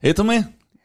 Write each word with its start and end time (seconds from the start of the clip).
Hei, 0.00 0.12
Tommy. 0.16 0.38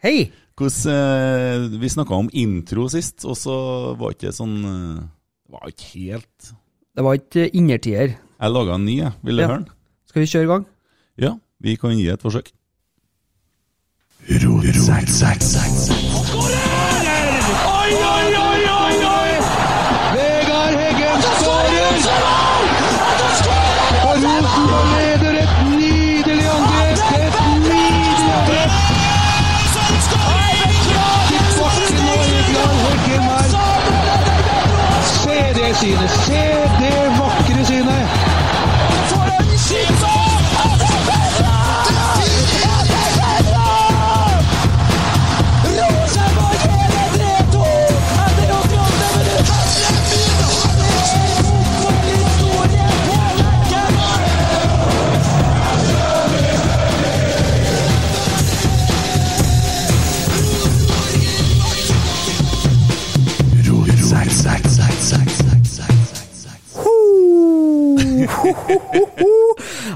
Hei! 0.03 0.31
Hvordan, 0.55 0.91
eh, 0.91 1.79
vi 1.79 1.89
snakka 1.91 2.15
om 2.15 2.29
intro 2.33 2.87
sist, 2.91 3.25
og 3.27 3.35
så 3.39 3.55
var 3.99 4.13
ikke 4.15 4.29
det 4.29 4.35
sånn 4.37 4.55
eh, 4.63 5.01
Det 5.45 5.55
var 5.55 5.71
ikke 5.71 5.89
helt 5.93 6.51
Det 6.95 7.03
var 7.03 7.17
ikke 7.19 7.49
innertier. 7.59 8.13
Jeg 8.39 8.51
laga 8.53 8.75
en 8.75 8.85
ny, 8.87 8.97
jeg. 9.01 9.11
Vil 9.23 9.35
du 9.37 9.41
Ja. 9.41 9.47
høre 9.47 9.57
den? 9.63 9.69
Skal 10.07 10.21
vi 10.21 10.27
kjøre 10.31 10.43
i 10.43 10.51
gang? 10.51 10.65
Ja, 11.17 11.31
vi 11.59 11.75
kan 11.77 11.91
gi 11.97 12.07
et 12.09 12.21
forsøk. 12.21 12.51
Oi, 14.29 14.71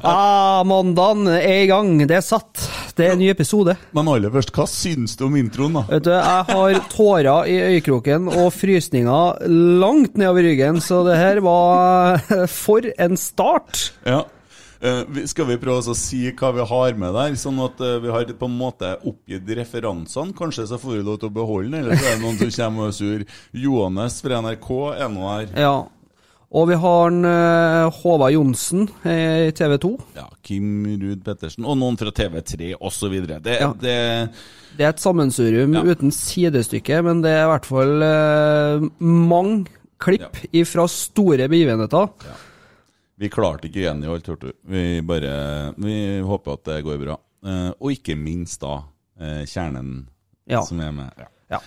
Ah, 0.06 0.64
mandagen 0.68 1.28
er 1.28 1.64
i 1.64 1.68
gang. 1.70 1.98
Det 2.08 2.16
er 2.20 2.24
satt. 2.26 2.62
Det 2.96 3.08
er 3.08 3.14
en 3.16 3.22
ny 3.22 3.30
episode. 3.32 3.76
Men 3.96 4.10
aller 4.12 4.32
først, 4.34 4.52
hva 4.56 4.66
syns 4.70 5.16
du 5.20 5.26
om 5.28 5.38
introen, 5.40 5.78
da? 5.80 5.84
Vet 5.90 6.08
du, 6.08 6.12
Jeg 6.16 6.48
har 6.50 6.80
tårer 6.92 7.50
i 7.52 7.60
øyekroken 7.74 8.28
og 8.32 8.50
frysninger 8.56 9.46
langt 9.82 10.20
nedover 10.20 10.48
ryggen, 10.48 10.82
så 10.84 11.04
det 11.08 11.20
her 11.20 11.42
var 11.46 12.20
For 12.52 12.88
en 12.98 13.18
start! 13.20 13.90
Ja. 14.08 14.24
Eh, 14.80 15.04
skal 15.28 15.50
vi 15.50 15.58
prøve 15.60 15.92
å 15.92 15.98
si 15.98 16.22
hva 16.40 16.54
vi 16.56 16.64
har 16.70 16.94
med 17.00 17.12
der, 17.18 17.34
sånn 17.40 17.58
at 17.66 17.82
eh, 17.84 17.98
vi 18.00 18.12
har 18.16 18.30
på 18.40 18.48
en 18.48 18.58
måte 18.62 18.94
oppgitt 19.04 19.50
referansene? 19.60 20.36
Kanskje 20.38 20.70
så 20.72 20.80
får 20.80 20.96
vi 20.96 21.04
lov 21.04 21.20
til 21.20 21.28
å 21.32 21.36
beholde 21.36 21.74
den, 21.74 21.82
eller 21.82 22.00
så 22.00 22.08
er 22.08 22.16
det 22.16 22.24
noen 22.24 22.40
som 22.40 22.54
kommer 22.56 22.86
og 22.86 22.94
er 22.94 23.00
sur. 23.00 23.26
Johannes 23.66 24.20
fra 24.24 24.40
NRK 24.46 24.70
er 24.96 25.12
nå 25.12 25.26
her. 25.28 25.50
Ja. 25.60 25.74
Og 26.50 26.66
vi 26.72 26.78
har 26.82 27.12
en, 27.12 27.26
uh, 27.30 27.92
Håvard 28.02 28.34
Johnsen 28.34 28.88
eh, 29.06 29.50
i 29.50 29.52
TV 29.54 29.76
2. 29.84 29.92
Ja, 30.18 30.24
Kim 30.42 30.82
Ruud 30.98 31.22
Pettersen, 31.26 31.66
og 31.70 31.78
noen 31.78 31.98
fra 32.00 32.10
TV3 32.10 32.72
osv. 32.82 33.14
Det, 33.28 33.60
Ja. 33.60 33.68
det 33.78 33.98
Det 34.80 34.86
er 34.86 34.90
et 34.90 35.00
sammensurium 35.04 35.74
Ja. 35.76 35.84
uten 35.84 36.10
sidestykke, 36.12 37.04
men 37.06 37.22
det 37.22 37.30
er 37.36 37.44
i 37.46 37.52
hvert 37.52 37.66
fall 37.70 38.02
uh, 38.02 38.90
mange 39.00 39.68
klipp 40.00 40.40
fra 40.66 40.88
store 40.88 41.48
begivenheter. 41.52 42.10
Vi 43.20 43.30
klarte 43.30 43.68
ikke 43.68 43.82
igjen 43.84 44.04
i 44.04 44.08
alt, 44.10 44.26
hørte 44.32 44.48
du. 44.50 44.54
Vi 44.66 45.02
bare 45.02 45.74
Vi 45.78 46.22
håper 46.24 46.54
at 46.54 46.64
det 46.66 46.84
går 46.86 46.98
bra. 47.04 47.18
Uh, 47.46 47.72
og 47.80 47.92
ikke 47.94 48.16
minst 48.18 48.62
da 48.62 48.82
eh, 49.22 49.46
kjernen 49.46 50.08
Ja. 50.50 50.62
som 50.66 50.80
er 50.80 50.92
med. 50.92 51.12
Ja. 51.52 51.60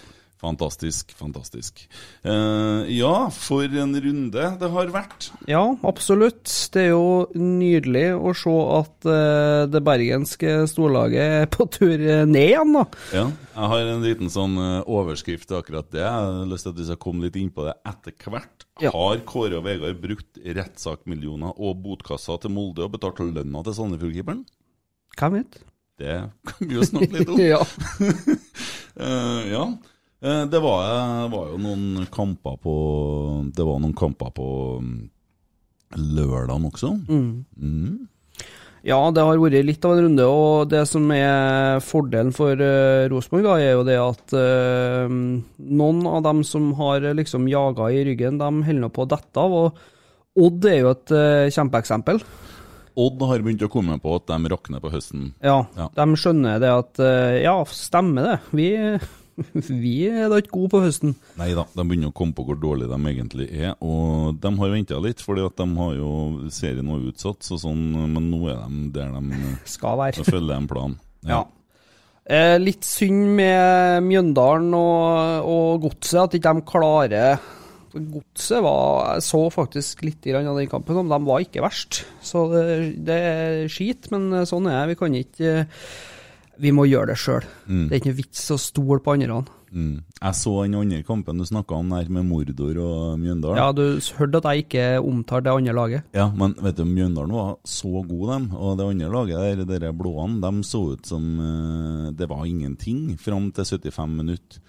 Fantastisk, 0.42 1.12
fantastisk. 1.14 1.84
Uh, 2.26 2.82
ja, 2.90 3.28
for 3.30 3.62
en 3.62 3.94
runde 3.94 4.46
det 4.58 4.70
har 4.74 4.88
vært. 4.90 5.28
Ja, 5.46 5.60
absolutt. 5.86 6.50
Det 6.74 6.88
er 6.88 6.88
jo 6.90 7.28
nydelig 7.38 8.08
å 8.18 8.32
se 8.34 8.54
at 8.74 9.06
uh, 9.06 9.70
det 9.70 9.84
bergenske 9.86 10.56
storlaget 10.70 11.36
er 11.42 11.46
på 11.52 11.68
tur 11.70 11.94
eh, 11.94 12.24
ned 12.26 12.48
igjen, 12.48 12.74
da. 12.74 12.82
Ja, 13.14 13.24
jeg 13.52 13.70
har 13.74 13.92
en 13.92 14.02
liten 14.02 14.32
sånn 14.34 14.58
uh, 14.58 14.82
overskrift 14.90 15.46
til 15.46 15.60
akkurat 15.60 15.92
det. 15.94 16.02
Jeg 16.02 16.10
har 16.10 16.50
lyst 16.50 16.66
til 16.66 16.74
at 16.74 16.82
vi 16.82 16.88
skal 16.90 17.00
komme 17.06 17.28
litt 17.28 17.38
inn 17.38 17.54
på 17.54 17.68
det 17.68 17.76
etter 17.92 18.34
hvert. 18.34 18.66
Ja. 18.82 18.90
Har 18.96 19.22
Kåre 19.28 19.60
og 19.60 19.66
Vegard 19.68 20.02
brukt 20.02 20.42
rettssakmillioner 20.42 21.54
og 21.54 21.78
botkassa 21.86 22.40
til 22.42 22.50
Molde 22.56 22.88
og 22.88 22.96
betalt 22.96 23.22
lønna 23.22 23.62
til 23.62 23.78
Sandefjordkeeperen? 23.78 24.42
Hvem 25.22 25.38
vet? 25.38 25.62
Det 26.02 26.18
kan 26.50 26.66
vi 26.66 26.80
jo 26.80 26.90
snakke 26.90 27.14
litt 27.14 27.30
om. 27.30 27.46
ja. 27.52 27.62
Ja. 29.52 29.64
Eh, 30.22 30.44
det 30.46 30.60
var, 30.62 30.86
var 31.32 31.50
jo 31.50 31.58
noen 31.58 32.06
kamper 32.14 32.54
på 32.62 32.74
Det 33.50 33.64
var 33.66 33.80
noen 33.82 33.94
kamper 33.98 34.30
på 34.36 34.48
mm, 34.78 34.96
lørdagen 36.14 36.66
også. 36.68 36.92
Mm. 37.10 38.06
ja, 38.86 38.98
det 39.14 39.24
har 39.26 39.40
vært 39.42 39.66
litt 39.66 39.84
av 39.84 39.96
en 39.96 40.04
runde, 40.06 40.26
og 40.30 40.70
det 40.70 40.84
som 40.88 41.10
er 41.14 41.82
fordelen 41.84 42.30
for 42.34 42.54
uh, 42.56 43.08
Rosenborg, 43.12 43.50
er 43.60 43.74
jo 43.74 43.82
det 43.86 43.98
at 44.00 44.34
uh, 44.38 45.10
noen 45.58 46.06
av 46.08 46.22
dem 46.24 46.40
som 46.46 46.70
har 46.78 47.04
liksom 47.18 47.50
jaga 47.50 47.90
i 47.92 48.04
ryggen, 48.08 48.38
de 48.40 48.48
holder 48.66 48.80
nå 48.86 48.90
på 48.94 49.04
å 49.04 49.10
dette 49.10 49.42
av. 49.42 49.52
og 49.52 50.38
Odd 50.42 50.64
er 50.70 50.78
jo 50.80 50.92
et 50.94 51.12
uh, 51.12 51.50
kjempeeksempel. 51.52 52.22
Odd 53.02 53.26
har 53.28 53.44
begynt 53.44 53.66
å 53.66 53.70
komme 53.72 53.98
på 54.00 54.14
at 54.16 54.30
de 54.30 54.52
rakner 54.54 54.80
på 54.80 54.94
høsten. 54.94 55.32
Ja, 55.44 55.64
Ja. 55.76 55.90
de 55.98 56.06
skjønner 56.20 56.62
det 56.62 56.72
at 56.72 57.02
Ja, 57.40 57.54
stemmer 57.68 58.26
det. 58.26 58.38
Vi, 58.52 58.66
vi 59.82 59.94
er 60.08 60.28
da 60.30 60.40
ikke 60.40 60.54
gode 60.56 60.72
på 60.74 60.82
høsten. 60.84 61.14
Nei 61.40 61.52
da, 61.56 61.64
de 61.72 61.86
begynner 61.86 62.12
å 62.12 62.16
komme 62.16 62.36
på 62.36 62.44
hvor 62.46 62.58
dårlige 62.60 62.92
de 62.92 63.12
egentlig 63.12 63.48
er. 63.52 63.72
Og 63.84 64.36
de 64.42 64.52
har 64.58 64.74
venta 64.74 65.00
litt, 65.02 65.22
fordi 65.24 65.46
at 65.46 65.56
de 65.62 65.66
har 65.78 65.96
jo 65.96 66.12
serien 66.52 66.92
var 66.92 67.08
utsatt, 67.08 67.40
så 67.46 67.58
sånn, 67.60 67.82
men 68.12 68.28
nå 68.32 68.44
er 68.52 68.62
de 68.66 68.84
der 68.98 69.16
de 69.16 69.40
Skal 69.76 69.98
være. 70.00 70.26
Følger 70.28 70.56
en 70.56 70.70
plan. 70.70 71.00
Ja. 71.28 71.42
Eh, 72.22 72.58
litt 72.62 72.86
synd 72.86 73.32
med 73.38 74.04
Mjøndalen 74.06 74.70
og, 74.78 75.48
og 75.48 75.88
Godset, 75.88 76.20
at 76.22 76.38
ikke 76.38 76.52
de 76.54 76.64
klarer 76.68 77.48
Godset 77.92 78.62
var 78.62 79.16
Jeg 79.16 79.24
så 79.26 79.40
faktisk 79.52 80.04
litt 80.06 80.28
av 80.30 80.46
den 80.56 80.70
kampen, 80.70 81.02
om 81.02 81.10
de 81.10 81.18
var 81.26 81.42
ikke 81.44 81.64
verst. 81.64 82.04
Så 82.24 82.46
det, 82.54 82.62
det 83.04 83.18
er 83.18 83.68
skit, 83.68 84.08
men 84.14 84.46
sånn 84.48 84.70
er 84.70 84.78
det. 84.78 84.94
Vi 84.94 84.98
kan 85.02 85.18
ikke 85.18 85.52
Vi 86.60 86.72
må 86.74 86.84
gjøre 86.88 87.12
det 87.12 87.18
sjøl. 87.20 87.44
Det 87.66 87.88
er 87.90 88.00
ikke 88.00 88.12
noe 88.12 88.20
vits 88.20 88.44
å 88.52 88.58
stole 88.60 89.00
på 89.04 89.14
andre. 89.16 89.42
Mm. 89.72 90.02
Jeg 90.20 90.36
så 90.36 90.52
den 90.66 90.76
andre 90.76 91.00
kampen 91.06 91.40
du 91.40 91.46
snakka 91.48 91.78
om 91.80 91.92
der, 91.94 92.08
med 92.12 92.26
Mordor 92.28 92.78
og 92.82 93.20
Mjøndalen. 93.20 93.56
Ja, 93.56 93.70
du 93.72 93.96
hørte 94.18 94.42
at 94.42 94.48
jeg 94.50 94.66
ikke 94.66 94.86
omtalte 95.00 95.48
det 95.48 95.54
andre 95.54 95.76
laget. 95.76 96.10
Ja, 96.16 96.28
men 96.36 96.54
vet 96.60 96.76
du, 96.76 96.84
Mjøndalen 96.84 97.32
var 97.32 97.54
så 97.64 98.02
god, 98.04 98.26
dem. 98.34 98.50
Og 98.58 98.76
det 98.78 98.88
andre 98.92 99.12
laget 99.16 99.62
der, 99.64 99.86
de 99.86 99.92
blåene, 99.96 100.42
de 100.44 100.66
så 100.68 100.82
ut 100.92 101.08
som 101.08 101.30
eh, 101.40 102.10
det 102.18 102.28
var 102.28 102.44
ingenting 102.48 103.16
fram 103.20 103.48
til 103.56 103.64
75 103.80 104.18
minutter. 104.20 104.60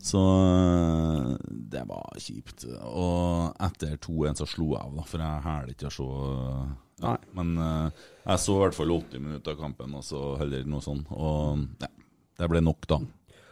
Så 0.00 0.20
eh, 0.20 1.32
det 1.48 1.86
var 1.88 2.20
kjipt. 2.20 2.68
Og 2.84 3.56
etter 3.64 3.96
2-1 3.96 4.44
så 4.44 4.48
slo 4.48 4.74
jeg 4.74 4.84
av, 4.84 4.94
da, 5.00 5.08
for 5.08 5.24
jeg 5.24 5.44
hæler 5.48 5.74
ikke 5.74 5.88
å 5.88 5.96
se 5.96 6.10
ja. 6.10 6.70
Nei. 7.00 7.16
Men 7.36 7.54
uh, 7.60 8.02
jeg 8.24 8.42
så 8.42 8.56
i 8.56 8.62
hvert 8.64 8.76
fall 8.76 8.92
80 8.96 9.24
minutter 9.24 9.56
av 9.56 9.64
kampen, 9.64 9.96
og 9.96 10.04
så 10.06 10.34
heller 10.40 10.68
noe 10.68 10.84
sånn. 10.84 11.00
Og 11.16 11.64
ja, 11.80 11.90
det 12.40 12.50
ble 12.52 12.62
nok, 12.64 12.88
da. 12.90 13.00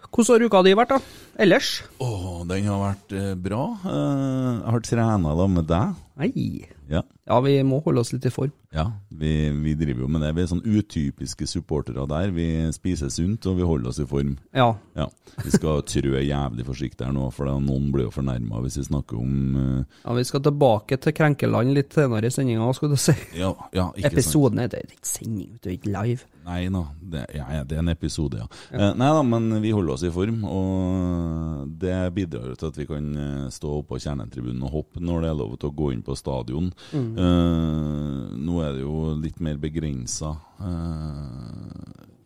Hvordan 0.08 0.34
har 0.34 0.44
uka 0.48 0.60
di 0.64 0.74
vært, 0.78 0.92
da? 0.94 1.24
Ellers? 1.44 1.70
Å, 2.00 2.08
den 2.48 2.68
har 2.70 2.80
vært 2.80 3.12
eh, 3.14 3.32
bra. 3.38 3.64
Eh, 3.84 4.52
jeg 4.54 4.72
har 4.72 4.84
trena 4.86 5.34
da 5.36 5.46
med 5.52 5.68
deg. 5.68 5.98
Nei. 6.18 6.66
Ja. 6.90 7.04
Ja, 7.28 7.36
vi 7.44 7.58
må 7.62 7.82
holde 7.84 8.00
oss 8.00 8.14
litt 8.14 8.24
i 8.24 8.32
form. 8.32 8.52
Ja, 8.72 8.86
vi, 9.08 9.30
vi 9.62 9.74
driver 9.76 10.04
jo 10.04 10.08
med 10.12 10.22
det. 10.24 10.30
Vi 10.36 10.42
er 10.42 10.48
sånn 10.50 10.64
utypiske 10.64 11.46
supportere 11.48 12.04
der. 12.08 12.32
Vi 12.32 12.46
spiser 12.72 13.12
sunt, 13.12 13.44
og 13.48 13.58
vi 13.58 13.66
holder 13.68 13.92
oss 13.92 14.00
i 14.00 14.06
form. 14.08 14.34
Ja. 14.56 14.70
Ja, 14.96 15.06
Vi 15.44 15.52
skal 15.52 15.84
trø 15.88 16.20
jævlig 16.20 16.64
forsiktig 16.66 17.04
her 17.04 17.12
nå, 17.16 17.28
for 17.36 17.52
noen 17.60 17.90
blir 17.92 18.08
jo 18.08 18.14
fornærma 18.14 18.62
hvis 18.64 18.80
vi 18.80 18.86
snakker 18.88 19.20
om 19.20 19.36
uh... 19.56 20.00
ja. 20.02 20.16
Vi 20.18 20.24
skal 20.28 20.42
tilbake 20.48 20.98
til 21.04 21.16
Krenkeland 21.16 21.76
litt 21.76 21.96
senere 21.96 22.28
i 22.28 22.34
sendinga, 22.34 22.70
skal 22.76 22.92
du 22.92 22.98
si. 23.00 23.14
Ja, 23.36 23.52
ja 23.76 23.90
ikke 23.92 24.08
sant. 24.08 24.18
Episoden 24.18 24.64
det 24.64 24.82
er 24.82 24.96
ikke 24.96 25.12
sending, 25.12 25.54
det 25.60 25.70
er 25.70 25.76
ikke 25.76 25.94
live. 25.94 26.28
Nei 26.48 26.62
da, 26.72 26.82
det, 27.12 27.26
ja, 27.36 27.44
ja, 27.58 27.64
det 27.68 27.76
er 27.76 27.82
en 27.82 27.92
episode, 27.92 28.40
ja. 28.40 28.46
Eh, 28.72 28.94
nei 28.96 29.08
da, 29.12 29.24
men 29.26 29.50
vi 29.60 29.72
holder 29.76 29.98
oss 29.98 30.04
i 30.08 30.12
form, 30.12 30.40
og 30.48 31.74
det 31.80 31.96
bidrar 32.16 32.48
jo 32.48 32.56
til 32.56 32.72
at 32.72 32.78
vi 32.80 32.86
kan 32.88 33.10
eh, 33.20 33.50
stå 33.52 33.74
oppå 33.82 33.98
på 33.98 34.00
kjernetribunen 34.04 34.64
og 34.64 34.72
hoppe 34.72 35.02
når 35.04 35.24
det 35.24 35.30
er 35.30 35.38
lov 35.38 35.54
til 35.60 35.70
å 35.70 35.76
gå 35.76 35.92
inn 35.92 36.04
på 36.08 36.16
stadion. 36.18 36.72
Eh, 36.96 38.24
nå 38.48 38.58
er 38.64 38.74
det 38.76 38.82
jo 38.86 39.12
litt 39.20 39.38
mer 39.44 39.60
begrensa 39.60 40.34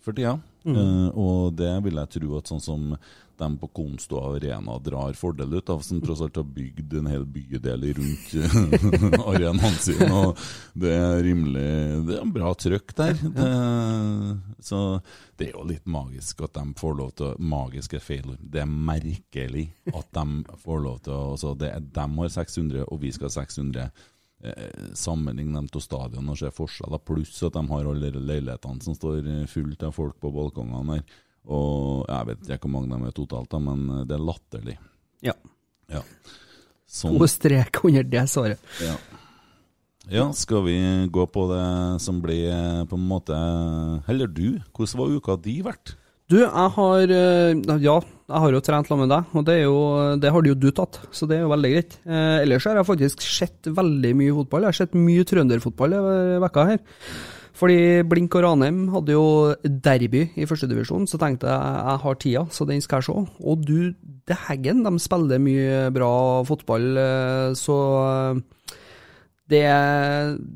for 0.02 0.14
tida. 0.16 0.38
Eh, 0.66 1.08
og 1.18 1.52
det 1.58 1.74
vil 1.84 2.00
jeg 2.02 2.14
tro 2.18 2.38
at 2.38 2.52
sånn 2.52 2.62
som 2.62 2.88
de 3.42 3.48
på 3.58 3.66
Konsto 3.74 4.20
Arena 4.20 4.76
drar 4.78 5.16
fordel 5.18 5.56
ut 5.56 5.70
av, 5.72 5.80
som 5.82 6.00
tross 6.02 6.20
alt 6.22 6.36
har 6.38 6.46
bygd 6.46 6.94
en 7.00 7.08
hel 7.10 7.24
bydel 7.26 7.88
rundt 7.96 8.34
eh, 8.38 9.24
arenaen 9.32 9.78
sin. 9.82 10.04
Og 10.12 10.38
det 10.78 10.92
er 10.94 11.22
rimelig 11.26 11.66
Det 12.06 12.18
er 12.18 12.22
en 12.22 12.34
bra 12.34 12.52
trøkk 12.54 12.94
der. 12.98 13.18
Det, 13.18 13.48
så 14.62 14.82
det 15.40 15.48
er 15.48 15.56
jo 15.56 15.66
litt 15.66 15.88
magisk 15.90 16.44
at 16.46 16.54
de 16.58 16.66
får 16.78 16.96
lov 17.00 17.14
til 17.18 17.34
Magiske 17.38 17.62
Magisk 17.72 17.94
er 17.96 18.02
feil 18.04 18.30
ord. 18.34 18.40
Det 18.52 18.60
er 18.62 18.70
merkelig 18.70 19.66
at 19.90 20.08
de 20.14 20.56
får 20.62 20.82
lov 20.84 20.98
til 21.06 21.14
å 21.14 21.32
altså 21.32 21.54
det 21.58 21.70
De 21.94 22.04
har 22.18 22.32
600, 22.36 22.84
og 22.86 23.00
vi 23.02 23.12
skal 23.14 23.30
ha 23.30 23.34
600 23.40 23.82
eh, 23.82 24.08
sammenligne 24.98 25.54
dem 25.60 25.68
til 25.70 25.84
stadion 25.84 26.30
og 26.32 26.38
se 26.40 26.50
forskjeller, 26.54 27.02
pluss 27.06 27.42
at 27.46 27.54
de 27.54 27.62
har 27.68 27.88
alle 27.92 28.10
de 28.10 28.22
leilighetene 28.22 28.82
som 28.82 28.96
står 28.96 29.20
eh, 29.22 29.44
fullt 29.50 29.84
av 29.86 29.94
folk 29.94 30.16
på 30.22 30.32
balkongene 30.34 30.96
her. 30.98 31.04
Og 31.52 32.04
jeg 32.06 32.28
vet 32.30 32.50
ikke 32.56 32.68
hvor 32.68 32.74
mange 32.76 32.98
de 32.98 33.10
er 33.10 33.16
totalt, 33.16 33.54
men 33.62 33.88
eh, 33.90 34.04
det 34.10 34.16
er 34.18 34.26
latterlig. 34.26 34.76
Ja. 35.22 35.36
Ja. 35.92 36.02
Sånn, 36.92 37.16
To 37.18 37.28
strek 37.30 37.82
under 37.86 38.04
det 38.04 38.26
svaret. 38.28 38.60
ja. 38.82 38.96
ja, 40.10 40.26
skal 40.36 40.64
vi 40.66 40.76
gå 41.14 41.26
på 41.30 41.46
det 41.52 41.64
som 42.02 42.18
blir 42.24 42.50
eh, 42.50 42.82
på 42.90 42.98
en 42.98 43.06
måte 43.08 43.38
Heller 44.08 44.26
du, 44.28 44.58
hvordan 44.74 44.98
var 45.00 45.14
uka 45.16 45.36
di 45.40 45.60
vært? 45.64 45.94
Du, 46.30 46.40
jeg 46.42 46.68
har 46.76 47.14
eh, 47.14 47.78
Ja, 47.82 48.00
jeg 48.32 48.42
har 48.44 48.54
jo 48.56 48.62
trent 48.64 48.88
sammen 48.88 49.06
med 49.06 49.12
deg, 49.12 49.36
og 49.36 49.44
det, 49.46 49.56
jo, 49.60 49.76
det 50.22 50.32
har 50.32 50.48
jo 50.48 50.56
du 50.56 50.70
tatt, 50.72 50.98
så 51.12 51.28
det 51.28 51.36
er 51.36 51.44
jo 51.44 51.52
veldig 51.52 51.70
greit. 51.74 51.98
Eh, 52.06 52.38
ellers 52.46 52.66
har 52.68 52.80
jeg 52.80 52.88
faktisk 52.88 53.24
sett 53.26 53.68
veldig 53.68 54.12
mye 54.18 54.34
fotball. 54.40 54.64
Jeg 54.64 54.72
har 54.72 54.80
sett 54.80 54.98
mye 54.98 55.26
trønderfotball 55.28 55.96
denne 55.98 56.40
vekka 56.46 56.66
her. 56.70 56.82
Fordi 57.62 57.78
Blink 58.08 58.32
og 58.38 58.46
Ranheim 58.46 58.86
hadde 58.94 59.12
jo 59.12 59.26
derby 59.62 60.24
i 60.40 60.46
førstedivisjon, 60.48 61.04
så 61.06 61.20
tenkte 61.20 61.50
jeg 61.52 61.82
jeg 61.84 62.02
har 62.06 62.16
tida, 62.24 62.46
så 62.50 62.66
den 62.66 62.80
skal 62.82 63.02
jeg 63.02 63.10
se. 63.10 63.44
Og 63.44 63.66
du, 63.68 63.92
heggen, 64.48 64.80
de 64.86 64.92
spiller 65.02 65.42
mye 65.42 65.84
bra 65.94 66.14
fotball, 66.48 66.88
eh, 67.02 67.50
så 67.58 67.78
eh, 68.00 68.42
det, 69.52 69.66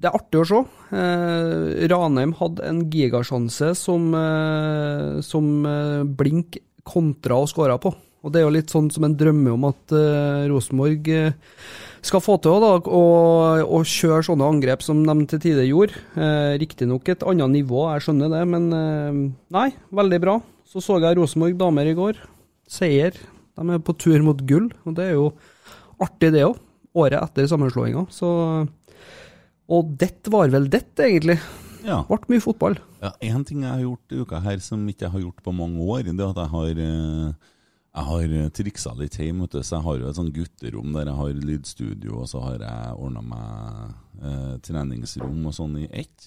det 0.01 0.09
er 0.09 0.17
artig 0.17 0.41
å 0.41 0.49
se. 0.49 0.63
Eh, 0.97 1.87
Ranheim 1.93 2.33
hadde 2.39 2.65
en 2.65 2.85
gigasjanse 2.93 3.73
som, 3.79 4.09
eh, 4.17 5.21
som 5.27 5.51
eh, 5.69 6.07
Blink 6.19 6.59
kontra 6.87 7.41
og 7.43 7.51
skåra 7.51 7.79
på. 7.83 7.93
Og 8.27 8.33
det 8.35 8.41
er 8.41 8.47
jo 8.47 8.55
litt 8.57 8.73
sånn 8.73 8.89
som 8.91 9.05
en 9.07 9.15
drømme 9.19 9.53
om 9.55 9.69
at 9.69 9.93
uh, 9.95 10.47
Rosenborg 10.51 11.07
uh, 11.15 11.35
skal 12.07 12.23
få 12.23 12.37
til 12.43 12.65
å 12.67 13.81
kjøre 13.87 14.25
sånne 14.27 14.49
angrep 14.51 14.83
som 14.83 15.05
de 15.07 15.15
til 15.31 15.43
tider 15.43 15.69
gjorde. 15.69 16.01
Uh, 16.17 16.57
Riktignok 16.59 17.07
et 17.13 17.23
annet 17.27 17.55
nivå, 17.61 17.85
jeg 17.95 18.07
skjønner 18.07 18.33
det, 18.33 18.43
men 18.51 18.67
uh, 18.75 19.21
nei, 19.55 19.69
veldig 19.95 20.21
bra. 20.23 20.39
Så 20.67 20.83
så 20.83 20.99
jeg 21.03 21.21
Rosenborg 21.21 21.59
damer 21.61 21.87
i 21.87 21.95
går. 21.99 22.19
Seier. 22.67 23.15
De 23.57 23.69
er 23.73 23.85
på 23.85 23.95
tur 23.97 24.19
mot 24.27 24.41
gull, 24.49 24.73
og 24.85 24.97
det 24.99 25.07
er 25.07 25.15
jo 25.15 25.31
artig 26.03 26.33
det 26.35 26.45
òg. 26.49 26.59
Året 26.97 27.21
etter 27.21 27.47
sammenslåinga. 27.51 28.07
Så 28.11 28.29
Og 29.69 29.95
dette 30.01 30.33
var 30.33 30.49
vel 30.51 30.67
dette, 30.73 31.05
egentlig. 31.05 31.39
Ja. 31.87 32.01
Ble 32.09 32.19
mye 32.35 32.43
fotball. 32.43 32.79
Ja, 33.03 33.13
En 33.23 33.45
ting 33.47 33.63
jeg 33.63 33.71
har 33.71 33.85
gjort 33.85 34.13
i 34.13 34.23
uka 34.23 34.41
her 34.43 34.63
som 34.65 34.83
ikke 34.91 35.07
jeg 35.07 35.15
har 35.15 35.23
gjort 35.29 35.45
på 35.45 35.55
mange 35.55 35.83
år, 35.83 36.09
det 36.09 36.19
er 36.19 36.33
at 36.33 36.41
jeg 36.43 36.53
har 36.57 36.81
eh, 36.87 37.53
jeg 37.97 38.05
har 38.11 38.33
triksa 38.53 38.93
litt 38.99 39.15
hjemme, 39.17 39.47
vet 39.47 39.55
du, 39.57 39.63
så 39.65 39.79
jeg 39.79 39.87
har 39.87 40.01
jo 40.03 40.09
et 40.11 40.19
sånn 40.19 40.33
gutterom 40.35 40.91
der 40.93 41.09
jeg 41.09 41.17
har 41.17 41.39
lydstudio, 41.49 42.19
og 42.21 42.27
så 42.29 42.43
har 42.45 42.65
jeg 42.67 42.97
ordna 43.01 43.23
meg 43.25 43.95
eh, 44.21 44.57
treningsrom 44.67 45.47
og 45.49 45.55
sånn 45.57 45.79
i 45.81 45.87
ett. 46.03 46.27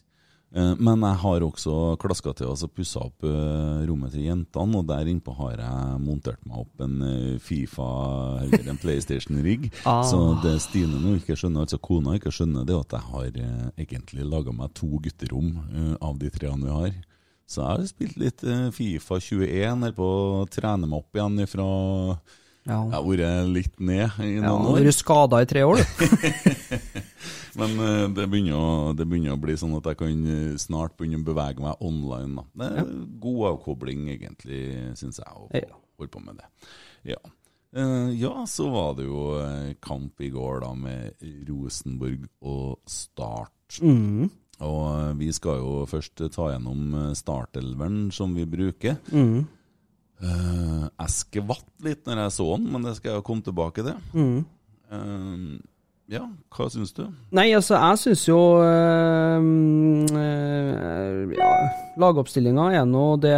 Eh, 0.50 0.72
men 0.81 1.04
jeg 1.06 1.18
har 1.22 1.44
også 1.46 1.74
klaska 2.01 2.31
til 2.34 2.50
og 2.50 2.72
pussa 2.74 3.04
opp 3.06 3.25
eh, 3.28 3.84
rommet 3.86 4.16
til 4.16 4.24
jentene, 4.25 4.80
og 4.80 4.88
der 4.90 5.10
innpå 5.12 5.36
har 5.38 5.60
jeg 5.62 6.00
montert 6.01 6.42
meg 6.50 6.63
opp 6.63 6.81
en 6.86 6.96
eh, 7.06 7.36
Fifa 7.44 7.86
eller 8.46 8.72
en 8.74 8.81
PlayStation-rigg. 8.81 9.69
Ah. 9.90 10.01
Så 10.06 10.18
det 10.44 10.56
Stine 10.63 11.00
nå 11.01 11.16
ikke 11.18 11.38
skjønner, 11.40 11.63
altså 11.66 11.80
kona 11.81 12.18
ikke 12.18 12.34
skjønner, 12.34 12.66
det 12.68 12.75
er 12.75 12.81
at 12.84 12.96
jeg 12.98 13.06
har 13.13 13.38
egentlig 13.80 14.25
laga 14.28 14.54
meg 14.54 14.74
to 14.78 14.90
gutterom 15.01 15.54
av 16.04 16.18
de 16.19 16.30
treene 16.34 16.66
vi 16.68 16.74
har. 16.75 16.92
Så 17.50 17.63
jeg 17.63 17.69
har 17.69 17.88
spilt 17.90 18.19
litt 18.22 18.44
Fifa 18.75 19.18
21, 19.24 19.86
her 19.88 19.96
på 19.98 20.10
å 20.10 20.44
trene 20.51 20.90
meg 20.90 21.00
opp 21.01 21.18
igjen 21.18 21.40
ifra 21.46 21.66
Ja. 22.68 22.84
Jeg 22.84 22.94
har 22.94 23.06
vært 23.07 23.50
litt 23.56 23.80
ned 23.81 24.19
i 24.22 24.34
Ja, 24.36 24.44
noen 24.44 24.68
ja, 24.68 24.75
år. 24.75 24.84
du 24.86 24.94
skada 24.94 25.42
i 25.42 25.50
tre 25.50 25.63
år, 25.66 25.80
du? 25.80 26.78
Men 27.59 27.81
eh, 27.83 28.06
det 28.15 28.27
begynner, 28.31 28.56
å, 28.56 28.94
det 28.95 29.07
begynner 29.09 29.35
å 29.35 29.41
bli 29.41 29.56
sånn 29.59 29.75
at 29.79 29.89
jeg 29.91 30.00
kan 30.00 30.23
eh, 30.31 30.56
snart 30.61 30.95
begynne 31.00 31.21
å 31.21 31.27
bevege 31.27 31.63
meg 31.63 31.83
online. 31.85 32.39
Da. 32.39 32.45
Det 32.61 32.69
er 32.81 32.94
god 33.25 33.41
avkobling, 33.53 34.07
egentlig, 34.15 34.61
syns 35.00 35.21
jeg, 35.21 35.29
å 35.29 35.50
holde 35.50 36.11
på 36.13 36.23
med 36.23 36.39
det. 36.39 36.50
Ja. 37.13 37.19
Eh, 37.75 38.09
ja, 38.19 38.33
så 38.50 38.69
var 38.73 38.97
det 38.97 39.07
jo 39.09 39.23
kamp 39.83 40.21
i 40.25 40.31
går 40.33 40.63
da 40.65 40.73
med 40.77 41.29
Rosenborg 41.50 42.27
og 42.41 42.79
Start. 42.89 43.79
Mm. 43.85 44.29
Og 44.65 45.15
vi 45.19 45.29
skal 45.35 45.62
jo 45.62 45.73
først 45.88 46.19
ta 46.35 46.50
gjennom 46.51 47.13
startelveren 47.15 48.09
som 48.12 48.33
vi 48.35 48.44
bruker. 48.50 48.97
Mm. 49.13 49.45
Jeg 50.19 51.13
skvatt 51.15 51.85
litt 51.85 52.01
når 52.09 52.25
jeg 52.25 52.33
så 52.35 52.47
den, 52.57 52.65
men 52.73 52.83
det 52.83 52.97
skal 52.97 53.13
jeg 53.13 53.23
komme 53.29 53.45
tilbake 53.45 53.85
til. 53.88 54.01
Mm. 54.12 55.62
Ja, 56.09 56.23
hva 56.56 56.65
syns 56.73 56.89
du? 56.97 57.03
Nei, 57.38 57.51
altså, 57.53 57.75
jeg 57.77 58.00
syns 58.01 58.23
jo 58.25 58.38
øh, 58.65 59.44
øh, 60.17 61.33
ja, 61.38 61.50
Lagoppstillinga 62.01 62.71
er 62.79 62.88
nå 62.89 63.03
det 63.21 63.35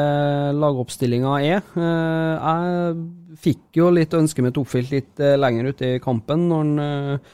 lagoppstillinga 0.55 1.33
er. 1.43 1.65
Eh, 1.75 2.45
jeg 2.47 3.41
fikk 3.43 3.81
jo 3.81 3.89
litt 3.91 4.15
ønsket 4.15 4.45
mitt 4.47 4.59
oppfylt 4.61 4.93
litt 4.93 5.19
lenger 5.19 5.73
ute 5.73 5.89
i 5.97 6.01
kampen, 6.03 6.47
når 6.51 6.63
han, 6.63 7.27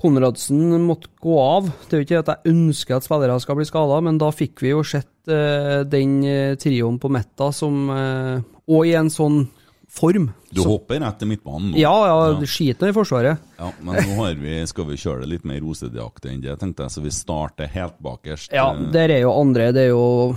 Konradsen 0.00 0.78
måtte 0.80 1.10
gå 1.20 1.34
av. 1.40 1.66
Det 1.84 1.96
er 1.96 2.00
jo 2.00 2.06
ikke 2.06 2.20
at 2.22 2.30
jeg 2.32 2.54
ønsker 2.54 2.96
at 2.96 3.04
spillere 3.04 3.34
skal 3.40 3.58
bli 3.58 3.66
skada, 3.68 3.98
men 4.04 4.20
da 4.20 4.30
fikk 4.32 4.62
vi 4.64 4.70
jo 4.72 4.80
sett 4.84 5.28
den 5.92 6.14
trioen 6.56 6.96
på 6.96 7.10
Metta 7.12 7.50
som 7.52 7.90
Og 7.90 8.88
i 8.88 8.94
en 8.96 9.12
sånn 9.12 9.42
form. 10.00 10.30
Du 10.52 10.62
Så- 10.62 10.68
hopper 10.72 11.00
rett 11.04 11.18
til 11.20 11.28
midtbanen 11.30 11.70
nå. 11.72 11.78
Ja, 11.78 11.92
ja, 12.08 12.16
Ja. 12.32 12.46
skiter 12.48 12.88
i 12.88 12.92
Forsvaret. 12.96 13.38
Ja, 13.58 13.70
men 13.82 13.94
nå 14.00 14.16
har 14.24 14.34
vi, 14.34 14.66
skal 14.66 14.84
vi 14.88 14.96
kjøre 14.96 15.20
det 15.20 15.28
litt 15.34 15.44
mer 15.44 15.60
rosedeaktig 15.60 16.32
enn 16.32 16.40
det, 16.42 16.58
tenkte 16.58 16.86
jeg, 16.86 16.90
så 16.96 17.02
vi 17.04 17.10
starter 17.14 17.68
helt 17.68 18.00
bakerst. 18.02 18.52
Ja, 18.52 18.72
Eh, 18.72 18.90
der 18.92 19.08
er 19.10 19.20
jo 19.20 19.32
andre 19.40 19.72
Det 19.72 19.84
er 19.86 19.92
jo 19.92 20.36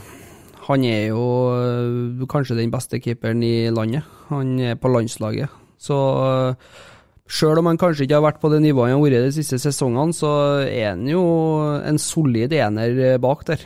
Han 0.67 0.83
er 0.85 1.07
jo 1.09 1.23
øh, 1.51 2.25
kanskje 2.27 2.55
den 2.55 2.71
beste 2.71 2.99
keeperen 3.01 3.41
i 3.43 3.69
landet. 3.69 4.03
Han 4.29 4.59
er 4.59 4.75
på 4.75 4.87
landslaget. 4.87 5.49
Så 5.77 5.93
øh, 5.93 6.55
Sjøl 7.27 7.57
om 7.59 7.65
han 7.65 7.77
kanskje 7.77 8.03
ikke 8.05 8.15
har 8.21 8.31
vært 8.31 8.39
på 8.41 8.49
det 8.51 8.61
nivået 8.61 8.91
han 8.91 8.99
har 9.01 9.09
vært 9.09 9.25
de 9.25 9.31
siste 9.43 9.57
sesongene, 9.59 10.13
så 10.13 10.29
er 10.67 10.89
han 10.91 11.05
jo 11.07 11.23
en 11.83 11.97
solid 11.97 12.51
ener 12.53 13.17
bak 13.17 13.43
der. 13.47 13.59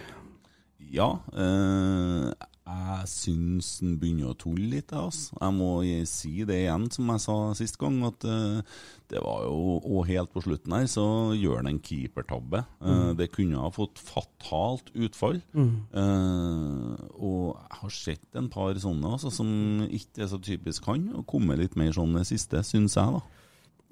Ja, 0.93 1.09
eh, 1.35 2.31
jeg 2.67 3.07
syns 3.07 3.67
den 3.79 3.93
begynner 4.01 4.33
å 4.33 4.37
tulle 4.39 4.67
litt. 4.73 4.91
Altså. 4.91 5.37
Jeg 5.39 5.55
må 5.55 5.69
si 6.09 6.33
det 6.47 6.57
igjen, 6.65 6.89
som 6.91 7.11
jeg 7.13 7.23
sa 7.23 7.35
sist 7.55 7.77
gang, 7.79 8.01
at 8.07 8.25
uh, 8.27 8.59
det 9.07 9.21
var 9.23 9.45
jo 9.45 9.77
Og 9.87 10.01
helt 10.09 10.33
på 10.33 10.41
slutten 10.43 10.73
her 10.75 10.87
så 10.91 11.05
gjør 11.39 11.61
han 11.61 11.69
en 11.71 11.79
keepertabbe. 11.79 12.65
Eh, 12.83 13.13
Det 13.15 13.29
kunne 13.31 13.61
ha 13.63 13.69
fått 13.71 14.01
fatalt 14.03 14.91
utfall. 14.99 15.39
Eh, 15.55 16.95
og 17.15 17.55
jeg 17.55 17.79
har 17.81 17.93
sett 17.95 18.35
en 18.35 18.49
par 18.51 18.75
sånne 18.83 19.13
altså, 19.15 19.31
som 19.31 19.47
ikke 19.87 20.25
er 20.25 20.31
så 20.33 20.39
typisk 20.43 20.85
han, 20.91 21.07
og 21.15 21.25
kommet 21.29 21.61
litt 21.61 21.77
mer 21.79 21.93
sånn 21.95 22.17
det 22.19 22.25
siste, 22.27 22.59
syns 22.67 22.97
jeg, 22.99 23.15
da. 23.15 23.23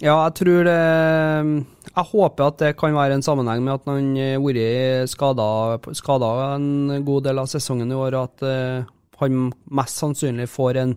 Ja, 0.04 0.16
jeg 0.28 0.34
tror 0.42 0.66
det 0.68 0.80
Jeg 1.96 2.08
håper 2.12 2.50
at 2.50 2.58
det 2.60 2.72
kan 2.80 2.96
være 2.98 3.16
en 3.16 3.24
sammenheng 3.24 3.62
med 3.64 3.78
at 3.78 3.86
han 3.88 4.10
har 4.18 4.42
vært 4.44 5.96
skada, 5.96 6.32
en 6.58 7.06
god 7.08 7.24
del 7.30 7.40
av 7.40 7.48
sesongen 7.48 7.92
i 7.94 7.96
år, 7.96 8.18
og 8.20 8.24
at 8.28 8.44
eh, 8.44 8.90
han 9.22 9.54
mest 9.72 10.02
sannsynlig 10.02 10.50
får 10.52 10.82
en 10.82 10.96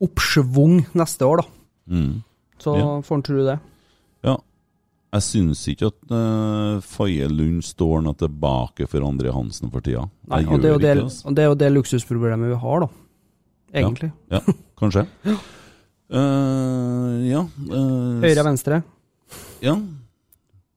oppsvung 0.00 0.86
neste 0.96 1.26
år, 1.26 1.42
da. 1.42 1.46
Mm. 1.92 2.22
Så 2.58 2.76
Ja. 2.78 2.86
får 3.02 3.14
han 3.18 3.22
tro 3.26 3.44
det. 3.44 3.58
Ja. 4.24 4.36
Jeg 5.12 5.22
syns 5.22 5.66
ikke 5.68 5.88
at 5.92 6.10
uh, 6.12 6.80
Faye 6.80 7.28
Lund 7.28 7.62
står 7.64 8.02
noe 8.04 8.14
tilbake 8.16 8.88
for 8.88 9.00
André 9.00 9.32
Hansen 9.32 9.70
for 9.70 9.80
tida. 9.80 10.06
Nei, 10.28 10.42
og, 10.46 10.60
det 10.60 10.72
er 10.72 10.78
det, 10.78 10.96
altså. 11.02 11.28
og 11.28 11.34
det 11.36 11.44
er 11.44 11.48
jo 11.48 11.54
det 11.60 11.70
luksusproblemet 11.72 12.52
vi 12.54 12.58
har, 12.64 12.80
da. 12.80 12.88
Egentlig. 13.74 14.12
Ja, 14.32 14.40
kanskje. 14.80 15.06
Eh, 16.08 17.14
ja. 17.28 17.42
Uh, 17.68 18.20
Høyre-venstre. 18.24 18.80
Ja. 19.64 19.74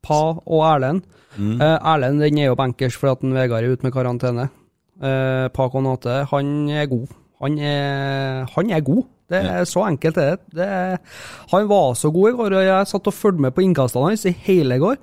Pa 0.04 0.20
og 0.44 0.64
Erlend. 0.66 1.04
Mm. 1.38 1.54
Uh, 1.60 1.78
Erlend 1.94 2.20
den 2.20 2.38
er 2.42 2.50
jo 2.50 2.58
bankers 2.58 2.96
fordi 3.00 3.12
at 3.16 3.22
en 3.24 3.36
Vegard 3.36 3.64
er 3.64 3.72
ute 3.72 3.86
med 3.86 3.94
karantene. 3.94 4.48
Uh, 5.02 5.48
pa 5.54 5.68
Konate, 5.72 6.18
han 6.30 6.52
er 6.70 6.86
god. 6.90 7.08
Han 7.42 7.56
er, 7.58 8.44
han 8.52 8.70
er 8.76 8.84
god. 8.86 9.02
Det 9.32 9.40
er 9.48 9.64
så 9.64 9.86
enkelt 9.88 10.14
det 10.18 10.26
det. 10.52 10.66
er- 10.68 10.98
Han 11.50 11.66
var 11.70 11.94
så 11.96 12.10
god 12.12 12.28
i 12.28 12.36
går, 12.36 12.52
og 12.58 12.64
jeg 12.66 12.86
satt 12.90 13.06
og 13.08 13.14
fulgte 13.16 13.40
med 13.40 13.54
på 13.56 13.62
innkastene 13.64 14.10
hans 14.10 14.26
i 14.28 14.34
hele 14.44 14.76
går. 14.78 14.96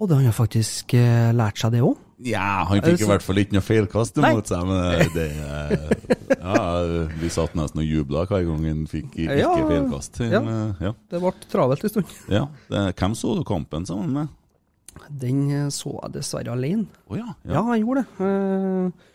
Og 0.00 0.08
det 0.08 0.16
han 0.16 0.24
har 0.24 0.32
faktisk 0.34 0.94
lært 1.36 1.60
seg 1.60 1.72
det 1.76 1.82
òg. 1.84 1.94
Ja, 2.24 2.64
han 2.70 2.80
fikk 2.80 3.02
i 3.04 3.08
hvert 3.08 3.24
fall 3.24 3.40
ikke 3.42 3.56
noe 3.58 3.64
feilkast 3.64 4.16
imot 4.20 4.48
seg, 4.48 4.62
men 4.68 5.10
det 5.12 5.26
Ja, 6.40 6.62
vi 7.20 7.28
satt 7.32 7.56
nesten 7.58 7.82
og 7.82 7.88
jubla 7.88 8.24
hver 8.30 8.46
gang 8.48 8.64
han 8.64 8.84
fikk 8.90 9.12
ikke 9.26 9.36
Ja. 9.38 9.52
feilkast. 9.68 10.20
Ja. 10.24 10.40
Men, 10.44 10.74
ja. 10.80 10.94
Det 11.10 11.20
ble 11.20 11.32
travelt 11.52 11.84
en 11.84 11.92
stund. 11.92 12.14
ja. 12.32 12.46
Det, 12.70 12.86
hvem 12.96 13.14
så 13.18 13.34
du 13.36 13.44
kampen 13.44 13.84
sammen 13.88 14.12
med? 14.16 14.32
Den 15.10 15.50
eh, 15.50 15.68
så 15.74 15.96
jeg 16.02 16.14
dessverre 16.16 16.54
alene. 16.54 16.86
Oh, 17.10 17.18
ja. 17.18 17.34
Ja, 17.44 17.64
jeg 17.74 17.82
gjorde 17.84 18.04
det. 18.04 18.28
Eh, 18.28 19.10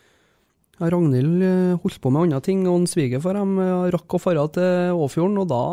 Ragnhild 0.79 1.43
eh, 1.43 1.77
holdt 1.83 1.99
på 2.03 2.11
med 2.13 2.27
andre 2.27 2.41
ting, 2.45 2.61
og 2.69 2.81
en 2.81 2.87
svigerfar 2.87 3.39
eh, 3.41 3.89
rakk 3.95 4.15
å 4.15 4.21
dra 4.23 4.45
til 4.55 4.99
Åfjorden, 5.01 5.39
og 5.41 5.49
da 5.49 5.63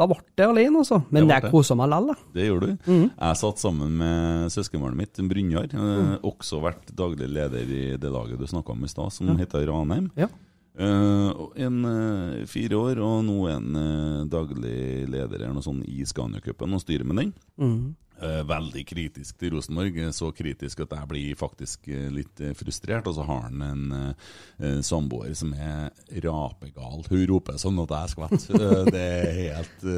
da 0.00 0.06
ble 0.08 0.18
det 0.40 0.46
alene, 0.48 0.80
altså. 0.80 1.02
Men 1.12 1.28
Det 1.28 1.42
det. 1.44 1.50
kosa 1.52 1.76
meg 1.76 1.90
likevel. 1.92 2.16
Det 2.34 2.46
gjorde 2.48 2.66
du. 2.72 2.76
Mhm. 2.90 3.06
Jeg 3.20 3.36
satt 3.44 3.58
sammen 3.60 3.96
med 4.00 4.50
søskenbarnet 4.56 4.96
mitt, 4.96 5.20
Brynjar. 5.28 5.68
eh, 5.74 5.78
Mm. 6.00 6.14
Også 6.24 6.60
vært 6.64 6.88
daglig 6.96 7.28
leder 7.28 7.60
i 7.68 7.96
det 8.00 8.10
laget 8.10 8.38
du 8.40 8.46
snakka 8.46 8.72
om 8.72 8.84
i 8.84 8.88
stad, 8.88 9.12
som 9.12 9.36
heter 9.36 9.66
Ranheim. 9.68 10.10
Ja. 10.16 10.28
Uh, 10.80 11.50
en 11.60 11.84
uh, 11.84 12.46
fire 12.46 12.76
år, 12.78 12.98
og 13.04 13.24
nå 13.26 13.34
er 13.50 13.56
en 13.58 13.74
uh, 13.76 14.24
daglig 14.30 15.08
leder 15.10 15.42
eller 15.42 15.52
noe 15.52 15.64
sånt 15.66 15.84
i 15.84 16.04
Scania-cupen 16.06 16.72
og 16.72 16.80
styrer 16.80 17.04
med 17.04 17.16
den. 17.20 17.32
Mhm. 17.58 17.96
Eh, 18.20 18.42
veldig 18.44 18.82
kritisk 18.84 19.38
til 19.40 19.54
Rosenborg, 19.54 19.96
så 20.12 20.28
kritisk 20.36 20.82
at 20.84 20.90
jeg 20.92 21.08
blir 21.08 21.36
faktisk 21.40 21.86
eh, 21.88 22.10
litt 22.12 22.42
eh, 22.44 22.52
frustrert. 22.56 23.08
Og 23.08 23.16
så 23.16 23.24
har 23.24 23.46
han 23.46 23.62
en 23.64 23.94
eh, 23.96 24.80
samboer 24.84 25.32
som 25.38 25.54
er 25.56 25.88
rapegal. 26.26 27.06
Hun 27.08 27.24
roper 27.30 27.56
sånn 27.60 27.80
at 27.80 27.94
jeg 27.96 28.12
skvetter. 28.12 28.84
Det 28.94 29.06
er 29.06 29.32
helt 29.38 29.88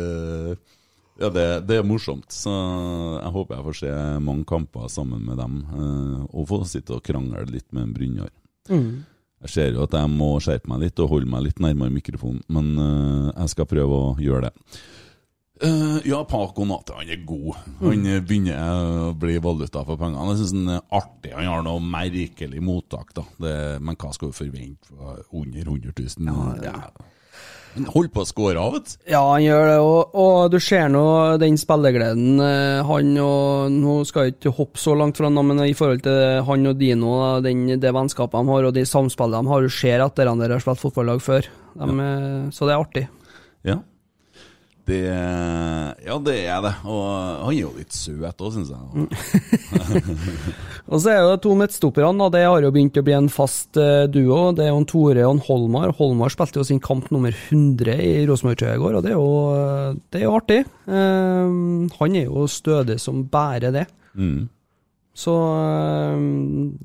ja, 1.20 1.28
det, 1.28 1.44
det 1.68 1.76
er 1.80 1.86
morsomt. 1.86 2.30
Så 2.32 2.50
jeg 2.52 3.32
håper 3.34 3.58
jeg 3.58 3.66
får 3.66 3.78
se 3.80 3.90
mange 4.24 4.46
kamper 4.48 4.86
sammen 4.90 5.26
med 5.26 5.36
dem, 5.38 5.58
og 6.32 6.46
få 6.48 6.62
sitte 6.66 6.96
og 6.96 7.04
krangle 7.04 7.44
litt 7.50 7.68
med 7.76 7.92
Brynjar. 7.94 8.30
Mm. 8.70 9.04
Jeg 9.44 9.52
ser 9.52 9.76
jo 9.76 9.84
at 9.84 9.94
jeg 9.98 10.10
må 10.10 10.30
skjerpe 10.42 10.70
meg 10.72 10.86
litt 10.86 11.02
og 11.02 11.12
holde 11.12 11.30
meg 11.30 11.44
litt 11.44 11.60
nærmere 11.62 11.94
mikrofonen, 11.94 12.40
men 12.48 12.72
jeg 12.80 13.52
skal 13.52 13.68
prøve 13.70 14.00
å 14.00 14.16
gjøre 14.22 14.48
det. 14.48 14.82
Eh, 15.62 15.98
ja, 16.04 16.24
Paco 16.24 16.64
Nate, 16.66 16.96
han 16.98 17.10
er 17.12 17.22
god. 17.26 17.54
Han 17.84 18.02
mm. 18.02 18.26
begynner 18.26 18.58
å 18.58 19.14
bli 19.14 19.36
valuta 19.42 19.84
for 19.86 20.00
pengene. 20.00 20.32
Jeg 20.32 20.40
synes 20.40 20.56
han 20.56 20.74
er 20.74 20.84
artig. 20.98 21.32
Han 21.36 21.50
har 21.52 21.64
noe 21.66 21.82
merkelig 21.86 22.62
mottak, 22.64 23.14
da. 23.14 23.26
Det, 23.38 23.56
men 23.78 23.98
hva 23.98 24.10
skal 24.16 24.32
du 24.32 24.36
forvente 24.36 24.90
under 25.30 25.62
100 25.62 25.94
000? 25.94 26.64
Ja, 26.66 26.74
Han 27.76 27.86
holder 27.88 28.10
på 28.12 28.24
å 28.24 28.28
skåre 28.28 28.58
av, 28.58 28.74
vet. 28.74 28.96
Ja, 29.08 29.22
han 29.30 29.44
gjør 29.44 29.68
det, 29.70 29.76
og, 29.86 30.18
og 30.18 30.50
du 30.52 30.58
ser 30.60 30.90
nå 30.92 31.04
den 31.40 31.54
spillegleden 31.60 32.42
eh, 32.42 32.82
han 32.84 33.14
og 33.22 33.70
Nå 33.72 33.94
skal 34.08 34.26
jeg 34.26 34.34
ikke 34.34 34.52
hoppe 34.58 34.82
så 34.82 34.96
langt 34.98 35.16
fra 35.16 35.30
ham, 35.30 35.40
men 35.46 35.62
i 35.64 35.78
forhold 35.78 36.02
til 36.04 36.42
han 36.50 36.68
og 36.68 36.82
Dino, 36.82 37.14
den, 37.44 37.64
det 37.80 37.94
vennskapet 37.94 38.34
de 38.34 38.52
har 38.52 38.68
og 38.68 38.76
de 38.76 38.84
samspillene 38.88 39.46
de 39.46 39.54
har, 39.54 39.62
du 39.62 39.78
ser 39.78 40.04
at 40.04 40.18
dere 40.18 40.34
har 40.42 40.66
spilt 40.66 40.82
fotballag 40.82 41.22
før. 41.22 41.48
De, 41.78 41.90
ja. 41.94 42.12
Så 42.50 42.66
det 42.66 42.74
er 42.74 42.82
artig. 42.82 43.06
Ja. 43.62 43.78
Det, 44.82 44.98
ja, 46.02 46.16
det 46.26 46.34
er 46.50 46.62
det. 46.64 46.72
Og 46.90 47.02
han 47.46 47.52
er 47.52 47.60
jo 47.60 47.70
litt 47.76 47.94
søt 47.94 48.42
òg, 48.42 48.54
syns 48.56 48.72
jeg. 48.72 48.80
Og 50.92 50.98
så 51.04 51.12
er 51.12 51.20
jo 51.20 51.28
de 51.30 51.36
to 51.44 51.52
midtstopperne, 51.58 52.26
og 52.26 52.32
det 52.34 52.42
har 52.42 52.64
jo 52.64 52.72
begynt 52.74 52.98
å 52.98 53.04
bli 53.06 53.14
en 53.14 53.30
fast 53.32 53.78
eh, 53.78 54.08
duo. 54.10 54.50
Det 54.56 54.66
er 54.66 54.72
jo 54.72 54.80
en 54.80 54.88
Tore 54.90 55.26
og 55.28 55.36
en 55.36 55.44
Holmar. 55.46 55.94
Holmar 55.98 56.34
spilte 56.34 56.58
jo 56.58 56.66
sin 56.66 56.82
kamp 56.82 57.12
nummer 57.14 57.30
100 57.30 57.94
i 57.94 58.24
Rosenborg 58.28 58.64
i 58.66 58.80
går, 58.82 58.98
og 58.98 59.06
det 59.06 59.12
er 59.12 59.16
jo, 59.20 59.28
eh, 59.54 60.00
det 60.10 60.20
er 60.20 60.26
jo 60.26 60.34
artig. 60.40 60.58
Um, 60.90 61.86
han 62.00 62.18
er 62.18 62.26
jo 62.26 62.48
stødig 62.50 62.98
som 63.02 63.22
bare 63.30 63.70
det. 63.74 63.86
Mm. 64.18 64.50
Så 65.12 65.32
eh, 65.36 66.22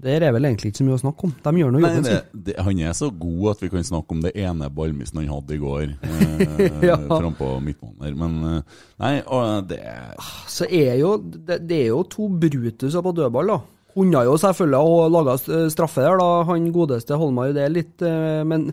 der 0.04 0.26
er 0.28 0.34
vel 0.36 0.44
egentlig 0.50 0.74
ikke 0.74 0.82
så 0.82 0.88
mye 0.88 0.98
å 0.98 1.00
snakke 1.00 1.28
om. 1.30 1.34
De 1.46 1.54
gjør 1.62 1.72
nå 1.72 1.80
jobben 1.80 2.04
sin. 2.10 2.52
han 2.66 2.82
er 2.84 2.98
så 2.98 3.08
god 3.24 3.46
at 3.54 3.62
vi 3.64 3.70
kan 3.72 3.86
snakke 3.88 4.18
om 4.18 4.24
det 4.26 4.34
ene 4.36 4.68
ballmissen 4.74 5.22
han 5.22 5.30
hadde 5.32 5.56
i 5.56 5.62
går, 5.62 5.94
eh, 6.04 6.84
Ja. 6.90 6.98
frampå 7.08 7.54
midtbanen. 7.64 8.18
Men 8.20 8.36
eh, 8.52 8.76
nei, 9.00 9.14
og 9.24 9.70
det 9.72 9.80
Så 10.52 10.68
er 10.68 11.00
jo 11.00 11.16
det, 11.24 11.62
det 11.70 11.82
er 11.86 11.90
jo 11.94 12.04
to 12.12 12.28
Brutuser 12.28 13.02
på 13.06 13.16
dødball, 13.16 13.54
da. 13.56 13.60
Kunne 13.98 14.20
jo 14.28 14.36
selvfølgelig 14.38 14.78
ha 14.86 15.06
laga 15.10 15.34
straffe 15.74 16.04
der, 16.06 16.20
da, 16.22 16.26
han 16.46 16.68
godeste 16.76 17.18
Holmar. 17.18 17.50
Det 17.56 17.64
er 17.66 17.72
litt 17.74 18.04
eh, 18.06 18.44
Men, 18.46 18.68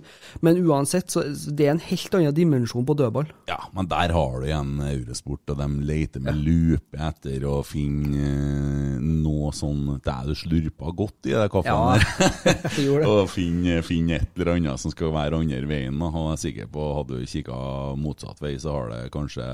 men 0.44 0.58
uansett, 0.68 1.08
så 1.14 1.22
det 1.48 1.64
er 1.64 1.72
en 1.72 1.80
helt 1.86 2.16
annen 2.18 2.34
dimensjon 2.36 2.84
på 2.84 2.96
dødball. 2.98 3.30
Ja, 3.48 3.56
men 3.72 3.88
der 3.88 4.12
har 4.12 4.34
du 4.42 4.44
igjen 4.50 4.74
Eurosport, 4.84 5.54
og 5.54 5.62
de 5.62 5.68
leter 5.88 6.20
med 6.24 6.42
lupe 6.44 7.00
etter 7.08 7.46
å 7.48 7.62
finne 7.64 8.26
eh, 8.28 9.00
noe 9.00 9.48
sånn 9.56 9.94
Der 10.04 10.28
du 10.28 10.34
slurpa 10.36 10.92
godt 10.92 11.30
i 11.30 11.34
det 11.38 11.48
kaffen 11.54 11.72
Ja, 11.72 11.96
der. 11.96 12.68
det. 12.76 13.08
og 13.08 13.24
finne, 13.32 13.80
finne 13.86 14.20
et 14.20 14.36
eller 14.36 14.54
annet 14.58 14.82
som 14.84 14.92
skal 14.92 15.14
være 15.16 15.40
andre 15.40 15.64
veien. 15.70 15.96
Og 16.04 16.20
jeg 16.20 16.36
er 16.36 16.44
sikker 16.44 16.70
på, 16.76 16.86
hadde 17.00 17.22
du 17.22 17.32
kikka 17.32 17.58
motsatt 17.96 18.44
vei, 18.44 18.58
så 18.60 18.76
har 18.76 18.92
det 18.92 19.02
kanskje 19.16 19.48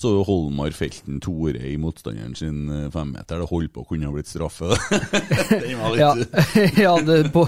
så 0.00 0.14
jo 0.14 0.24
Holmar 0.24 0.72
felten 0.72 1.18
Tore 1.20 1.60
i 1.68 1.76
motstanderen 1.80 2.32
sin 2.38 2.68
eh, 2.72 2.88
femmeter. 2.92 3.42
Det 3.42 3.48
holdt 3.50 3.74
på 3.74 3.84
å 3.84 3.88
kunne 3.88 4.08
ha 4.08 4.14
blitt 4.14 4.30
straffe. 4.30 4.72
Ja, 6.00 6.14
ja 6.84 6.92
det, 7.04 7.18
på, 7.34 7.44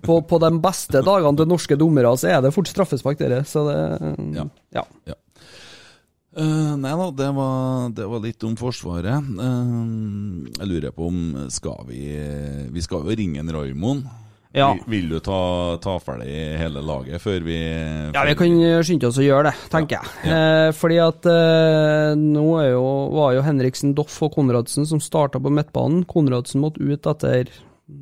på, 0.00 0.20
på 0.26 0.38
de 0.40 0.50
beste 0.62 1.02
dagene 1.04 1.36
til 1.36 1.48
norske 1.50 1.76
dommere 1.78 2.12
så 2.18 2.30
er 2.30 2.40
det 2.44 2.54
fort 2.54 2.70
straffespark, 2.70 3.18
dere. 3.20 3.42
Så 3.48 3.66
det 3.68 3.80
Ja. 4.36 4.46
ja. 4.76 4.86
Ja. 5.10 5.18
Uh, 6.30 6.76
nei 6.78 6.92
da, 6.94 7.06
det 7.18 7.28
var, 7.34 7.88
det 7.90 8.06
var 8.06 8.22
litt 8.22 8.44
om 8.46 8.54
Forsvaret. 8.58 9.30
Uh, 9.34 10.46
jeg 10.54 10.70
lurer 10.70 10.94
på 10.94 11.08
om 11.10 11.48
skal 11.50 11.82
vi 11.88 12.04
Vi 12.70 12.84
skal 12.86 13.02
jo 13.04 13.16
ringe 13.18 13.42
en 13.42 13.52
Raymond. 13.54 14.06
Ja. 14.56 14.72
Vil, 14.74 14.82
vil 14.96 15.12
du 15.14 15.20
ta, 15.22 15.40
ta 15.82 15.94
ferdig 16.02 16.32
hele 16.58 16.82
laget 16.82 17.22
før 17.22 17.44
vi 17.46 17.58
Ja, 17.60 18.24
vi 18.26 18.34
kan 18.38 18.56
skynde 18.82 19.10
oss 19.10 19.20
å 19.22 19.26
gjøre 19.26 19.50
det, 19.50 19.68
tenker 19.70 20.00
jeg. 20.00 20.32
Eh, 20.34 20.70
fordi 20.74 20.98
at 21.04 21.28
eh, 21.30 22.18
nå 22.18 22.46
jo, 22.66 22.84
var 23.14 23.36
jo 23.36 23.44
Henriksen, 23.46 23.94
Doff 23.98 24.18
og 24.26 24.34
Konradsen 24.34 24.88
som 24.90 25.02
starta 25.02 25.38
på 25.42 25.54
midtbanen. 25.54 26.02
Konradsen 26.10 26.64
måtte 26.64 26.82
ut 26.82 27.06
etter 27.12 27.52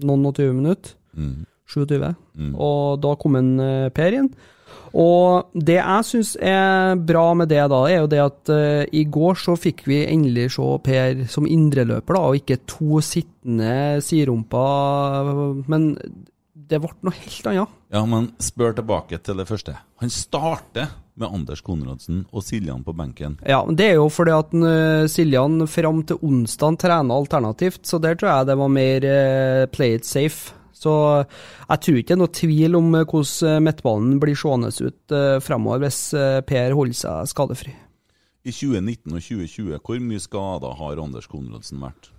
noen 0.04 0.28
og 0.28 0.40
20 0.40 0.56
minutter. 0.56 0.96
Mm. 1.12 1.44
27. 1.68 1.98
Og 2.56 3.02
da 3.04 3.16
kom 3.20 3.36
en 3.36 3.58
eh, 3.60 3.90
Per 3.92 4.16
inn. 4.16 4.30
Og 4.96 5.52
det 5.52 5.76
jeg 5.76 6.06
syns 6.08 6.30
er 6.40 6.96
bra 6.96 7.26
med 7.36 7.50
det, 7.52 7.60
da, 7.70 7.82
er 7.90 8.00
jo 8.00 8.08
det 8.10 8.22
at 8.24 8.52
eh, 8.54 8.84
i 8.96 9.04
går 9.04 9.36
så 9.40 9.56
fikk 9.58 9.84
vi 9.88 10.00
endelig 10.06 10.48
se 10.56 10.68
Per 10.84 11.26
som 11.30 11.48
indreløper, 11.48 12.16
da, 12.16 12.24
og 12.24 12.40
ikke 12.40 12.62
to 12.68 13.02
sittende 13.04 14.00
siderumper. 14.04 15.62
Men 15.68 15.90
det 16.68 16.80
ble 16.82 16.90
noe 17.06 17.16
helt 17.16 17.46
annet. 17.50 17.76
Ja, 17.94 18.02
men 18.08 18.32
spør 18.42 18.74
tilbake 18.76 19.18
til 19.24 19.40
det 19.40 19.48
første. 19.48 19.76
Han 20.02 20.12
starter 20.12 20.90
med 21.18 21.32
Anders 21.34 21.62
Konradsen 21.64 22.22
og 22.30 22.44
Siljan 22.46 22.84
på 22.86 22.94
benken. 22.96 23.38
Ja, 23.46 23.64
men 23.66 23.76
Det 23.76 23.88
er 23.90 23.98
jo 23.98 24.08
fordi 24.12 24.34
at 24.36 24.54
eh, 24.54 25.08
Siljan 25.10 25.66
fram 25.66 26.04
til 26.06 26.20
onsdag 26.22 26.78
trener 26.84 27.14
alternativt, 27.14 27.86
så 27.86 27.98
der 27.98 28.14
tror 28.14 28.30
jeg 28.30 28.50
det 28.50 28.58
var 28.58 28.68
mer 28.68 29.08
eh, 29.08 29.66
play 29.66 29.96
it 29.98 30.06
safe. 30.06 30.54
Så 30.78 30.92
jeg 31.66 31.80
tror 31.82 31.96
ikke 31.98 32.12
det 32.12 32.14
er 32.14 32.22
noe 32.22 32.38
tvil 32.38 32.78
om 32.78 32.94
eh, 32.94 33.08
hvordan 33.08 33.64
midtbanen 33.66 34.20
blir 34.22 34.38
seende 34.38 34.70
ut 34.70 35.16
fremover 35.42 35.82
hvis 35.82 36.02
Per 36.46 36.76
holder 36.78 37.00
seg 37.00 37.32
skadefri. 37.32 37.74
I 38.46 38.54
2019 38.54 39.12
og 39.12 39.24
2020, 39.24 39.80
hvor 39.82 39.98
mye 40.00 40.22
skader 40.22 40.78
har 40.78 41.02
Anders 41.02 41.26
Konradsen 41.28 41.82
vært? 41.82 42.12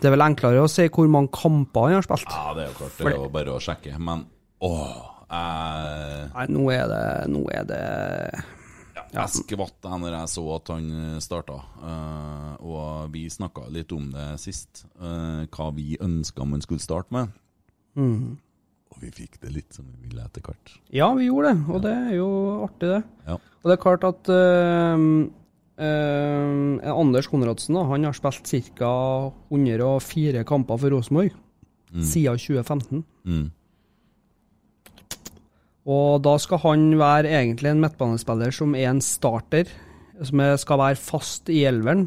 Det 0.00 0.08
er 0.10 0.14
vel 0.16 0.24
enklere 0.26 0.64
å 0.64 0.70
si 0.70 0.86
hvor 0.92 1.08
mange 1.10 1.32
kamper 1.34 1.88
han 1.88 1.98
har 1.98 2.06
spilt. 2.06 2.30
Ja, 2.30 2.54
det 2.56 2.66
er 2.66 2.72
jo 2.72 2.78
klart, 2.80 2.96
det 2.98 3.10
er 3.10 3.16
jo 3.16 3.30
bare 3.32 3.54
å 3.54 3.62
sjekke. 3.62 3.94
Men 4.02 4.26
åh, 4.64 5.14
jeg 5.30 6.28
Nei, 6.34 6.44
nå 6.52 6.64
er 6.74 6.84
det 6.90 7.04
Nå 7.32 7.40
er 7.54 7.64
det 7.68 7.80
Jeg 9.14 9.32
skvatt 9.32 9.88
når 9.88 10.16
jeg 10.18 10.30
så 10.34 10.44
at 10.56 10.70
han 10.74 10.88
starta, 11.22 11.56
og 12.60 13.12
vi 13.14 13.24
snakka 13.30 13.68
litt 13.72 13.92
om 13.94 14.08
det 14.10 14.26
sist, 14.42 14.84
uh, 14.98 15.46
hva 15.54 15.68
vi 15.76 15.94
ønska 16.02 16.46
man 16.48 16.64
skulle 16.64 16.82
starte 16.82 17.14
med. 17.14 17.30
Mm. 17.94 18.34
Og 18.94 19.02
vi 19.02 19.12
fikk 19.14 19.38
det 19.42 19.52
litt 19.54 19.76
som 19.76 19.86
vi 19.86 20.08
ville 20.08 20.22
etter 20.24 20.42
hvert. 20.42 20.74
Ja, 20.94 21.12
vi 21.14 21.28
gjorde 21.28 21.52
det, 21.52 21.62
og 21.70 21.84
det 21.86 21.94
er 21.94 22.12
jo 22.16 22.28
artig, 22.66 22.90
det. 22.90 23.00
Ja. 23.26 23.38
Og 23.38 23.70
det 23.70 23.76
er 23.76 23.82
klart 23.82 24.06
at 24.06 24.30
eh, 24.34 25.06
eh, 25.78 26.92
Anders 26.92 27.28
Konradsen 27.30 27.76
han 27.76 28.06
har 28.06 28.16
spilt 28.16 28.50
ca. 28.78 28.94
104 29.50 30.44
kamper 30.48 30.80
for 30.80 30.94
Rosenborg 30.94 31.34
siden 31.94 32.38
2015. 32.40 33.04
Mm. 33.24 33.50
Og 35.84 36.22
da 36.24 36.36
skal 36.40 36.62
han 36.64 36.86
være 36.98 37.30
egentlig 37.30 37.70
en 37.70 37.82
midtbanespiller 37.82 38.54
som 38.56 38.74
er 38.74 38.88
en 38.90 39.02
starter, 39.04 39.68
som 40.24 40.40
skal 40.58 40.80
være 40.80 41.00
fast 41.00 41.50
i 41.52 41.64
elveren. 41.68 42.06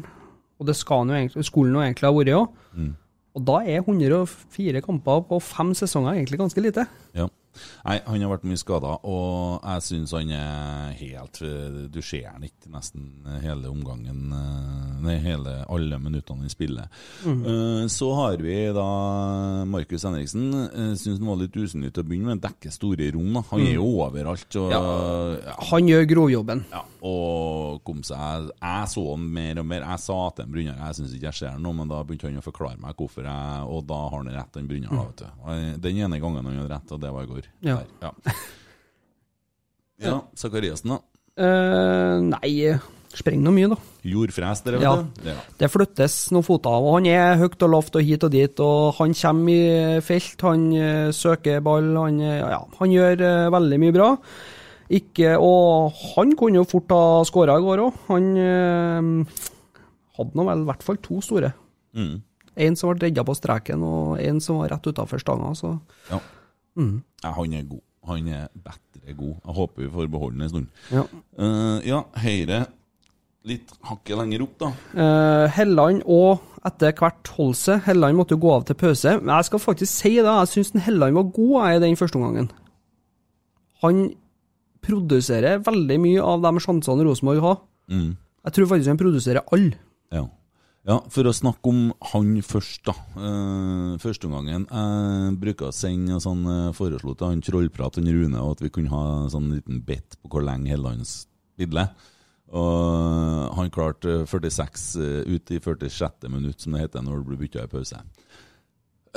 Og 0.58 0.66
det 0.66 0.74
skal 0.76 1.04
han 1.04 1.12
jo 1.12 1.18
egentlig, 1.20 1.44
skulle 1.46 1.70
han 1.70 1.78
jo 1.78 1.86
egentlig 1.86 2.08
ha 2.08 2.16
vært 2.16 2.32
òg. 2.34 2.64
Mm. 2.74 2.94
Og 3.38 3.44
da 3.46 3.60
er 3.62 3.84
104 3.84 4.82
kamper 4.82 5.22
på 5.28 5.38
fem 5.44 5.70
sesonger 5.78 6.16
egentlig 6.16 6.40
ganske 6.40 6.64
lite. 6.64 6.88
Ja. 7.14 7.28
Nei, 7.84 7.96
han 8.06 8.20
har 8.22 8.30
vært 8.36 8.44
mye 8.46 8.58
skada, 8.60 8.92
og 9.08 9.62
jeg 9.64 9.82
syns 9.82 10.12
han 10.14 10.30
er 10.30 10.92
helt 10.98 11.38
Du 11.90 12.00
ser 12.04 12.28
han 12.30 12.44
ikke 12.46 12.70
nesten 12.70 13.08
hele 13.42 13.70
omgangen 13.72 14.32
eh, 14.32 15.00
Nei, 15.02 15.16
hele 15.22 15.64
alle 15.70 15.98
minuttene 16.02 16.44
han 16.44 16.50
spiller. 16.52 16.88
Mm. 17.24 17.40
Eh, 17.46 17.86
Så 17.88 18.10
har 18.14 18.36
vi 18.42 18.54
da 18.74 18.84
Markus 19.66 20.04
Henriksen. 20.04 20.48
Uh, 20.52 20.92
syns 20.98 21.18
han 21.18 21.28
var 21.30 21.38
litt 21.40 21.54
usynlig 21.58 21.92
til 21.94 22.02
å 22.04 22.08
begynne 22.08 22.32
med. 22.34 22.42
Dekker 22.42 22.72
store 22.74 23.08
rom. 23.14 23.32
da 23.38 23.42
Han 23.50 23.60
er 23.66 23.74
jo 23.78 23.86
overalt. 24.04 24.56
Og, 24.58 24.70
Ja. 24.72 24.80
ja, 25.46 25.54
Han 25.70 25.88
gjør 25.88 26.06
grovjobben. 26.10 26.64
ja, 26.70 26.82
og 27.02 27.82
kom 27.84 28.02
seg 28.02 28.50
Jeg 28.60 28.88
så 28.92 29.04
han 29.14 29.28
mer 29.32 29.58
og 29.62 29.66
mer. 29.66 29.80
Jeg 29.86 29.98
sa 30.00 30.18
til 30.30 30.44
en 30.44 30.52
Brynjar 30.52 30.76
Jeg 30.82 30.94
syns 30.98 31.14
ikke 31.14 31.28
jeg 31.30 31.34
ser 31.34 31.58
noe, 31.58 31.72
men 31.78 31.88
da 31.88 32.02
begynte 32.04 32.28
han 32.28 32.38
å 32.42 32.44
forklare 32.44 32.78
meg 32.80 32.96
hvorfor 32.98 33.24
jeg 33.24 33.68
Og 33.70 33.86
da 33.86 34.00
har 34.08 34.16
han 34.18 34.32
rett, 34.34 34.52
den 34.52 34.68
Brynjar. 34.68 34.90
Mm. 34.90 35.14
Jeg- 35.48 35.80
Den 35.80 35.96
ene 36.04 36.20
gangen 36.20 36.44
han 36.44 36.56
hadde 36.58 36.70
rett, 36.74 36.92
og 36.92 37.00
det 37.00 37.12
var 37.12 37.22
i 37.22 37.26
går. 37.26 37.37
Ja. 37.62 37.76
Der, 37.76 37.86
ja. 38.02 38.12
ja 40.08 40.16
Sakariassen, 40.38 40.94
da. 40.96 41.00
Uh, 41.38 42.18
nei, 42.32 42.52
sprenger 43.14 43.46
nå 43.46 43.52
mye, 43.54 43.68
da. 43.70 43.78
Jordfres, 44.08 44.62
dere, 44.66 44.80
vet 44.80 44.86
Ja. 44.88 44.94
du. 44.98 45.28
Ja. 45.30 45.36
Det 45.60 45.70
flyttes 45.70 46.16
noen 46.34 46.46
fot 46.46 46.66
av, 46.66 46.82
og 46.82 46.96
han 46.98 47.06
er 47.10 47.38
høyt 47.38 47.62
og 47.62 47.70
lavt 47.74 47.98
og 47.98 48.02
hit 48.06 48.24
og 48.26 48.32
dit, 48.34 48.60
og 48.64 48.94
han 48.98 49.14
kommer 49.14 49.52
i 49.52 50.00
felt, 50.04 50.40
han 50.46 50.68
eh, 50.74 51.10
søker 51.14 51.60
ball, 51.64 51.90
han, 51.96 52.20
eh, 52.20 52.40
ja, 52.42 52.62
han 52.78 52.94
gjør 52.94 53.24
veldig 53.54 53.78
mye 53.84 53.94
bra. 53.94 54.08
Ikke, 54.88 55.34
og 55.36 55.92
han 56.14 56.32
kunne 56.38 56.62
jo 56.62 56.64
fort 56.64 56.90
ha 56.94 57.20
skåra 57.28 57.58
i 57.60 57.64
går 57.66 57.82
òg. 57.84 57.96
Han 58.08 58.28
eh, 58.40 59.42
hadde 60.18 60.38
nå 60.38 60.46
vel 60.48 60.62
i 60.64 60.68
hvert 60.70 60.86
fall 60.86 60.98
to 61.04 61.20
store. 61.22 61.52
Mm. 61.94 62.16
En 62.58 62.74
som 62.78 62.90
ble 62.90 63.06
redda 63.06 63.22
på 63.28 63.36
streken, 63.36 63.84
og 63.84 64.16
en 64.18 64.40
som 64.42 64.62
var 64.62 64.72
rett 64.72 64.88
utafor 64.88 65.20
stanga. 65.22 65.52
Så 65.54 65.74
ja. 66.10 66.18
Ja. 66.78 67.34
Han 67.36 67.54
er 67.58 67.68
god. 67.68 67.84
Han 68.08 68.28
er 68.32 68.48
bedre 68.54 69.14
god. 69.18 69.36
Jeg 69.44 69.56
håper 69.60 69.84
vi 69.84 69.92
får 69.94 70.10
beholde 70.12 70.38
den 70.38 70.46
en 70.46 70.52
stund. 70.52 70.68
ja. 70.94 71.04
uh, 71.38 71.78
ja, 71.86 72.02
Høyre 72.24 72.66
litt 73.48 73.72
hakket 73.88 74.18
lenger 74.18 74.44
opp, 74.44 74.54
da. 74.60 74.70
Uh, 74.92 75.44
Helland 75.54 76.02
og 76.10 76.44
etter 76.68 76.94
hvert 76.98 77.30
Holse. 77.36 77.78
Helland 77.86 78.18
måtte 78.18 78.36
jo 78.36 78.42
gå 78.42 78.54
av 78.54 78.66
til 78.68 78.78
pause. 78.78 79.14
Men 79.22 79.34
jeg 79.36 79.48
skal 79.48 79.62
faktisk 79.62 79.92
si 79.92 80.14
det, 80.18 80.26
jeg 80.26 80.52
syns 80.52 80.72
Helland 80.84 81.16
var 81.16 81.30
god 81.36 81.58
i 81.70 81.82
den 81.86 81.98
første 81.98 82.18
omgangen. 82.20 82.50
Han 83.84 84.08
produserer 84.84 85.62
veldig 85.64 85.98
mye 86.02 86.24
av 86.24 86.42
de 86.44 86.64
sjansene 86.64 87.06
Rosenborg 87.06 87.44
har. 87.44 87.60
Mm. 87.92 88.10
Jeg 88.48 88.56
tror 88.56 88.70
faktisk 88.72 88.92
han 88.92 89.00
produserer 89.00 89.54
alle. 89.54 89.78
Ja. 90.14 90.24
Ja, 90.88 90.98
for 91.12 91.28
å 91.28 91.34
snakke 91.36 91.70
om 91.70 91.80
han 92.12 92.36
først, 92.44 92.82
da. 92.88 92.94
Uh, 93.14 93.96
Førsteomgangen. 94.00 94.66
Jeg 94.66 95.38
bruker 95.42 95.68
å 95.68 95.74
sende 95.76 96.16
og 96.16 96.22
sånn, 96.24 96.46
eh, 96.48 96.68
foreslo 96.76 97.14
til 97.14 97.34
han 97.34 97.42
Trollprat, 97.44 97.98
han 98.00 98.08
Rune, 98.08 98.40
og 98.40 98.56
at 98.56 98.62
vi 98.64 98.72
kunne 98.72 98.92
ha 98.92 99.02
en 99.24 99.34
sånn 99.34 99.50
liten 99.52 99.82
bet 99.84 100.16
på 100.22 100.32
hvor 100.32 100.46
lenge 100.46 100.72
Helland 100.72 101.04
spiller. 101.08 101.92
Og 102.48 103.56
han 103.58 103.68
klarte 103.72 104.22
46 104.28 104.86
eh, 105.02 105.20
ut 105.28 105.52
i 105.52 105.60
46. 105.60 106.28
minutt, 106.32 106.62
som 106.62 106.72
det 106.72 106.86
heter 106.86 107.04
når 107.04 107.20
det 107.20 107.28
blir 107.28 107.42
bytta 107.42 107.66
i 107.66 107.72
pause. 107.72 108.00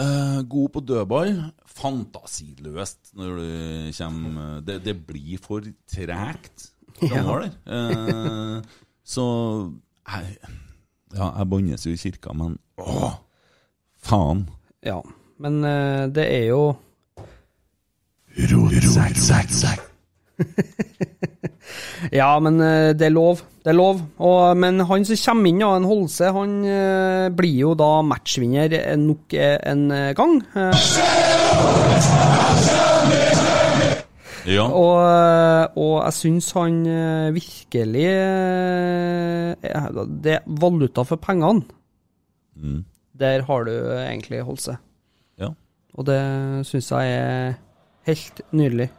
Uh, 0.02 0.42
god 0.48 0.72
på 0.74 0.84
dødball. 0.88 1.38
Fantasiløst 1.72 3.12
når 3.20 3.38
det 3.38 3.96
kommer 3.98 4.62
Det, 4.66 4.78
det 4.86 4.96
blir 5.08 5.40
for 5.44 5.66
tregt 5.88 6.72
framover 7.00 7.48
der. 7.48 7.56
Eh, 7.68 8.84
så 9.04 9.26
jeg, 10.08 10.38
Ja, 11.16 11.32
jeg 11.38 11.50
bannes 11.52 11.86
jo 11.86 11.92
i 11.94 12.00
kirka, 12.00 12.34
men 12.38 12.58
åh, 12.80 13.14
faen. 14.02 14.46
Ja. 14.86 15.02
Men 15.42 15.64
eh, 15.66 16.08
det 16.14 16.26
er 16.30 16.46
jo 16.52 16.64
Ja, 22.20 22.40
men 22.40 22.62
eh, 22.64 22.94
det 22.98 23.06
er 23.10 23.14
lov. 23.14 23.42
Det 23.62 23.70
er 23.74 23.78
lov. 23.78 24.02
Og, 24.24 24.58
men 24.58 24.80
han 24.88 25.06
som 25.06 25.20
kommer 25.26 25.52
inn, 25.52 25.62
ja, 25.62 25.76
en 25.78 25.90
Holse, 25.90 26.32
han 26.34 26.56
eh, 26.66 27.28
blir 27.36 27.58
jo 27.68 27.74
da 27.78 28.02
matchvinner 28.06 28.96
nok 29.02 29.34
eh, 29.38 29.58
en 29.72 29.92
eh, 29.94 30.14
gang. 30.18 30.42
Eh, 30.56 30.72
Ja. 34.50 34.64
og, 34.66 35.76
og 35.78 35.96
jeg 36.02 36.16
syns 36.18 36.48
han 36.58 36.80
eh, 36.90 37.28
virkelig 37.36 38.06
eh, 38.10 40.00
Det 40.24 40.34
er 40.40 40.48
valuta 40.62 41.04
for 41.06 41.22
pengene. 41.22 41.62
Mm. 42.56 42.80
Der 43.22 43.44
har 43.46 43.68
du 43.68 43.74
egentlig 44.00 44.42
Holse. 44.48 44.78
ja. 45.38 45.52
Og 45.94 46.08
det 46.08 46.22
syns 46.66 46.90
jeg 46.92 47.12
er 47.20 47.54
helt 48.08 48.42
nydelig. 48.56 48.90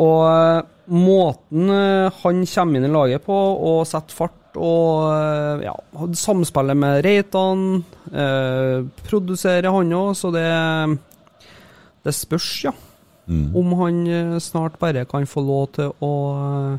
Og 0.00 0.22
eh, 0.30 0.62
måten 0.94 1.68
han 1.68 2.46
kommer 2.46 2.78
inn 2.78 2.88
i 2.88 2.92
laget 2.92 3.24
på 3.26 3.34
og 3.34 3.84
setter 3.88 4.16
fart 4.16 4.40
og 4.54 5.10
ja, 5.64 5.72
samspillet 6.14 6.78
med 6.78 7.00
Reitan, 7.02 7.62
eh, 8.14 8.84
produserer 9.08 9.66
han 9.74 9.90
òg, 9.98 10.12
så 10.14 10.30
det 10.30 10.46
Det 12.04 12.12
spørs, 12.14 12.64
ja, 12.68 12.72
Mm. 13.26 13.54
om 13.56 13.72
han 13.80 14.00
eh, 14.06 14.38
snart 14.38 14.74
bare 14.78 15.06
kan 15.08 15.24
få 15.26 15.40
lov 15.40 15.70
til 15.72 15.92
å 16.04 16.10
eh, 16.36 16.74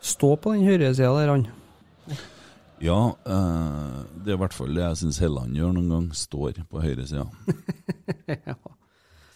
stå 0.00 0.30
på 0.40 0.54
den 0.54 0.64
høyresida 0.64 1.10
der, 1.18 1.32
han. 1.34 1.42
Ja, 2.82 3.00
eh, 3.28 3.98
det 4.24 4.32
er 4.32 4.38
i 4.38 4.40
hvert 4.40 4.56
fall 4.56 4.72
det 4.72 4.86
jeg 4.86 5.00
syns 5.02 5.20
Helland 5.22 5.58
gjør 5.58 5.74
noen 5.76 5.90
gang. 5.92 6.06
Står 6.16 6.62
på 6.70 6.80
høyresida. 6.82 7.26
ja. 8.48 8.56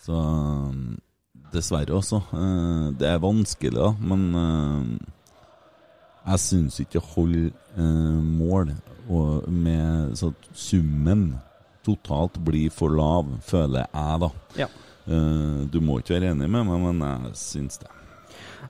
Så 0.07 0.23
dessverre 1.53 1.99
også. 1.99 2.23
eh, 2.41 2.89
det 2.97 3.11
er 3.13 3.23
vanskelig, 3.23 3.77
da, 3.77 3.93
men 4.01 4.99
jeg 6.27 6.43
syns 6.43 6.81
ikke 6.83 6.99
det 6.99 7.09
holder 7.13 7.53
mål 8.25 8.73
og 9.13 9.45
med 9.53 10.17
så 10.19 10.33
at 10.33 10.49
summen 10.59 11.29
totalt 11.87 12.41
blir 12.43 12.73
for 12.75 12.91
lav, 12.97 13.29
føler 13.47 13.85
jeg, 13.85 14.21
da. 14.25 14.31
ja. 14.65 14.67
Eh, 15.07 15.61
du 15.71 15.79
må 15.85 16.01
ikke 16.01 16.17
være 16.17 16.33
enig 16.35 16.49
med 16.51 16.67
meg, 16.67 16.83
men 16.83 17.05
jeg 17.07 17.39
syns 17.39 17.79
det. 17.83 17.93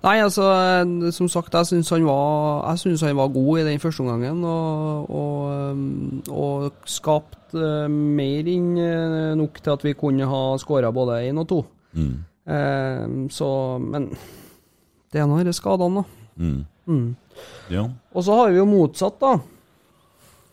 Nei, 0.03 0.19
altså, 0.21 0.45
eh, 0.53 1.09
som 1.15 1.29
sagt, 1.33 1.55
jeg 1.55 1.71
syns 1.71 1.91
han, 1.95 2.05
han 2.05 3.17
var 3.17 3.33
god 3.35 3.59
i 3.59 3.65
den 3.71 3.81
første 3.81 4.05
omgangen. 4.05 4.45
Og, 4.45 5.11
og, 5.11 5.73
um, 5.73 6.23
og 6.31 6.73
skapt 6.85 7.57
eh, 7.57 7.89
mer 7.91 8.51
enn 8.53 8.71
eh, 8.83 9.35
nok 9.39 9.61
til 9.63 9.75
at 9.75 9.87
vi 9.87 9.97
kunne 9.99 10.29
ha 10.29 10.43
skåra 10.61 10.93
både 10.95 11.23
én 11.31 11.41
og 11.41 11.49
to. 11.49 11.63
Mm. 11.97 12.15
Eh, 12.47 13.05
så, 13.33 13.51
men 13.83 14.11
det 15.13 15.23
er 15.23 15.29
nå 15.31 15.41
disse 15.41 15.63
skadene, 15.63 16.03
da. 16.03 16.25
Mm. 16.37 16.63
Mm. 16.87 17.09
Ja. 17.73 17.89
Og 18.13 18.25
så 18.27 18.37
har 18.37 18.53
vi 18.53 18.61
jo 18.61 18.69
motsatt, 18.69 19.21
da. 19.23 19.39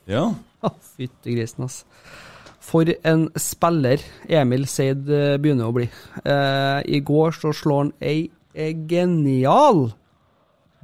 ja. 0.10 0.28
Fytti 0.96 1.36
grisen, 1.36 1.68
ass. 1.68 1.84
For 2.74 2.90
en 3.06 3.28
spiller 3.38 4.02
Emil 4.34 4.64
Seid 4.66 5.06
eh, 5.14 5.36
begynner 5.38 5.70
å 5.70 5.76
bli. 5.76 5.86
Eh, 6.26 6.80
I 6.98 7.04
går 7.06 7.36
så 7.38 7.52
slår 7.54 7.84
han 7.84 7.92
ei, 8.02 8.32
ei 8.58 8.72
genial, 8.90 9.92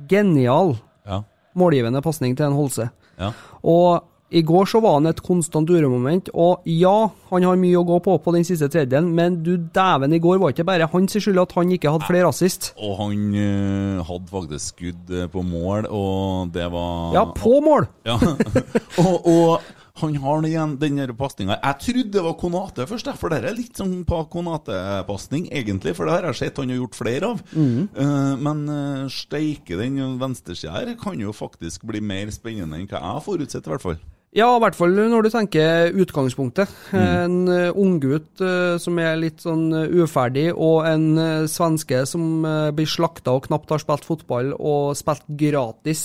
genial 0.09 0.75
Ja. 1.09 1.23
målgivende 1.57 2.01
pasning 2.05 2.37
til 2.37 2.45
en 2.51 2.53
Holse. 2.59 2.91
Ja. 3.19 3.31
Og 3.65 4.03
i 4.29 4.43
går 4.45 4.67
så 4.69 4.77
var 4.79 4.99
han 4.99 5.09
et 5.09 5.23
konstant 5.25 5.69
uromoment, 5.73 6.27
og 6.37 6.61
ja, 6.69 7.09
han 7.31 7.45
har 7.47 7.57
mye 7.57 7.79
å 7.79 7.85
gå 7.87 7.95
på 8.05 8.13
på 8.21 8.33
den 8.35 8.43
siste 8.45 8.67
tredjedelen, 8.69 9.09
men 9.17 9.39
du 9.41 9.55
dæven, 9.57 10.13
i 10.13 10.19
går 10.21 10.37
var 10.37 10.53
ikke 10.53 10.67
bare 10.69 10.85
hans 10.91 11.17
skyld 11.17 11.41
at 11.41 11.55
han 11.57 11.71
ikke 11.73 11.89
hadde 11.95 12.05
flere 12.05 12.29
assist. 12.29 12.69
Og 12.77 12.93
han 13.01 13.15
uh, 13.33 14.03
hadde 14.05 14.29
faktisk 14.29 14.75
skudd 14.75 15.09
eh, 15.17 15.25
på 15.33 15.41
mål, 15.41 15.89
og 15.89 16.53
det 16.53 16.69
var 16.69 17.17
Ja, 17.17 17.25
på 17.33 17.57
mål! 17.65 17.89
Ja. 18.05 18.19
og, 19.01 19.25
og 19.25 19.59
han 20.01 20.17
har 20.23 20.45
igjen, 20.47 20.75
den 20.81 21.01
pasninga. 21.17 21.57
Jeg 21.59 21.79
trodde 21.85 22.13
det 22.15 22.25
var 22.25 22.37
Konate 22.39 22.87
først, 22.89 23.09
for 23.19 23.31
det 23.31 23.41
er 23.43 23.57
litt 23.57 23.79
sånn 23.79 24.01
på 24.07 24.21
Konate-pasning, 24.33 25.49
egentlig. 25.55 25.95
For 25.97 26.07
det 26.07 26.17
har 26.17 26.29
jeg 26.29 26.39
sett 26.41 26.61
han 26.61 26.71
har 26.73 26.81
gjort 26.81 26.99
flere 26.99 27.33
av. 27.33 27.41
Eh, 27.55 28.35
men 28.39 28.63
uh, 28.69 29.09
steike, 29.11 29.77
den 29.79 29.99
venstresida 30.21 30.77
her 30.77 30.95
kan 30.99 31.19
jo 31.21 31.35
faktisk 31.35 31.87
bli 31.89 32.01
mer 32.03 32.31
spennende 32.35 32.79
enn 32.79 32.87
hva 32.87 32.99
jeg 32.99 33.13
har 33.17 33.25
forutsett, 33.25 33.67
i 33.67 33.73
hvert 33.73 33.85
fall. 33.85 33.99
Ja, 34.37 34.45
i 34.53 34.61
hvert 34.61 34.77
fall 34.77 34.93
når 34.93 35.25
du 35.25 35.31
tenker 35.33 35.95
utgangspunktet. 36.03 36.73
En 36.93 37.39
uh, 37.49 37.69
unggutt 37.73 38.43
uh, 38.43 38.77
som 38.81 38.99
er 39.01 39.17
litt 39.17 39.41
sånn 39.41 39.71
uferdig, 39.73 40.51
og 40.53 40.85
en 40.85 41.07
uh, 41.17 41.47
svenske 41.49 42.03
som 42.09 42.45
blir 42.75 42.89
slakta 42.89 43.33
og 43.37 43.47
knapt 43.47 43.73
har 43.73 43.81
spilt 43.81 44.05
fotball, 44.05 44.53
og 44.57 44.93
spilt 44.99 45.25
gratis 45.39 46.03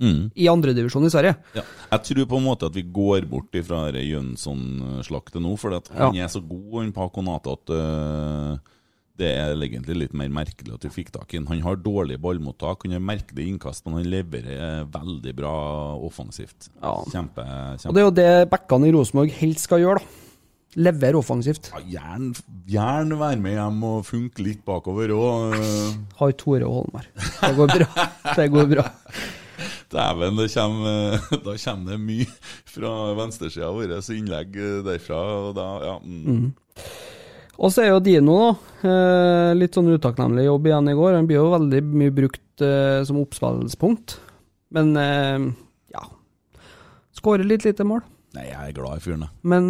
Mm. 0.00 0.30
i 0.34 0.46
andredivisjon 0.48 1.04
i 1.04 1.10
Sverige. 1.12 1.34
Ja. 1.54 1.62
Jeg 1.92 2.02
tror 2.08 2.26
på 2.30 2.38
en 2.40 2.46
måte 2.46 2.66
at 2.70 2.74
vi 2.74 2.82
går 2.88 3.26
bort 3.28 3.52
ifra 3.54 3.82
Jønsson-slaktet 3.92 5.42
nå, 5.44 5.56
for 5.60 5.70
han 5.76 6.14
Ja. 6.16 6.24
er 6.24 6.28
så 6.32 6.40
god 6.40 6.82
han 6.82 6.92
på 6.96 7.08
Konate 7.12 7.52
at 7.52 7.70
uh, 7.70 8.58
det 9.20 9.28
er 9.36 9.52
egentlig 9.60 9.96
litt 9.98 10.14
mer 10.16 10.30
merkelig 10.32 10.72
at 10.72 10.84
vi 10.86 10.88
fikk 11.02 11.10
tak 11.12 11.34
i 11.34 11.36
han. 11.36 11.46
Han 11.50 11.60
har 11.60 11.76
dårlig 11.76 12.16
ballmottak, 12.18 12.86
han 12.86 12.92
har 12.96 13.00
merkelig 13.04 13.48
innkast, 13.50 13.84
men 13.84 13.98
han 13.98 14.08
leverer 14.08 14.86
veldig 14.88 15.34
bra 15.36 15.52
offensivt. 16.00 16.70
Ja. 16.80 16.94
Kjempe, 17.12 17.44
Og 17.84 17.94
det 17.94 18.00
er 18.00 18.06
jo 18.08 18.16
det 18.22 18.50
backene 18.50 18.88
i 18.88 18.92
Rosenborg 18.96 19.30
helst 19.36 19.68
skal 19.68 19.80
gjøre, 19.84 20.00
da. 20.00 20.26
Lever 20.80 21.16
offensivt. 21.18 21.72
Ja, 21.74 21.80
Gjerne 21.82 22.32
gjerne 22.70 23.16
være 23.18 23.40
med 23.42 23.56
hjem 23.58 23.80
og 23.88 24.04
funke 24.06 24.38
litt 24.46 24.60
bakover 24.64 25.10
òg. 25.10 25.56
Har 26.20 26.32
Tore 26.38 26.64
Holmar. 26.70 27.08
Det 27.16 27.50
går 27.58 27.72
bra. 27.74 28.06
Det 28.38 28.46
går 28.54 28.68
bra. 28.76 28.84
Dæven, 29.92 30.40
da 31.46 31.54
kommer 31.64 31.92
det 31.92 32.00
mye 32.00 32.26
fra 32.70 32.92
venstresida 33.18 33.70
vår, 33.74 33.96
så 34.04 34.16
innlegg 34.16 34.56
derfra. 34.86 35.20
Og 35.48 35.54
da, 35.58 35.68
ja, 35.86 35.96
mm. 36.00 36.50
Og 37.60 37.68
så 37.74 37.82
er 37.84 37.90
jo 37.92 38.00
Dino, 38.00 38.36
da. 38.40 38.52
Eh, 38.88 39.50
litt 39.58 39.74
sånn 39.76 39.90
utakknemlig 39.92 40.46
jobb 40.46 40.70
igjen 40.70 40.88
i 40.88 40.94
går. 40.96 41.18
Han 41.18 41.26
blir 41.28 41.42
jo 41.42 41.50
veldig 41.52 41.82
mye 41.92 42.14
brukt 42.16 42.62
eh, 42.64 43.02
som 43.04 43.18
oppspillspunkt. 43.20 44.14
Men 44.72 44.94
eh, 44.96 45.50
ja 45.92 46.06
Skårer 47.18 47.44
litt 47.44 47.66
lite 47.66 47.84
mål. 47.84 48.00
Nei, 48.38 48.46
jeg 48.48 48.70
er 48.70 48.76
glad 48.78 49.00
i 49.00 49.04
fyren, 49.04 49.26
jeg. 49.26 49.34
Men, 49.50 49.66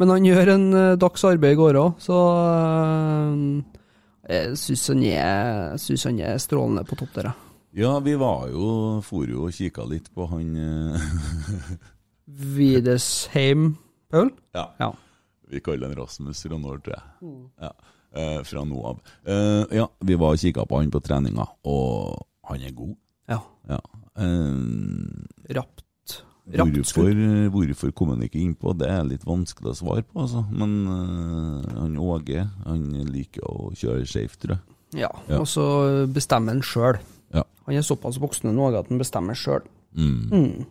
men 0.00 0.12
han 0.14 0.24
gjør 0.24 0.52
en 0.54 0.66
dags 1.02 1.24
arbeid 1.26 1.56
i 1.56 1.58
går 1.58 1.76
òg, 1.82 1.96
så 2.00 2.16
eh, 2.70 3.70
jeg 4.30 4.56
syns 4.62 4.84
han, 4.92 5.02
er- 5.10 6.04
han 6.06 6.20
er 6.30 6.38
strålende 6.40 6.84
på 6.88 6.96
topp 7.02 7.16
der. 7.18 7.32
ja. 7.32 7.49
Ja, 7.72 7.92
vi 8.02 8.14
var 8.18 8.48
jo 8.50 9.00
For 9.06 9.28
jo 9.30 9.44
og 9.46 9.52
kikka 9.54 9.84
litt 9.86 10.08
på 10.14 10.26
han 10.30 10.56
eh, 10.58 11.10
Widesheim 12.56 13.76
Paul? 14.10 14.30
Ja. 14.54 14.64
Ja. 14.80 14.92
Vi 15.50 15.60
kaller 15.62 15.88
han 15.90 15.98
Rasmus 15.98 16.44
Ronald, 16.50 16.82
tror 16.86 16.96
jeg. 16.96 17.34
Ja. 17.62 17.70
Eh, 18.14 18.40
fra 18.46 18.64
nå 18.66 18.80
av. 18.86 18.98
Eh, 19.26 19.76
ja, 19.78 19.86
vi 20.06 20.16
var 20.18 20.34
og 20.34 20.42
kikka 20.42 20.64
på 20.66 20.78
han 20.80 20.90
på 20.94 21.00
treninga, 21.02 21.46
og 21.66 22.24
han 22.50 22.62
er 22.66 22.74
god. 22.74 22.96
ja. 23.30 23.38
Ja. 23.70 23.78
Eh, 24.18 25.54
Rapt. 25.54 25.84
Rapt 26.50 26.74
hvorfor, 26.74 27.20
hvorfor 27.54 27.92
kom 27.94 28.10
han 28.16 28.24
ikke 28.26 28.40
innpå? 28.42 28.72
Det 28.78 28.88
er 28.90 29.04
litt 29.06 29.22
vanskelig 29.26 29.70
å 29.70 29.76
svare 29.78 30.02
på, 30.06 30.24
altså. 30.24 30.42
Men 30.50 30.72
eh, 30.90 31.70
han 31.78 31.94
Åge, 32.02 32.48
han 32.66 32.88
liker 33.10 33.46
å 33.46 33.70
kjøre 33.78 34.06
safe, 34.10 34.38
tror 34.42 34.56
jeg. 34.56 34.76
Ja, 35.04 35.10
Ja. 35.30 35.38
og 35.38 35.46
så 35.46 35.66
bestemmer 36.10 36.56
han 36.56 36.62
sjøl. 36.66 36.98
Ja. 37.34 37.44
Han 37.66 37.78
er 37.78 37.86
såpass 37.86 38.18
voksen 38.20 38.52
nå 38.54 38.72
at 38.74 38.90
han 38.90 39.00
bestemmer 39.00 39.38
sjøl. 39.38 39.64
Mm. 39.94 40.66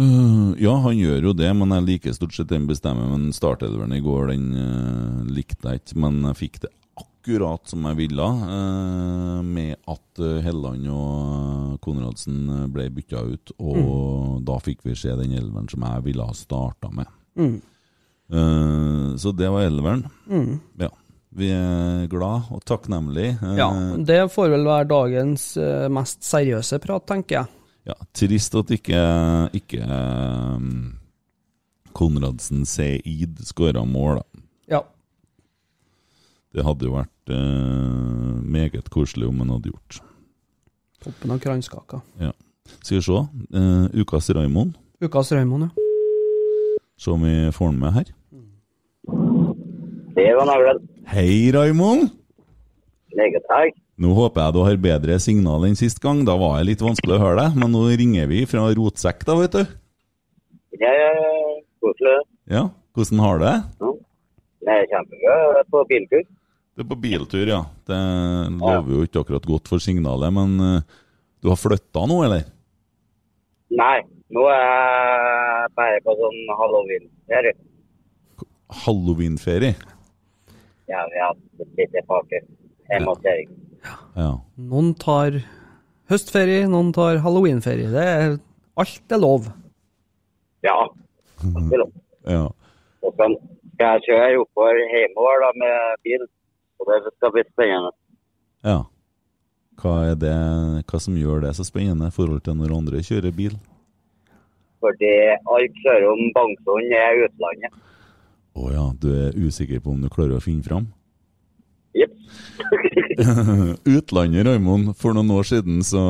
Eh, 0.00 0.50
ja, 0.62 0.74
han 0.84 0.98
gjør 0.98 1.30
jo 1.30 1.32
det, 1.36 1.50
men 1.56 1.74
jeg 1.74 1.86
liker 1.88 2.14
stort 2.16 2.36
sett 2.36 2.50
den 2.52 2.68
bestemmer. 2.70 3.10
Men 3.12 3.34
startelveren 3.36 3.94
i 3.96 4.02
går, 4.04 4.30
den 4.32 4.52
uh, 4.54 5.24
likte 5.30 5.74
jeg 5.74 5.82
ikke. 5.82 5.98
Men 6.06 6.22
jeg 6.30 6.38
fikk 6.40 6.60
det 6.64 6.72
akkurat 7.00 7.68
som 7.68 7.84
jeg 7.90 7.98
ville, 7.98 8.26
uh, 8.26 9.40
med 9.44 9.76
at 9.90 10.22
Helland 10.44 10.86
og 10.94 11.76
Konradsen 11.84 12.70
ble 12.72 12.88
bytta 12.94 13.24
ut. 13.28 13.54
Og 13.58 14.40
da 14.46 14.60
fikk 14.62 14.86
vi 14.86 14.96
se 14.98 15.14
den 15.18 15.36
elveren 15.38 15.68
som 15.70 15.84
jeg 15.86 16.06
ville 16.08 16.26
ha 16.26 16.36
starta 16.36 16.92
med. 16.94 17.18
Mm. 17.40 17.58
Så 19.18 19.32
det 19.34 19.48
var 19.50 19.64
elveren. 19.66 20.04
Ja. 20.78 20.90
Vi 21.30 21.46
er 21.54 22.08
glad 22.10 22.48
og 22.50 22.64
takknemlig. 22.66 23.28
Eh, 23.38 23.56
Ja, 23.60 23.68
det 24.02 24.20
får 24.34 24.50
vel 24.50 24.64
være 24.66 24.88
dagens 24.90 25.44
eh, 25.56 25.86
mest 25.92 26.24
seriøse 26.26 26.80
prat, 26.82 27.04
tenker 27.06 27.36
jeg. 27.40 27.46
Ja, 27.90 27.94
trist 28.14 28.54
at 28.58 28.70
ikke, 28.74 28.98
ikke 29.56 29.86
um, 29.86 30.98
Konradsen 31.96 32.66
Seid 32.68 33.40
skåra 33.46 33.84
mål, 33.88 34.20
da. 34.20 34.42
Ja. 34.76 34.82
Det 36.54 36.66
hadde 36.66 36.86
jo 36.90 36.96
vært 36.98 37.32
eh, 37.32 38.36
meget 38.44 38.90
koselig 38.92 39.30
om 39.30 39.38
han 39.44 39.54
hadde 39.54 39.70
gjort. 39.72 40.00
Toppen 41.00 41.30
av 41.32 41.38
kranskaka. 41.40 42.02
Ja. 42.20 42.32
Skal 42.82 42.98
vi 42.98 43.02
se. 43.06 43.20
eh, 43.56 44.02
ukas 44.02 44.30
Raymond. 44.34 44.74
Ukas 45.00 45.30
Raymond, 45.32 45.70
ja. 45.70 45.70
Se 47.00 47.10
om 47.14 47.22
vi 47.24 47.36
får 47.56 47.70
han 47.70 47.78
med 47.80 47.92
her. 47.96 48.10
Det 50.14 50.30
var 50.36 50.46
navlen. 50.48 50.80
Hei, 51.10 51.50
Raimond! 51.54 52.10
Meget 53.16 53.44
takk. 53.50 53.76
Nå 54.00 54.14
håper 54.16 54.46
jeg 54.46 54.54
du 54.56 54.60
har 54.64 54.78
bedre 54.80 55.18
signal 55.20 55.66
enn 55.68 55.76
sist 55.78 56.00
gang. 56.02 56.22
Da 56.26 56.36
var 56.40 56.58
det 56.58 56.70
litt 56.70 56.84
vanskelig 56.84 57.18
å 57.18 57.22
høre 57.22 57.42
deg, 57.42 57.58
men 57.60 57.72
nå 57.74 57.82
ringer 58.00 58.28
vi 58.30 58.44
fra 58.48 58.64
Rotsekk, 58.76 59.26
da, 59.28 59.36
vet 59.42 59.58
du. 59.58 59.62
Ja, 60.80 60.92
ja, 60.94 61.10
ja. 61.18 61.54
Koselig. 61.84 62.16
Ja, 62.50 62.62
hvordan 62.96 63.22
har 63.24 63.40
du 63.40 63.44
det? 63.46 63.56
Ja. 63.82 63.92
Det 64.60 64.76
er 64.76 64.88
kjempebra. 64.92 65.36
Jeg 65.40 65.58
er 65.60 65.68
på 65.74 65.82
biltur. 65.90 66.24
Du 66.76 66.84
er 66.84 66.88
på 66.90 66.98
biltur, 67.04 67.46
ja. 67.50 67.60
Det 67.90 68.00
lover 68.56 68.96
jo 68.96 69.04
ikke 69.06 69.22
akkurat 69.24 69.48
godt 69.52 69.70
for 69.72 69.82
signalet, 69.82 70.32
men 70.36 70.56
eh, 70.64 70.98
du 71.44 71.50
har 71.52 71.60
flytta 71.60 72.06
nå, 72.08 72.20
eller? 72.26 72.44
Nei, 73.76 73.98
nå 74.34 74.44
er 74.50 74.60
jeg 74.64 75.72
bare 75.78 76.02
på 76.06 76.16
sånn 76.18 76.40
halloween-ferie. 76.58 77.56
Halloweenferie? 78.84 79.74
Ja, 80.90 81.04
vi 81.12 81.20
har 81.22 81.32
hatt 81.32 81.60
litt 81.60 81.76
lite 81.78 82.02
party 82.08 82.40
Ja. 82.90 83.94
Ja. 84.18 84.30
Noen 84.58 84.90
tar 84.98 85.38
høstferie, 86.10 86.66
noen 86.68 86.90
tar 86.92 87.20
halloweenferie. 87.22 87.88
Det 87.92 88.02
er, 88.04 88.34
alt 88.76 89.14
er 89.14 89.20
lov. 89.22 89.46
Ja, 90.66 90.76
det 91.40 91.62
er 91.70 91.84
lov. 91.84 91.92
ja. 92.26 92.42
Og 93.00 93.14
så 93.16 93.28
skal 93.72 93.94
jeg 93.94 94.02
kjøre 94.10 94.42
oppover 94.42 94.80
hjemover 94.92 95.40
da 95.46 95.50
med 95.62 96.02
bil. 96.04 96.26
Og 96.80 96.88
det 96.90 97.12
skal 97.14 97.32
bli 97.32 97.44
spennende. 97.52 97.92
Ja. 98.66 98.80
Hva 99.80 99.94
er 100.10 100.18
det 100.20 100.34
Hva 100.90 100.98
som 101.00 101.16
gjør 101.16 101.46
det 101.46 101.54
så 101.56 101.64
spennende 101.64 102.10
i 102.10 102.12
forhold 102.12 102.42
til 102.44 102.58
når 102.58 102.74
andre 102.76 103.00
kjører 103.06 103.32
bil? 103.36 103.54
Fordi 104.84 105.12
alt 105.54 105.80
kjører 105.84 106.06
om 106.10 106.20
Bangsund 106.36 106.92
er 106.96 107.22
utlandet. 107.24 107.72
Å 108.58 108.72
ja, 108.72 108.86
du 108.98 109.10
er 109.14 109.36
usikker 109.38 109.82
på 109.82 109.92
om 109.94 110.00
du 110.02 110.10
klarer 110.12 110.38
å 110.38 110.42
finne 110.42 110.64
fram? 110.66 110.88
Jepp. 111.96 112.14
Utlandet, 113.96 114.44
Raymond. 114.46 114.92
For 114.98 115.14
noen 115.16 115.30
år 115.34 115.46
siden 115.48 115.80
så 115.86 116.02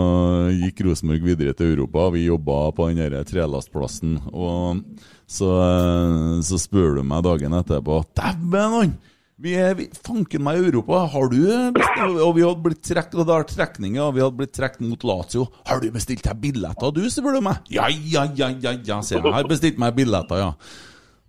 gikk 0.52 0.82
Rosenborg 0.86 1.24
videre 1.24 1.54
til 1.56 1.74
Europa. 1.74 2.08
Vi 2.14 2.26
jobba 2.26 2.62
på 2.76 2.90
den 2.92 3.16
trelastplassen. 3.28 4.18
Og 4.32 4.82
så, 5.30 5.52
eh, 5.64 6.40
så 6.46 6.60
spør 6.60 6.98
du 6.98 7.06
meg 7.06 7.24
dagen 7.28 7.56
etterpå 7.60 8.02
Dæven, 8.18 8.76
han! 8.76 8.98
Vi 9.40 9.54
er 9.56 9.72
vi, 9.72 9.86
fanken 10.04 10.42
meg 10.44 10.58
i 10.58 10.66
Europa. 10.68 11.06
Har 11.14 11.30
du 11.32 11.38
bestilt, 11.72 12.18
Og 12.20 12.34
vi 12.36 12.44
hadde 12.44 12.60
blitt 12.60 12.82
trekt, 12.84 13.14
og 13.16 13.24
det 13.24 13.38
er 13.38 13.46
trekninger, 13.48 14.02
og 14.04 14.18
vi 14.18 14.20
hadde 14.20 14.36
blitt 14.36 14.52
trukket 14.52 14.84
mot 14.84 15.06
Lazio. 15.08 15.46
Har 15.64 15.80
du 15.80 15.88
bestilt 15.94 16.26
deg 16.26 16.42
billetter, 16.42 16.92
du, 16.92 17.06
spør 17.08 17.38
du 17.38 17.46
meg? 17.46 17.64
Ja, 17.72 17.88
ja, 17.88 18.26
ja, 18.36 18.50
ja, 18.60 18.74
ja, 18.84 19.00
sier. 19.00 19.24
Jeg 19.24 19.32
har 19.38 19.48
bestilt 19.48 19.80
meg 19.80 19.96
billetter, 19.96 20.42
ja. 20.42 20.52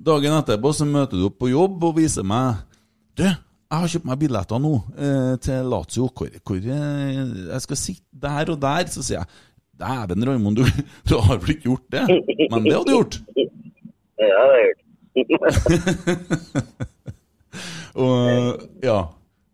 Dagen 0.02 0.34
etterpå 0.34 0.72
så 0.74 0.88
møter 0.90 1.20
du 1.20 1.28
opp 1.28 1.38
på 1.42 1.52
jobb 1.52 1.84
og 1.86 1.98
viser 2.00 2.26
meg 2.26 2.64
Du, 3.18 3.24
jeg 3.26 3.36
har 3.70 3.92
kjøpt 3.94 4.08
meg 4.10 4.20
billetter 4.24 4.60
nå 4.60 4.74
eh, 4.98 5.36
til 5.46 5.70
Lazio. 5.72 6.10
Hvor, 6.10 6.28
hvor 6.48 6.58
eh, 6.58 7.22
jeg 7.54 7.62
skal 7.66 7.80
sitte 7.80 8.22
der 8.26 8.52
og 8.52 8.60
der. 8.64 8.90
Så 8.92 9.06
sier 9.06 9.22
jeg 9.22 9.28
Dæven, 9.82 10.28
Raymond, 10.28 10.60
du, 10.60 10.66
du 11.10 11.16
har 11.18 11.40
vel 11.42 11.56
ikke 11.56 11.70
gjort 11.70 11.88
det? 11.94 12.04
Men 12.52 12.68
det 12.68 12.76
hadde 12.76 12.90
du 12.90 12.96
gjort. 12.98 13.16
Ja, 13.38 13.46
det 14.22 14.30
har 14.36 14.54
jeg 14.60 14.68
gjort. 14.70 14.82
Og 18.02 18.68
ja. 18.84 19.00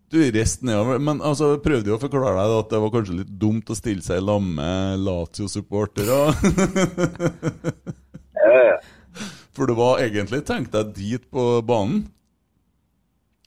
Du 0.07 0.17
reiste 0.23 0.65
nedover. 0.65 1.01
Men 1.03 1.19
altså, 1.25 1.57
prøvde 1.63 1.91
jo 1.91 1.97
å 1.97 2.01
forklare 2.01 2.35
deg 2.39 2.57
at 2.61 2.69
det 2.71 2.79
var 2.83 2.91
kanskje 2.93 3.17
litt 3.19 3.31
dumt 3.41 3.71
å 3.71 3.75
stille 3.75 4.03
seg 4.05 4.21
i 4.21 4.23
lag 4.23 4.43
med 4.43 5.03
Lazio-supportere. 5.07 6.19
Ja, 8.37 8.59
ja. 8.63 8.75
For 9.57 9.65
du 9.69 9.73
var 9.77 10.03
egentlig 10.05 10.43
tenkt 10.45 10.71
deg 10.75 10.91
dit 10.97 11.23
på 11.33 11.47
banen? 11.65 12.03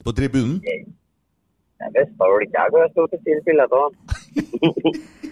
På 0.03 0.11
tribunen? 0.17 0.59
Jeg 0.65 1.93
visste 1.95 2.27
vel 2.29 2.43
ikke 2.45 2.59
jeg 2.65 2.73
hvor 2.75 2.83
jeg 2.83 2.91
skulle 2.93 3.13
bestille 3.15 3.43
billetter. 3.47 3.87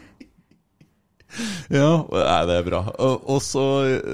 Ja, 1.68 1.90
nei, 2.08 2.38
det 2.48 2.54
er 2.56 2.64
bra. 2.64 2.78
Og, 3.04 3.26
og 3.28 3.40
så 3.44 3.62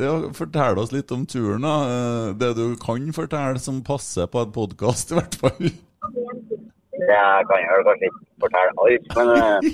ja, 0.03 0.15
fortell 0.35 0.81
oss 0.83 0.91
litt 0.93 1.13
om 1.15 1.23
turen, 1.31 1.63
da. 1.63 1.75
Eh, 1.87 2.33
Det 2.41 2.49
du 2.59 2.65
kan 2.83 3.05
fortelle 3.15 3.61
som 3.63 3.79
passer 3.87 4.27
på 4.33 4.43
en 4.43 4.51
podkast, 4.53 5.13
i 5.15 5.19
hvert 5.21 5.37
fall. 5.39 5.63
Jeg 5.63 7.47
kan 7.47 7.69
vel 7.71 7.87
kanskje 7.87 8.11
ikke 8.11 8.25
fortelle 8.43 8.75
alt, 8.89 9.07
men 9.15 9.31
eh, 9.37 9.71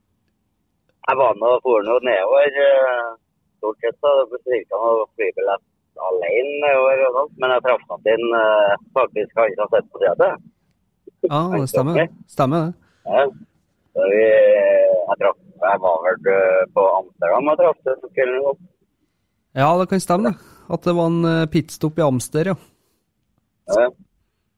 jeg 1.06 1.20
var 1.22 1.38
nå 1.38 1.52
for 1.64 1.86
nå 1.86 1.96
nedover. 2.08 2.60
eh, 2.66 3.08
Stort 3.60 3.86
sett 3.86 3.96
så 4.02 4.10
bestilte 4.34 4.82
jeg 4.82 5.08
flybillett 5.14 5.64
alene 6.08 6.56
nedover, 6.64 7.04
og 7.06 7.16
sånt, 7.18 7.36
men 7.42 7.54
jeg 7.54 7.64
traff 7.66 7.84
til 7.90 8.12
en 8.16 8.34
eh, 8.40 8.74
faktisk 8.96 9.38
han 9.40 9.54
som 9.58 9.70
sitter 9.70 9.88
på 9.92 10.02
setet. 10.02 10.48
Ja, 11.28 11.40
det 11.52 11.68
stemmer. 11.72 11.98
det. 12.00 12.08
Stemmer 12.32 12.66
det. 12.66 12.72
Ja. 13.06 13.24
Så 13.90 14.10
vi, 14.12 14.24
jeg, 14.24 15.16
traff, 15.22 15.40
jeg 15.66 15.82
var 15.86 16.04
vel 16.06 16.30
eh, 16.34 16.60
på 16.76 16.84
Amsterdam 16.98 17.50
og 17.52 17.62
traff 17.62 17.80
det 17.88 17.96
kvelden. 18.18 18.44
opp. 18.52 18.60
Ja, 19.60 19.70
det 19.80 19.88
kan 19.90 20.04
stemme, 20.04 20.30
det. 20.30 20.52
At 20.70 20.86
det 20.86 20.94
var 20.96 21.10
en 21.10 21.24
eh, 21.32 21.48
pitstop 21.50 21.98
i 21.98 22.06
Amster, 22.06 22.52
ja. 22.54 22.60
Ja. 23.70 23.90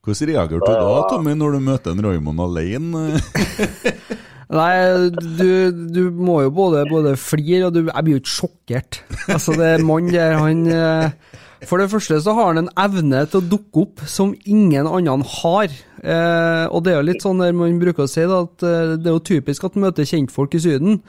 Hvordan 0.03 0.29
reagerte 0.33 0.67
du 0.67 0.73
da, 0.73 1.01
Tommy, 1.11 1.35
når 1.39 1.57
du 1.57 1.65
møter 1.65 1.95
en 1.95 2.05
Raymond 2.05 2.43
alene? 2.43 3.21
Nei, 4.53 5.09
du, 5.17 5.73
du 5.73 6.03
må 6.13 6.43
jo 6.45 6.51
både, 6.53 6.83
både 6.91 7.15
flire 7.21 7.71
og 7.71 7.77
du 7.77 7.87
Jeg 7.87 8.05
blir 8.05 8.19
jo 8.19 8.21
ikke 8.21 8.35
sjokkert. 8.35 8.99
Altså, 9.33 9.55
det 9.57 9.67
er 9.69 9.85
mann 9.87 10.11
der, 10.13 10.37
han 10.37 10.67
eh, 10.69 11.39
For 11.65 11.81
det 11.81 11.89
første 11.93 12.19
så 12.21 12.35
har 12.37 12.51
han 12.51 12.61
en 12.65 12.73
evne 12.85 13.23
til 13.33 13.41
å 13.41 13.49
dukke 13.55 13.87
opp 13.87 14.03
som 14.11 14.35
ingen 14.45 14.87
annen 14.91 15.25
har. 15.39 15.73
Eh, 16.03 16.65
og 16.69 16.85
det 16.85 16.93
er 16.93 16.99
jo 17.01 17.09
litt 17.09 17.25
sånn 17.25 17.41
der 17.41 17.57
man 17.57 17.81
bruker 17.81 18.05
å 18.05 18.11
si 18.11 18.27
da, 18.29 18.43
at 18.45 18.67
eh, 18.67 18.97
det 18.99 19.09
er 19.09 19.17
jo 19.17 19.29
typisk 19.33 19.65
at 19.69 19.79
man 19.79 19.89
møter 19.89 20.09
kjentfolk 20.11 20.59
i 20.59 20.63
Syden. 20.67 21.01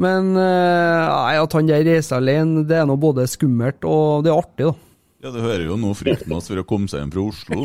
Men 0.00 0.32
eh, 0.40 1.36
at 1.36 1.52
han 1.58 1.68
der 1.68 1.84
reiser 1.84 2.16
alene, 2.16 2.64
det 2.64 2.78
er 2.80 2.86
nå 2.88 2.96
både 3.02 3.28
skummelt 3.28 3.84
og 3.84 4.24
det 4.24 4.32
er 4.32 4.40
artig, 4.40 4.70
da. 4.70 4.74
Ja, 5.20 5.28
Du 5.34 5.40
hører 5.44 5.66
jo 5.66 5.76
nå 5.76 5.92
frykten 5.92 6.32
hans 6.32 6.48
for 6.48 6.56
å 6.56 6.64
komme 6.64 6.88
seg 6.88 7.04
hjem 7.04 7.12
fra 7.12 7.28
Oslo. 7.28 7.60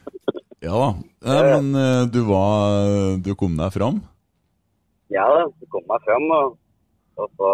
ja 0.60 0.72
da. 0.72 0.94
Ja, 1.24 1.60
men 1.60 1.74
eh, 1.74 2.06
du 2.12 2.20
var 2.28 3.16
Du 3.24 3.34
kom 3.36 3.56
deg 3.58 3.72
fram? 3.74 4.00
Ja, 5.10 5.26
så 5.58 5.66
kom 5.72 5.82
meg 5.90 6.00
fram, 6.06 6.26
og, 6.36 6.52
og 7.18 7.28
så 7.34 7.48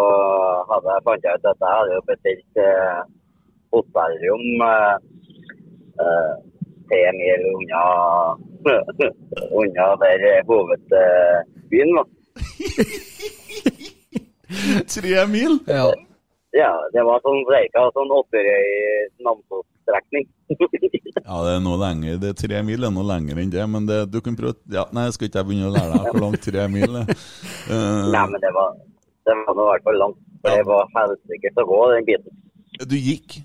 hadde 0.71 0.89
jeg 0.93 1.05
fant 1.07 1.25
jeg 1.25 1.39
ut 1.39 1.47
at 1.51 1.61
jeg 1.65 1.77
hadde 1.79 1.95
jo 1.95 2.03
bestilt 2.11 2.55
eh, 2.61 2.99
hotellrom 3.73 4.47
eh, 4.67 4.97
eh, 6.05 6.35
tre 6.91 7.01
mil 7.17 7.43
unna, 7.55 7.85
unna 9.61 9.87
der 10.03 10.21
hovedbyen 10.51 11.91
var. 11.97 12.07
Tre 14.95 15.27
mil? 15.27 15.59
Ja. 15.67 15.91
Ja, 16.57 16.73
det 16.95 17.03
var 17.05 17.21
sånn 17.25 17.43
Breika, 17.49 17.89
sånn 17.97 18.13
Åtterøy-Namsos-strekning. 19.87 20.29
Ja, 21.27 21.41
det 21.43 21.53
er 21.57 21.63
noe 21.65 21.79
lenger. 21.81 22.19
Det 22.23 22.29
er 22.31 22.37
tre 22.39 22.59
mil 22.63 22.85
er 22.85 22.93
noe 22.93 23.07
lenger 23.07 23.39
enn 23.41 23.51
det, 23.51 23.65
men 23.71 23.87
det, 23.89 23.97
du 24.13 24.21
kan 24.23 24.37
prøve 24.39 24.55
ja, 24.71 24.85
Nei, 24.95 25.09
skal 25.15 25.27
ikke 25.27 25.41
jeg 25.41 25.49
begynne 25.49 25.71
å 25.71 25.75
lære 25.75 25.97
deg 25.97 26.05
hvor 26.07 26.23
langt 26.23 26.45
tre 26.45 26.67
mil 26.71 26.99
er? 27.01 27.09
Uh, 27.67 28.13
Nei, 28.13 28.25
men 28.31 28.43
det 28.45 28.53
var, 28.55 28.77
det 29.27 29.35
var 29.41 29.57
nå 29.57 29.65
i 29.65 29.71
hvert 29.73 29.87
fall 29.89 29.99
langt. 30.03 30.21
For 30.45 30.55
det 30.55 30.67
var 30.69 30.93
helsike 30.95 31.53
å 31.57 31.67
gå, 31.71 31.81
den 31.95 32.07
biten. 32.07 32.39
du 32.93 32.97
gikk? 33.01 33.39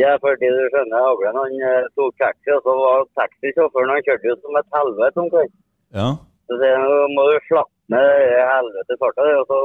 Ja, 0.00 0.16
fordi 0.24 0.48
du 0.48 0.62
skjønner, 0.72 1.06
Aglen 1.12 1.38
han 1.38 1.54
eh, 1.68 1.86
tok 1.98 2.16
taxi, 2.18 2.50
og 2.56 2.64
så 2.66 2.74
var 2.80 3.06
taxisjåføren 3.20 3.92
han 3.94 4.04
kjørte 4.08 4.30
jo 4.30 4.36
som 4.40 4.58
et 4.58 4.74
helvete 4.78 5.22
omkring. 5.26 5.50
Ja. 6.00 6.08
Så 6.48 6.58
det, 6.62 6.72
nå 6.82 6.98
må 7.14 7.28
du 7.28 7.36
slappe 7.46 7.94
ned 7.94 8.34
helvete 8.54 8.98
farta, 9.02 9.28
og 9.42 9.46
så 9.50 9.60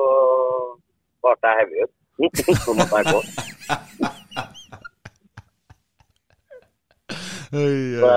ble 1.24 1.38
jeg 1.42 1.58
hevet 1.64 1.78
ut. 1.86 2.46
så 2.66 2.78
måtte 2.78 3.02
jeg 3.02 3.06
gå. 3.16 3.20
Oi, 7.45 7.45
Så. 7.56 8.14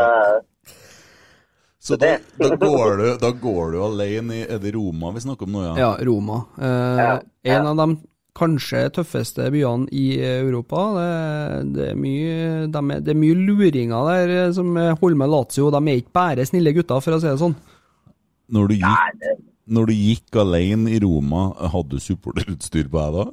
Så 1.88 1.96
da, 1.96 2.16
da, 2.36 2.50
går 2.60 2.96
du, 3.00 3.06
da 3.22 3.30
går 3.32 3.72
du 3.72 3.78
alene 3.86 4.42
i 4.42 4.44
Er 4.44 4.58
det 4.60 4.74
Roma 4.74 5.12
vi 5.14 5.22
snakker 5.24 5.46
om 5.46 5.54
nå, 5.56 5.62
ja? 5.64 5.74
Ja, 5.78 5.90
Roma. 6.04 6.42
Eh, 6.60 7.00
Ja, 7.00 7.12
En 7.54 7.68
av 7.70 7.78
de 7.78 7.86
kanskje 8.38 8.82
tøffeste 8.94 9.46
byene 9.50 9.88
i 9.90 10.18
Europa. 10.20 10.82
Det, 10.98 11.08
det, 11.74 11.86
er, 11.92 11.96
mye, 11.98 12.66
de 12.70 12.82
er, 12.82 13.00
det 13.06 13.14
er 13.14 13.18
mye 13.18 13.38
luringer 13.46 14.10
der 14.12 14.34
eh, 14.36 14.52
som 14.54 14.76
holder 14.76 15.18
med 15.22 15.32
Lazio. 15.32 15.70
De 15.74 15.80
er 15.80 16.02
ikke 16.02 16.16
bare 16.20 16.46
snille 16.46 16.74
gutter, 16.76 17.00
for 17.02 17.16
å 17.16 17.22
si 17.22 17.30
det 17.30 17.38
sånn. 17.40 17.56
Når, 18.54 18.68
du 18.68 18.76
gikk, 18.82 19.26
når 19.78 19.88
du 19.90 19.96
gikk 19.96 20.38
alene 20.44 20.92
i 20.92 21.00
Roma, 21.02 21.48
hadde 21.72 21.96
du 21.96 22.04
supporterutstyr 22.04 22.90
på 22.90 23.00
deg 23.00 23.16
da? 23.22 23.26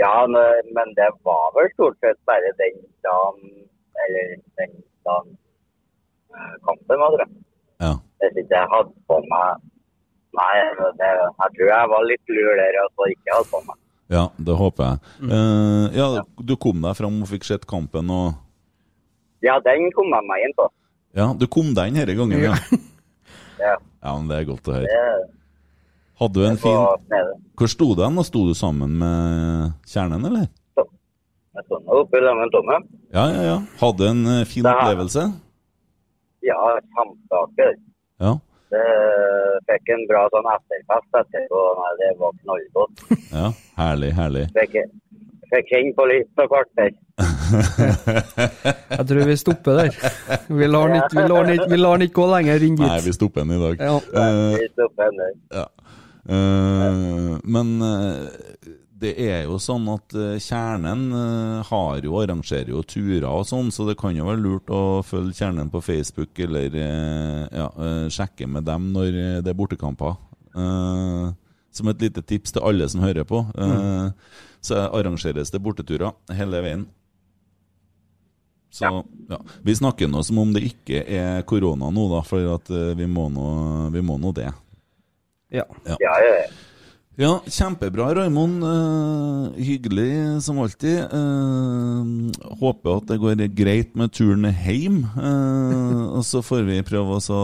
Ja, 0.00 0.26
men- 0.26 0.94
det 0.98 1.08
var 1.24 1.50
vel 1.56 1.70
stort 1.74 1.96
sett 2.04 2.18
bare 2.28 2.52
den 2.60 2.76
dagen, 3.06 3.50
eller 4.04 4.36
den 4.60 4.72
dagen 5.06 5.32
eh, 6.36 6.54
kampen 6.66 6.98
var, 7.00 7.10
tror 7.16 7.24
jeg. 7.26 7.32
Ja. 7.80 7.92
Hvis 8.22 8.38
ikke 8.42 8.56
jeg 8.56 8.68
hadde 8.72 8.92
på 9.08 9.18
meg 9.30 9.64
Nei, 10.36 10.54
det, 11.00 11.06
jeg 11.08 11.52
tror 11.56 11.68
jeg 11.70 11.88
var 11.88 12.02
litt 12.04 12.32
lur 12.36 12.56
der 12.58 12.76
og 12.82 12.88
så 12.92 13.06
ikke 13.08 13.32
hadde 13.32 13.48
på 13.54 13.60
meg. 13.64 13.76
Ja, 14.12 14.24
det 14.48 14.56
håper 14.58 14.84
jeg. 14.90 15.30
Eh, 15.32 15.86
ja, 15.96 16.08
du 16.44 16.52
kom 16.60 16.82
deg 16.84 16.96
fram 16.98 17.22
og 17.24 17.30
fikk 17.30 17.46
sett 17.48 17.64
kampen 17.70 18.10
og 18.12 18.34
Ja, 19.46 19.56
den 19.64 19.88
kom 19.96 20.12
jeg 20.12 20.26
meg 20.28 20.44
inn 20.44 20.52
på. 20.58 20.66
Ja, 21.16 21.30
du 21.32 21.46
kom 21.48 21.72
deg 21.76 21.88
inn 21.88 21.96
denne 22.02 22.18
gangen, 22.18 22.44
ja. 22.44 22.52
Ja, 23.56 23.76
Ja, 24.04 24.12
men 24.18 24.28
det 24.28 24.42
er 24.42 24.48
godt 24.50 24.68
å 24.68 24.74
høre. 24.76 24.90
det, 24.92 25.30
Hadde 26.16 26.40
du 26.40 26.46
en 26.48 26.56
fin. 26.56 26.76
Hvor 27.56 27.68
sto 27.68 27.90
du 27.96 28.02
hen? 28.04 28.22
Sto 28.24 28.46
du 28.48 28.54
sammen 28.56 28.94
med 29.00 29.74
kjernen, 29.88 30.24
eller? 30.24 30.46
Jeg 31.56 31.64
sto 31.64 31.78
oppe 31.92 32.20
lag 32.20 32.36
med 32.36 32.52
Tomme. 32.52 32.78
Ja, 33.12 33.26
ja, 33.32 33.42
ja. 33.50 33.56
Hadde 33.80 34.02
du 34.02 34.08
en 34.10 34.26
eh, 34.32 34.44
fin 34.48 34.64
Det 34.64 34.72
opplevelse? 34.72 35.24
Ja, 36.44 36.58
kjempeartig. 36.96 37.70
Ja. 38.20 38.34
Det 38.72 38.82
fikk 39.70 39.92
en 39.94 40.04
bra 40.10 40.26
sånn 40.34 40.48
etterfest 40.52 41.18
etterpå. 41.22 41.62
Nei, 41.80 41.92
det 42.00 42.10
var 42.20 42.36
knallgodt. 42.42 43.04
ja. 43.38 43.50
Herlig, 43.80 44.12
herlig. 44.16 44.44
Fikk, 44.56 44.76
fikk 45.52 45.72
kjenne 45.72 45.96
på 45.96 46.08
litt 46.12 46.32
på 46.36 46.48
kvarter. 46.52 46.92
Jeg 48.96 49.04
tror 49.08 49.22
vi 49.30 49.36
stopper 49.40 49.80
der. 49.80 49.90
Vi 50.48 50.68
lar 50.68 50.92
den 50.92 51.00
ikke, 52.04 52.12
gå 52.16 52.26
lenger 52.32 52.64
inn 52.66 52.76
Nei, 52.80 53.00
vi 53.04 53.14
stopper 53.16 53.46
den 53.46 53.56
i 53.56 53.60
dag. 53.62 53.80
Ja. 53.80 53.96
Uh, 54.12 54.56
Vi 54.58 54.68
stopper 54.74 55.12
den 55.12 55.22
der. 55.22 55.34
Ja. 55.62 55.66
Eh, 56.28 57.38
men 57.44 57.68
eh, 57.82 58.70
det 58.96 59.12
er 59.20 59.44
jo 59.44 59.58
sånn 59.62 59.86
at 59.92 60.14
eh, 60.16 60.38
Kjernen 60.42 61.04
har 61.68 62.00
jo 62.02 62.16
arrangerer 62.18 62.72
jo 62.72 62.82
turer 62.82 63.28
og 63.28 63.44
sånn, 63.46 63.70
så 63.70 63.86
det 63.86 63.98
kan 64.00 64.16
jo 64.16 64.26
være 64.26 64.42
lurt 64.42 64.72
å 64.72 65.02
følge 65.06 65.36
Kjernen 65.38 65.70
på 65.70 65.82
Facebook 65.84 66.38
eller 66.42 66.74
ja, 66.80 67.68
sjekke 68.10 68.48
med 68.50 68.66
dem 68.66 68.90
når 68.96 69.20
det 69.44 69.52
er 69.52 69.58
bortekamper. 69.58 70.16
Som 71.76 71.90
et 71.92 72.00
lite 72.06 72.22
tips 72.24 72.54
til 72.56 72.64
alle 72.64 72.86
som 72.88 73.04
hører 73.04 73.26
på. 73.28 73.44
Eh, 73.52 74.10
Så 74.66 74.74
arrangeres 74.88 75.52
det 75.52 75.60
borteturer 75.62 76.16
hele 76.34 76.62
veien. 76.64 76.86
Så 78.72 78.88
ja. 79.28 79.36
Vi 79.62 79.74
snakker 79.76 80.08
nå 80.10 80.24
som 80.26 80.40
om 80.42 80.50
det 80.56 80.64
ikke 80.66 81.04
er 81.04 81.44
korona 81.46 81.92
nå, 81.92 82.08
da, 82.10 82.22
for 82.26 82.48
at 82.56 82.72
vi 82.98 83.06
må 83.06 83.28
nå, 83.30 83.46
vi 83.94 84.02
må 84.04 84.16
nå 84.18 84.32
det. 84.34 84.48
Ja. 85.54 85.66
Ja, 85.86 85.96
ja, 86.00 86.32
ja. 86.40 86.46
Ja, 87.18 87.30
kjempebra, 87.48 88.10
Raymond. 88.14 88.64
Uh, 88.64 89.54
hyggelig 89.56 90.42
som 90.44 90.58
alltid. 90.60 90.98
Uh, 91.08 92.28
håper 92.60 92.98
at 92.98 93.06
det 93.08 93.16
går 93.22 93.40
greit 93.56 93.94
med 93.96 94.12
turen 94.12 94.44
hjem. 94.44 94.98
Uh, 95.16 96.12
og 96.18 96.26
så 96.28 96.42
får 96.44 96.66
vi 96.68 96.82
prøve 96.84 97.16
å 97.16 97.40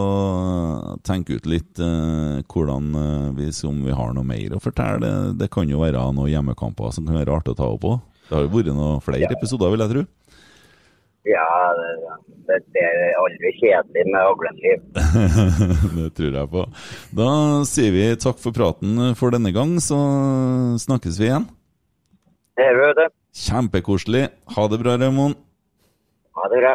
tenke 1.01 1.39
ut 1.39 1.49
litt 1.49 1.81
eh, 1.81 2.39
hvordan 2.49 2.93
eh, 2.97 3.27
vi, 3.37 3.49
om 3.67 3.81
vi 3.85 3.93
har 3.97 4.13
noe 4.15 4.27
mer 4.27 4.55
å 4.55 4.61
fortelle. 4.61 5.01
Det, 5.01 5.33
det 5.41 5.49
kan 5.53 5.69
jo 5.69 5.81
være 5.81 6.01
noen 6.13 6.31
hjemmekamper 6.31 6.93
som 6.93 7.09
kan 7.09 7.17
være 7.19 7.33
artig 7.33 7.55
å 7.55 7.59
ta 7.59 7.69
opp 7.73 7.81
på. 7.83 7.95
Det 8.29 8.37
har 8.37 8.45
jo 8.45 8.53
vært 8.53 8.71
noen 8.73 9.01
flere 9.03 9.29
episoder, 9.33 9.73
vil 9.73 9.83
jeg 9.83 9.93
tro. 9.93 10.05
Ja 11.27 11.47
det, 12.47 12.57
det, 12.75 12.83
er 12.83 13.17
aldri 13.21 13.51
kjedelig 13.59 14.05
med 14.11 14.19
Aglenliv. 14.21 14.85
det 15.97 16.09
tror 16.17 16.37
jeg 16.39 16.51
på. 16.51 16.65
Da 17.15 17.29
sier 17.69 17.95
vi 17.95 18.07
takk 18.19 18.41
for 18.43 18.55
praten 18.55 19.13
for 19.19 19.35
denne 19.35 19.53
gang, 19.55 19.77
så 19.83 19.97
snakkes 20.83 21.19
vi 21.21 21.29
igjen. 21.29 21.47
Det 22.57 22.65
er 22.69 22.75
vet 22.77 22.99
du. 22.99 23.05
Kjempekoselig. 23.43 24.27
Ha 24.55 24.67
det 24.69 24.81
bra, 24.83 24.97
Raymond. 25.01 25.39
Ha 26.37 26.49
det 26.51 26.59
bra. 26.61 26.73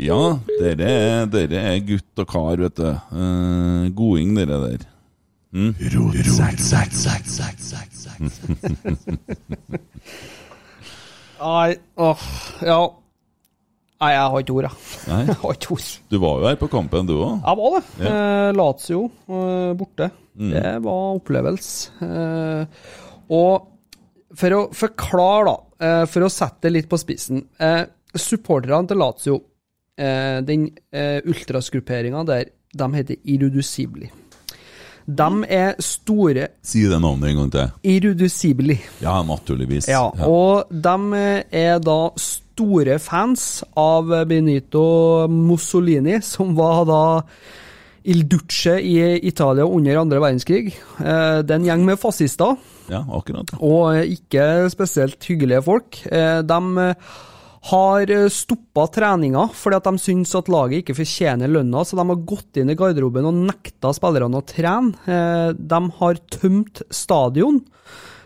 Ja, 0.00 0.38
dere 0.48 0.88
er, 0.88 1.26
dere 1.28 1.58
er 1.68 1.82
gutt 1.84 2.22
og 2.22 2.28
kar, 2.30 2.56
vet 2.62 2.78
du. 2.78 2.88
Uh, 3.12 3.90
goding, 3.92 4.32
dere 4.38 4.56
der. 4.62 4.86
Mm? 5.52 5.74
Nei, 11.42 11.74
åh, 11.98 12.26
ja. 12.62 12.80
Nei, 14.02 14.10
jeg 14.14 14.30
har 14.34 14.42
ikke 14.42 14.54
ord, 14.56 14.66
jeg. 14.66 14.78
Jeg 15.12 15.36
har 15.38 15.56
ikke 15.56 15.74
ord. 15.76 15.90
du 16.10 16.16
var 16.22 16.40
jo 16.40 16.46
her 16.48 16.56
på 16.58 16.68
kampen, 16.70 17.06
du 17.06 17.14
òg. 17.16 17.36
Jeg 17.38 17.58
var 17.60 17.74
det. 17.76 17.82
Ja. 18.02 18.12
Eh, 18.12 18.48
Lazio 18.58 19.02
eh, 19.10 19.74
borte. 19.78 20.08
Mm. 20.34 20.48
Det 20.54 20.72
var 20.86 21.18
opplevelse. 21.20 22.06
Eh, 22.06 22.88
og 23.36 23.68
for 24.38 24.56
å 24.56 24.60
forklare, 24.74 25.52
da, 25.52 25.92
for 26.10 26.24
å 26.26 26.32
sette 26.32 26.66
det 26.66 26.72
litt 26.72 26.86
på 26.88 26.96
spissen 26.96 27.42
Supporterne 28.16 28.88
til 28.88 29.00
Lazio, 29.00 29.34
den 30.48 30.64
ultrasgrupperinga 31.28 32.22
der, 32.28 32.48
de 32.72 32.88
heter 32.96 33.20
Irreducibili. 33.28 34.08
De 35.06 35.44
er 35.48 35.74
store 35.82 36.48
Si 36.62 36.82
det 36.88 37.00
navnet 37.02 37.30
en 37.30 37.36
gang 37.42 37.50
til. 37.52 37.70
Irreducibili. 37.84 38.76
Ja, 39.02 39.22
naturligvis. 39.22 39.88
Ja, 39.88 40.04
og 40.26 40.64
de 40.70 41.42
er 41.52 41.78
da 41.82 41.98
store 42.16 42.98
fans 43.02 43.64
av 43.76 44.12
Benito 44.28 45.26
Mussolini, 45.28 46.20
som 46.22 46.54
var 46.56 46.84
da 46.86 47.02
Il 48.04 48.24
Duce 48.26 48.80
i 48.82 48.96
Italia 49.28 49.62
under 49.64 50.00
andre 50.00 50.18
verdenskrig. 50.20 50.72
Eh, 50.98 51.42
Det 51.42 51.50
er 51.50 51.54
en 51.60 51.64
gjeng 51.68 51.84
med 51.84 51.96
fascister, 51.98 52.56
ja 52.90 53.04
akkurat. 53.14 53.52
og 53.60 53.94
ikke 54.04 54.68
spesielt 54.70 55.22
hyggelige 55.24 55.62
folk. 55.62 56.00
Eh, 56.10 56.42
De 56.42 56.94
har 57.70 58.10
stoppa 58.34 58.88
treninga 58.90 59.44
fordi 59.54 59.76
at 59.78 59.86
de 59.86 60.00
syns 60.02 60.32
at 60.34 60.48
laget 60.50 60.82
ikke 60.82 60.96
fortjener 60.98 61.50
lønna, 61.52 61.84
så 61.86 61.94
de 61.98 62.06
har 62.08 62.22
gått 62.26 62.58
inn 62.58 62.72
i 62.72 62.76
garderoben 62.78 63.28
og 63.28 63.36
nekta 63.46 63.92
spillerne 63.94 64.40
å 64.40 64.46
trene. 64.46 64.96
Eh, 65.06 65.52
De 65.54 65.80
har 66.00 66.18
tømt 66.34 66.82
stadion 66.90 67.60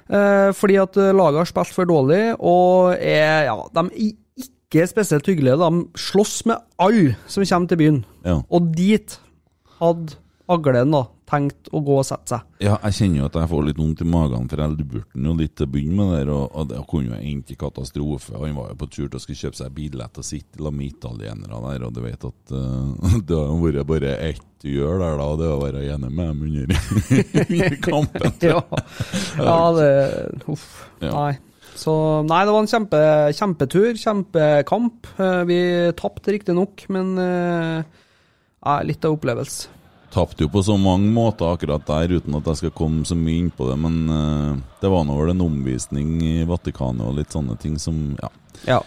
eh, 0.09 0.53
fordi 0.57 0.79
at 0.81 0.97
laget 0.97 1.43
har 1.43 1.51
spilt 1.53 1.75
for 1.77 1.89
dårlig, 1.91 2.23
og 2.41 2.95
er, 2.97 3.51
ja, 3.51 3.59
de 3.77 3.85
er 3.91 4.15
ikke 4.47 4.87
spesielt 4.89 5.29
hyggelige. 5.29 5.59
De 5.61 6.01
slåss 6.01 6.39
med 6.49 6.65
alle 6.83 7.17
som 7.31 7.45
kommer 7.45 7.69
til 7.71 7.83
byen. 7.83 8.01
Ja. 8.25 8.41
Og 8.51 8.73
dit 8.77 9.19
hadde 9.81 10.17
Aglen 10.49 10.93
da 10.95 11.05
tenkt 11.27 11.71
å 11.75 11.83
gå 11.85 11.99
og 12.01 12.07
sette 12.07 12.37
seg. 12.37 12.49
Ja, 12.63 12.77
jeg 12.87 12.97
kjenner 13.01 13.21
jo 13.21 13.29
at 13.29 13.39
jeg 13.41 13.51
får 13.51 13.65
litt 13.67 13.81
vondt 13.81 14.03
i 14.05 14.09
magen, 14.09 14.49
for 14.51 14.63
jeg 14.63 14.75
lurte 14.77 15.27
jo 15.27 15.37
litt 15.37 15.55
til 15.59 15.67
å 15.67 15.73
begynne 15.75 15.97
med 15.99 16.13
der, 16.15 16.33
og, 16.35 16.45
og 16.55 16.69
det 16.71 16.83
kunne 16.91 17.17
jo 17.17 17.31
endt 17.33 17.53
i 17.53 17.59
katastrofe. 17.61 18.37
Han 18.39 18.59
var 18.59 18.73
jo 18.73 18.81
på 18.83 18.91
tur 18.91 19.07
til 19.07 19.19
å 19.19 19.23
skulle 19.23 19.41
kjøpe 19.41 19.61
seg 19.61 19.75
billett 19.77 20.21
og 20.23 20.27
sitte 20.27 20.61
sammen 20.61 20.81
med 20.81 20.93
italienere 20.95 21.63
der, 21.67 21.87
og 21.89 21.97
du 21.97 22.03
vet 22.05 22.29
at 22.31 22.55
uh, 22.55 23.17
det 23.29 23.41
har 23.41 23.65
vært 23.65 23.91
bare 23.91 24.19
ett 24.31 24.45
du 24.65 24.71
gjør 24.73 25.03
der, 25.03 25.19
da, 25.21 25.27
og 25.31 25.37
det 25.39 25.47
er 25.47 25.53
å 25.53 25.61
være 25.61 25.83
enig 25.95 26.09
med 26.11 26.31
dem 26.31 26.41
under, 26.47 26.71
under 27.45 27.77
kampen. 27.85 28.39
Ja, 28.47 28.63
ja 29.39 29.59
det 29.77 29.91
Uff. 30.51 30.65
Ja. 31.05 31.13
Nei. 31.13 31.35
Så 31.77 31.93
Nei, 32.25 32.41
det 32.49 32.55
var 32.55 32.65
en 32.65 32.71
kjempe, 32.71 33.01
kjempetur, 33.37 33.91
kjempekamp. 34.01 35.11
Eh, 35.21 35.43
Vi 35.51 35.61
tapte 36.01 36.35
riktignok, 36.35 36.87
men 36.89 37.13
eh, 37.21 38.81
litt 38.89 39.05
av 39.05 39.19
opplevelse. 39.19 39.69
Tapte 40.17 40.47
jo 40.47 40.49
på 40.49 40.63
så 40.65 40.79
mange 40.81 41.11
måter 41.13 41.51
akkurat 41.53 41.83
der, 41.85 42.15
uten 42.17 42.39
at 42.39 42.47
jeg 42.49 42.61
skal 42.63 42.73
komme 42.79 43.05
så 43.05 43.17
mye 43.19 43.43
inn 43.43 43.51
på 43.53 43.67
det, 43.69 43.75
men 43.83 43.97
uh, 44.09 44.55
det 44.81 44.89
var 44.89 45.05
nå 45.05 45.17
vel 45.19 45.35
en 45.35 45.45
omvisning 45.45 46.15
i 46.25 46.37
Vatikanet 46.49 47.05
og 47.05 47.19
litt 47.19 47.37
sånne 47.37 47.59
ting 47.61 47.75
som 47.83 47.99
Ja. 48.23 48.31
Ja. 48.65 48.79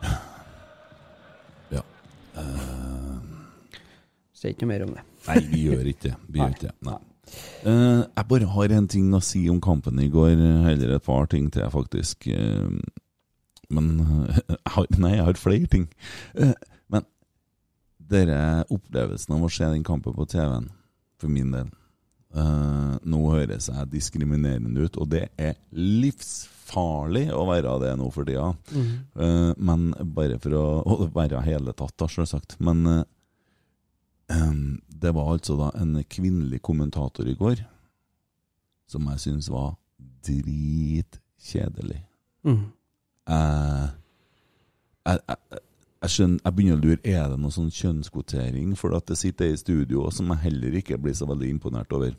ja. 1.76 1.84
Sier 4.32 4.54
ikke 4.54 4.64
noe 4.64 4.72
mer 4.72 4.86
om 4.86 4.96
det. 4.96 5.04
Nei, 5.28 5.42
vi 5.50 5.66
gjør 5.66 5.92
ikke 5.92 6.06
det. 6.06 6.14
Vi 6.32 6.40
gjør 6.40 6.56
ikke 6.56 6.70
det. 6.70 6.74
Nei. 6.88 6.96
Uh, 7.66 8.00
jeg 8.06 8.28
bare 8.30 8.48
har 8.54 8.74
en 8.78 8.88
ting 8.88 9.12
å 9.12 9.20
si 9.20 9.42
om 9.52 9.60
kampen 9.60 10.00
i 10.00 10.08
går, 10.08 10.32
heller 10.64 10.96
et 10.96 11.04
par 11.04 11.28
ting 11.28 11.52
til, 11.52 11.68
faktisk. 11.74 12.30
Uh, 12.32 12.72
men 13.68 13.92
uh, 14.48 14.82
Nei, 14.96 15.18
jeg 15.18 15.26
har 15.28 15.40
flere 15.40 15.68
ting. 15.70 15.88
Eh, 16.40 16.56
dere 18.08 18.64
opplevelsen 18.72 19.36
av 19.36 19.44
å 19.44 19.50
se 19.52 19.68
den 19.68 19.84
kampen 19.86 20.16
på 20.16 20.26
TV-en, 20.28 20.70
for 21.18 21.32
min 21.32 21.52
del 21.52 21.68
uh, 22.36 22.96
Nå 23.02 23.20
høres 23.32 23.68
jeg 23.70 23.90
diskriminerende 23.92 24.86
ut, 24.86 24.98
og 25.00 25.10
det 25.12 25.26
er 25.40 25.56
livsfarlig 25.74 27.28
å 27.34 27.44
være 27.48 27.78
det 27.84 27.94
nå 27.98 28.08
for 28.12 28.28
tida. 28.28 28.50
Eh, 28.74 29.52
men 29.56 29.90
bare 30.14 30.38
for 30.42 30.56
å, 30.58 30.64
å 30.84 31.08
være 31.14 31.40
hele 31.46 31.72
tatt, 31.76 31.94
da, 32.00 32.08
selvsagt. 32.10 32.58
Men 32.64 32.84
uh, 32.86 33.02
um, 34.34 34.78
det 34.88 35.14
var 35.16 35.32
altså 35.34 35.56
da 35.60 35.70
en 35.80 35.96
kvinnelig 36.10 36.60
kommentator 36.66 37.28
i 37.28 37.36
går 37.38 37.64
som 38.88 39.08
jeg 39.12 39.24
syns 39.24 39.48
var 39.52 39.74
dritkjedelig. 40.24 42.02
Mm. 42.48 42.66
Jeg, 43.28 45.18
jeg, 45.20 45.62
jeg, 46.02 46.14
skjønner, 46.14 46.40
jeg 46.44 46.56
begynner 46.56 46.78
å 46.78 46.84
lure 46.84 47.00
Er 47.04 47.28
det 47.32 47.38
noe 47.42 47.54
sånn 47.54 47.70
kjønnskvotering, 47.74 48.74
for 48.78 48.96
at 48.98 49.08
det 49.10 49.18
sitter 49.20 49.48
ei 49.48 49.56
i 49.56 49.60
studio 49.60 50.08
som 50.14 50.30
jeg 50.34 50.44
heller 50.46 50.78
ikke 50.80 51.00
blir 51.00 51.16
så 51.16 51.28
veldig 51.28 51.50
imponert 51.50 51.92
over. 51.96 52.14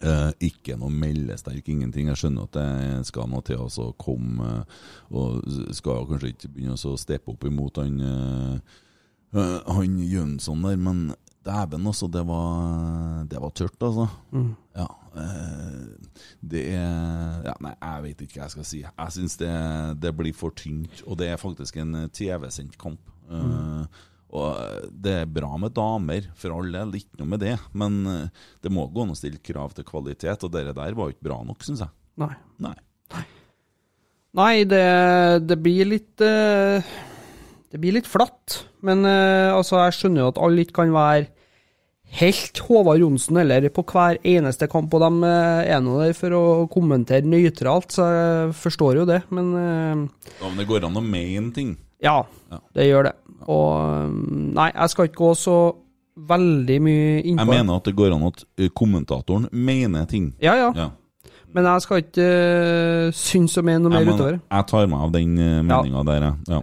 Eh, 0.00 0.30
ikke 0.50 0.78
noe 0.80 0.92
meldesterk, 0.92 1.66
ingenting. 1.68 2.08
Jeg 2.08 2.20
skjønner 2.22 2.48
at 2.48 2.56
det 2.56 3.08
skal 3.08 3.28
noe 3.28 3.44
til 3.44 3.60
å 3.60 3.90
komme, 4.00 4.60
eh, 4.60 4.78
og 5.12 5.74
skal 5.76 6.06
kanskje 6.08 6.34
ikke 6.34 6.54
begynne 6.54 6.78
å 6.78 7.00
steppe 7.00 7.34
opp 7.34 7.44
imot 7.48 7.82
han 7.82 8.00
eh, 8.00 8.78
Eh, 9.30 9.58
han 9.66 9.98
Jønsson 10.02 10.62
der, 10.66 10.76
men 10.76 11.12
dæven 11.46 11.86
altså. 11.88 12.08
det 12.12 12.22
var, 12.28 13.24
det 13.30 13.40
var 13.40 13.54
tørt, 13.56 13.78
altså. 13.80 14.06
Ja. 14.76 14.86
eh, 15.22 16.10
det 16.52 16.64
er 16.74 17.46
ja, 17.46 17.54
Nei, 17.64 17.72
jeg 17.76 18.04
vet 18.06 18.22
ikke 18.26 18.38
hva 18.40 18.44
jeg 18.46 18.54
skal 18.56 18.68
si. 18.68 18.82
Jeg 18.84 19.16
syns 19.16 19.38
det, 19.40 19.54
det 20.02 20.14
blir 20.18 20.36
for 20.36 20.54
tynt, 20.56 21.02
og 21.06 21.18
det 21.20 21.30
er 21.32 21.40
faktisk 21.40 21.80
en 21.80 22.04
eh, 22.04 22.10
TV-sendt 22.12 22.78
kamp. 22.80 23.00
Eh, 23.30 24.04
og 24.30 24.90
det 24.94 25.14
er 25.24 25.32
bra 25.38 25.56
med 25.58 25.74
damer, 25.74 26.28
for 26.38 26.54
all 26.54 26.70
del, 26.70 26.94
ikke 27.00 27.18
noe 27.18 27.32
med 27.32 27.42
det. 27.42 27.56
Men 27.74 27.98
eh, 28.06 28.46
det 28.62 28.72
må 28.72 28.86
gå 28.92 29.06
an 29.06 29.16
å 29.16 29.18
stille 29.18 29.42
krav 29.42 29.74
til 29.74 29.88
kvalitet, 29.88 30.46
og 30.46 30.54
det 30.54 30.68
der 30.70 30.78
var 30.78 31.08
jo 31.08 31.16
ikke 31.16 31.28
bra 31.30 31.40
nok, 31.46 31.64
syns 31.66 31.82
jeg. 31.86 31.94
Nei. 32.20 32.34
Nei. 32.62 32.76
Nei, 34.38 34.62
det, 34.62 34.84
det 35.42 35.56
blir 35.58 35.88
litt 35.90 36.22
eh, 36.22 36.86
Det 37.70 37.78
blir 37.78 37.94
litt 37.94 38.08
flatt. 38.10 38.64
Men 38.86 39.04
uh, 39.06 39.54
altså, 39.54 39.78
jeg 39.84 39.98
skjønner 39.98 40.24
jo 40.24 40.30
at 40.32 40.40
alle 40.42 40.64
ikke 40.64 40.80
kan 40.80 40.94
være 40.94 41.28
helt 42.20 42.58
Håvard 42.66 42.98
Johnsen 42.98 43.36
eller 43.38 43.68
på 43.70 43.84
hver 43.86 44.16
eneste 44.26 44.66
kamp, 44.70 44.90
og 44.98 45.04
de 45.04 45.10
uh, 45.22 45.60
er 45.62 45.78
nå 45.84 46.00
der 46.00 46.14
for 46.18 46.34
å 46.34 46.42
kommentere 46.72 47.22
nøytralt, 47.30 47.92
så 47.94 48.08
jeg 48.10 48.56
forstår 48.58 48.98
jo 49.02 49.04
det. 49.06 49.20
Men 49.30 49.52
uh, 49.54 50.24
Ja, 50.40 50.48
men 50.48 50.58
det 50.58 50.66
går 50.70 50.88
an 50.88 50.98
å 50.98 51.04
mene 51.04 51.52
ting. 51.54 51.76
ja, 52.02 52.24
Ja. 52.50 52.58
det 52.74 52.88
gjør 52.88 53.10
det. 53.10 53.14
Og 53.46 54.10
Nei, 54.58 54.66
jeg 54.74 54.90
skal 54.92 55.06
ikke 55.08 55.22
gå 55.22 55.30
så 55.38 55.54
veldig 56.20 56.76
mye 56.84 57.22
innpå 57.22 57.46
Jeg 57.46 57.48
mener 57.62 57.78
at 57.78 57.86
det 57.86 57.94
går 57.96 58.12
an 58.12 58.26
at 58.26 58.42
kommentatoren 58.76 59.46
mener 59.52 60.04
ting. 60.10 60.32
Ja, 60.42 60.56
ja. 60.58 60.72
Ja. 60.76 60.88
Men 61.54 61.64
jeg 61.70 61.86
skal 61.86 62.02
ikke 62.02 62.26
uh, 62.26 63.14
synes 63.14 63.56
og 63.62 63.64
mene 63.70 63.86
noe 63.86 63.94
mer 63.94 64.10
utover. 64.10 64.36
jeg 64.42 64.66
tar 64.74 64.90
meg 64.90 65.06
av 65.06 65.14
den 65.14 65.38
meninga 65.38 66.04
der, 66.10 66.26
jeg. 66.26 66.36
Ja. 66.50 66.60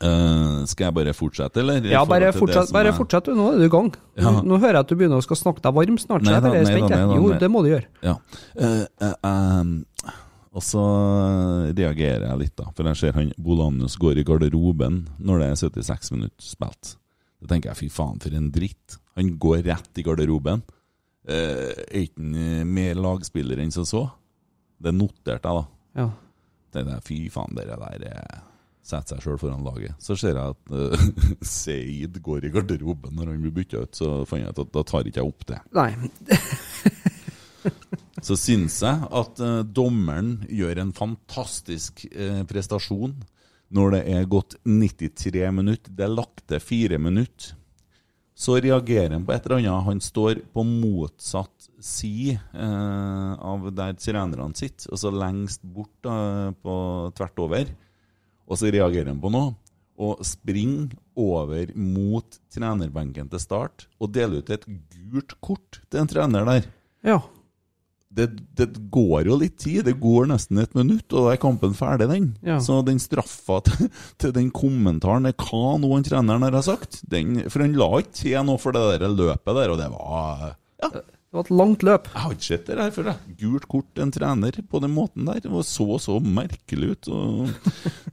Eh, 0.00 0.60
skal 0.64 0.86
jeg 0.86 0.96
bare 0.96 1.12
fortsette, 1.12 1.60
eller? 1.60 1.84
Ja, 1.84 2.06
bare 2.08 2.30
fortsett, 2.32 2.72
bare 2.72 2.88
er- 2.88 2.96
fortsett 2.96 3.26
du. 3.28 3.34
Nå 3.36 3.52
er 3.52 3.58
du 3.58 3.64
i 3.66 3.68
gang. 3.68 3.92
Ja. 4.16 4.30
Nå, 4.30 4.44
nå 4.48 4.58
hører 4.58 4.78
jeg 4.78 4.86
at 4.86 4.88
du 4.88 4.96
begynner 4.96 5.20
å 5.20 5.26
skal 5.26 5.36
snakke 5.36 5.60
deg 5.60 5.74
varm 5.76 5.98
snart. 6.00 6.24
Nei 6.24 6.40
da, 6.40 6.48
er 6.48 6.64
nei 6.64 6.80
da, 6.80 6.88
nei 6.88 6.88
da, 6.88 7.16
Jo, 7.18 7.38
det 7.38 7.50
må 7.50 7.62
du 7.62 7.68
gjøre. 7.68 7.86
Ja. 8.02 8.16
Uh, 8.56 8.86
uh, 9.04 10.14
og 10.56 10.64
så 10.64 10.84
reagerer 11.76 12.26
jeg 12.30 12.38
litt, 12.38 12.56
da. 12.56 12.70
For 12.74 12.88
jeg 12.88 12.96
ser 12.96 13.12
han 13.12 13.32
Bolanus 13.36 13.96
går 14.00 14.18
i 14.18 14.24
garderoben 14.24 15.06
når 15.20 15.38
det 15.38 15.50
er 15.50 15.60
76 15.68 16.12
minutter 16.16 16.42
spilt. 16.42 16.96
Da 17.40 17.52
tenker 17.52 17.70
jeg 17.70 17.76
fy 17.76 17.88
faen, 17.92 18.18
for 18.20 18.34
en 18.34 18.50
dritt. 18.50 18.98
Han 19.16 19.36
går 19.38 19.62
rett 19.68 20.00
i 20.00 20.02
garderoben. 20.02 20.64
Er 21.28 21.76
ikke 21.92 22.18
han 22.24 22.72
mer 22.72 22.94
lagspiller 22.96 23.60
enn 23.60 23.70
som 23.70 23.84
så? 23.84 24.10
Det 24.80 24.94
noterte 24.96 25.44
jeg, 25.44 25.60
da. 25.60 25.64
Ja. 26.00 26.08
jeg, 26.72 27.02
fy 27.04 27.28
faen, 27.28 27.54
dere 27.54 27.76
der 27.76 28.06
eh, 28.10 28.49
setter 28.90 29.16
seg 29.16 29.24
sjøl 29.24 29.40
foran 29.40 29.64
laget. 29.66 29.96
Så 30.02 30.16
ser 30.18 30.36
jeg 30.36 30.56
at 30.56 30.74
uh, 30.74 31.06
Seid 31.56 32.20
går 32.24 32.46
i 32.46 32.52
garderoben 32.54 33.16
når 33.16 33.32
han 33.32 33.42
blir 33.44 33.54
bytta 33.60 33.84
ut, 33.84 33.96
så 33.96 34.20
fant 34.28 34.44
jeg 34.44 34.52
ut 34.52 34.62
at 34.64 34.74
da 34.76 34.84
tar 34.86 35.08
ikke 35.08 35.22
jeg 35.22 35.32
opp 35.32 35.46
det. 35.50 35.60
Nei. 35.76 35.90
Så 38.20 38.36
syns 38.36 38.78
jeg 38.84 39.08
at 39.16 39.40
uh, 39.40 39.60
dommeren 39.64 40.42
gjør 40.52 40.82
en 40.82 40.90
fantastisk 40.96 42.02
uh, 42.12 42.42
prestasjon 42.48 43.14
når 43.72 43.94
det 43.94 44.00
er 44.12 44.28
gått 44.28 44.58
93 44.66 45.46
minutter. 45.54 45.94
Det 45.94 46.04
er 46.04 46.12
lagt 46.12 46.42
til 46.50 46.62
fire 46.62 46.98
minutter. 47.00 47.54
Så 48.40 48.56
reagerer 48.62 49.12
han 49.12 49.26
på 49.28 49.34
et 49.34 49.46
eller 49.46 49.60
annet. 49.60 49.86
Han 49.86 50.00
står 50.02 50.40
på 50.54 50.64
motsatt 50.64 51.68
side 51.84 52.38
eh, 52.56 53.32
av 53.36 53.66
der 53.76 53.98
sirenerne 54.00 54.56
sitter, 54.56 54.88
altså 54.94 55.12
lengst 55.12 55.60
bort 55.60 55.92
da, 56.04 56.14
på 56.56 56.74
tvert 57.18 57.42
over. 57.44 57.72
Og 58.50 58.58
så 58.58 58.70
reagerer 58.74 59.12
han 59.12 59.20
på 59.22 59.30
noe, 59.32 59.52
og 60.00 60.22
springer 60.24 60.94
over 61.20 61.68
mot 61.76 62.38
trenerbenken 62.54 63.28
til 63.30 63.42
start 63.42 63.84
og 64.00 64.14
deler 64.14 64.40
ut 64.40 64.50
et 64.54 64.64
gult 65.10 65.34
kort 65.44 65.82
til 65.92 66.00
en 66.00 66.08
trener 66.08 66.46
der 66.48 66.64
Ja. 67.04 67.18
det, 68.10 68.26
det 68.56 68.66
går 68.90 69.28
jo 69.28 69.36
litt 69.38 69.58
tid. 69.60 69.84
Det 69.86 69.94
går 70.00 70.26
nesten 70.32 70.58
et 70.58 70.72
minutt, 70.74 71.06
og 71.12 71.28
da 71.28 71.34
er 71.34 71.42
kampen 71.44 71.76
ferdig, 71.76 72.08
den. 72.10 72.30
Ja. 72.42 72.56
Så 72.64 72.80
den 72.86 72.98
straffa 72.98 73.60
til, 73.68 73.90
til 74.18 74.32
den 74.34 74.48
kommentaren 74.50 75.28
er 75.28 75.36
hva 75.36 75.76
noen 75.78 76.02
treneren 76.08 76.48
har 76.48 76.64
sagt. 76.64 77.02
Den, 77.06 77.44
for 77.52 77.62
han 77.62 77.76
la 77.78 77.90
ikke 78.00 78.16
til 78.24 78.40
noe 78.48 78.58
for 78.58 78.72
det 78.74 79.00
der 79.04 79.12
løpet 79.14 79.52
der, 79.60 79.70
og 79.76 79.78
det 79.84 79.90
var 79.94 80.56
Ja, 80.80 80.90
Det 81.30 81.38
var 81.38 81.44
et 81.44 81.50
langt 81.54 81.82
løp. 81.86 82.08
jeg 82.10 82.20
har 82.24 82.32
ikke 82.34 82.42
sett 82.42 82.64
det 82.66 82.76
der 82.80 82.88
før. 82.90 83.08
jeg. 83.12 83.34
Gult 83.38 83.66
kort 83.70 83.98
en 84.02 84.10
trener 84.10 84.56
på 84.66 84.80
den 84.82 84.90
måten 84.90 85.28
der. 85.28 85.38
Det 85.38 85.50
var 85.52 85.62
så 85.62 85.98
så 86.02 86.16
merkelig 86.18 86.88
ut. 86.90 87.08
Og 87.14 87.52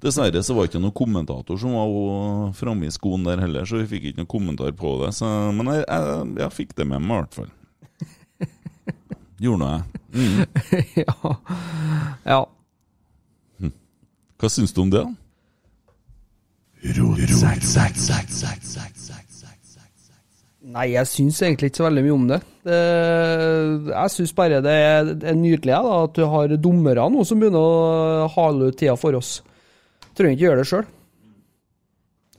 dessverre 0.03 0.43
så 0.45 0.53
var 0.53 0.67
det 0.67 0.69
ikke 0.69 0.81
noen 0.83 0.93
kommentator 0.99 1.57
som 1.57 1.73
var 1.73 2.53
framme 2.53 2.85
i 2.85 2.93
skoen 2.93 3.25
der 3.25 3.41
heller, 3.41 3.65
så 3.65 3.81
vi 3.81 3.87
fikk 3.89 4.05
ikke 4.11 4.21
noen 4.21 4.29
kommentar 4.29 4.69
på 4.77 4.91
det. 5.01 5.15
Så, 5.17 5.25
men 5.49 5.65
jeg, 5.73 5.81
jeg, 5.87 6.27
jeg 6.43 6.55
fikk 6.59 6.77
det 6.77 6.85
med 6.91 7.01
meg, 7.01 7.09
i 7.09 7.21
hvert 7.23 7.39
fall. 7.39 7.49
Gjorde 9.41 9.63
nå 9.63 9.71
jeg. 9.73 9.81
Mm. 10.13 10.37
ja. 11.07 11.33
ja. 12.35 12.41
Hva 14.37 14.53
syns 14.53 14.77
du 14.77 14.83
om 14.85 14.93
det? 14.93 15.01
da? 15.01 15.09
Nei, 20.77 20.91
jeg 20.93 21.09
syns 21.09 21.39
egentlig 21.41 21.71
ikke 21.71 21.79
så 21.79 21.87
veldig 21.87 22.01
mye 22.05 22.13
om 22.13 22.25
det. 22.29 22.37
det 22.67 22.81
jeg 23.89 24.13
syns 24.13 24.33
bare 24.37 24.59
det 24.61 24.73
er, 24.77 25.07
det 25.09 25.31
er 25.31 25.37
nydelig 25.39 25.73
da, 25.73 25.95
at 26.03 26.13
du 26.13 26.27
har 26.29 26.53
dommere 26.61 27.07
nå 27.09 27.23
som 27.25 27.41
begynner 27.41 27.63
å 27.63 28.27
hale 28.35 28.69
ut 28.69 28.77
tida 28.77 28.93
for 28.99 29.17
oss. 29.17 29.39
Trenger 30.13 30.35
ikke 30.35 30.45
gjøre 30.45 30.61
det 30.61 30.67
sjøl. 30.69 30.85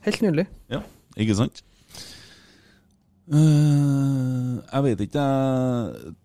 Helt 0.07 0.23
nydelig. 0.23 0.47
Ja, 0.71 0.79
ikke 1.19 1.35
sant? 1.41 1.59
Uh, 3.29 4.57
jeg 4.63 4.85
vet 4.87 5.03
ikke, 5.05 5.25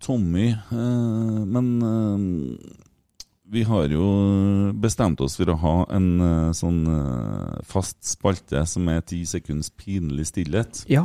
Tommy, 0.01 0.47
uh, 0.71 1.43
men 1.45 1.67
eh, 1.85 2.23
vi 3.51 3.63
har 3.63 3.91
jo 3.93 4.05
bestemt 4.81 5.21
oss 5.21 5.35
for 5.37 5.51
å 5.53 5.57
ha 5.61 5.73
en 5.93 6.07
uh, 6.21 6.53
sånn 6.55 6.81
uh, 6.89 7.59
fast 7.67 7.99
spalte 8.07 8.63
som 8.69 8.87
er 8.89 9.03
ti 9.05 9.21
sekunds 9.29 9.69
pinlig 9.77 10.29
stillhet. 10.31 10.83
Ja. 10.89 11.03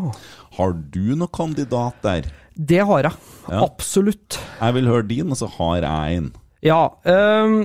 Har 0.57 0.72
du 0.72 1.12
noen 1.12 1.30
kandidat 1.34 2.01
der? 2.05 2.30
Det 2.55 2.80
har 2.88 3.05
jeg. 3.11 3.28
Ja. 3.47 3.61
Absolutt. 3.66 4.41
Jeg 4.61 4.76
vil 4.78 4.91
høre 4.91 5.09
din, 5.11 5.30
og 5.32 5.41
så 5.41 5.51
har 5.59 5.84
jeg 5.84 6.20
en. 6.22 6.32
Ja. 6.64 6.82
Um, 7.05 7.62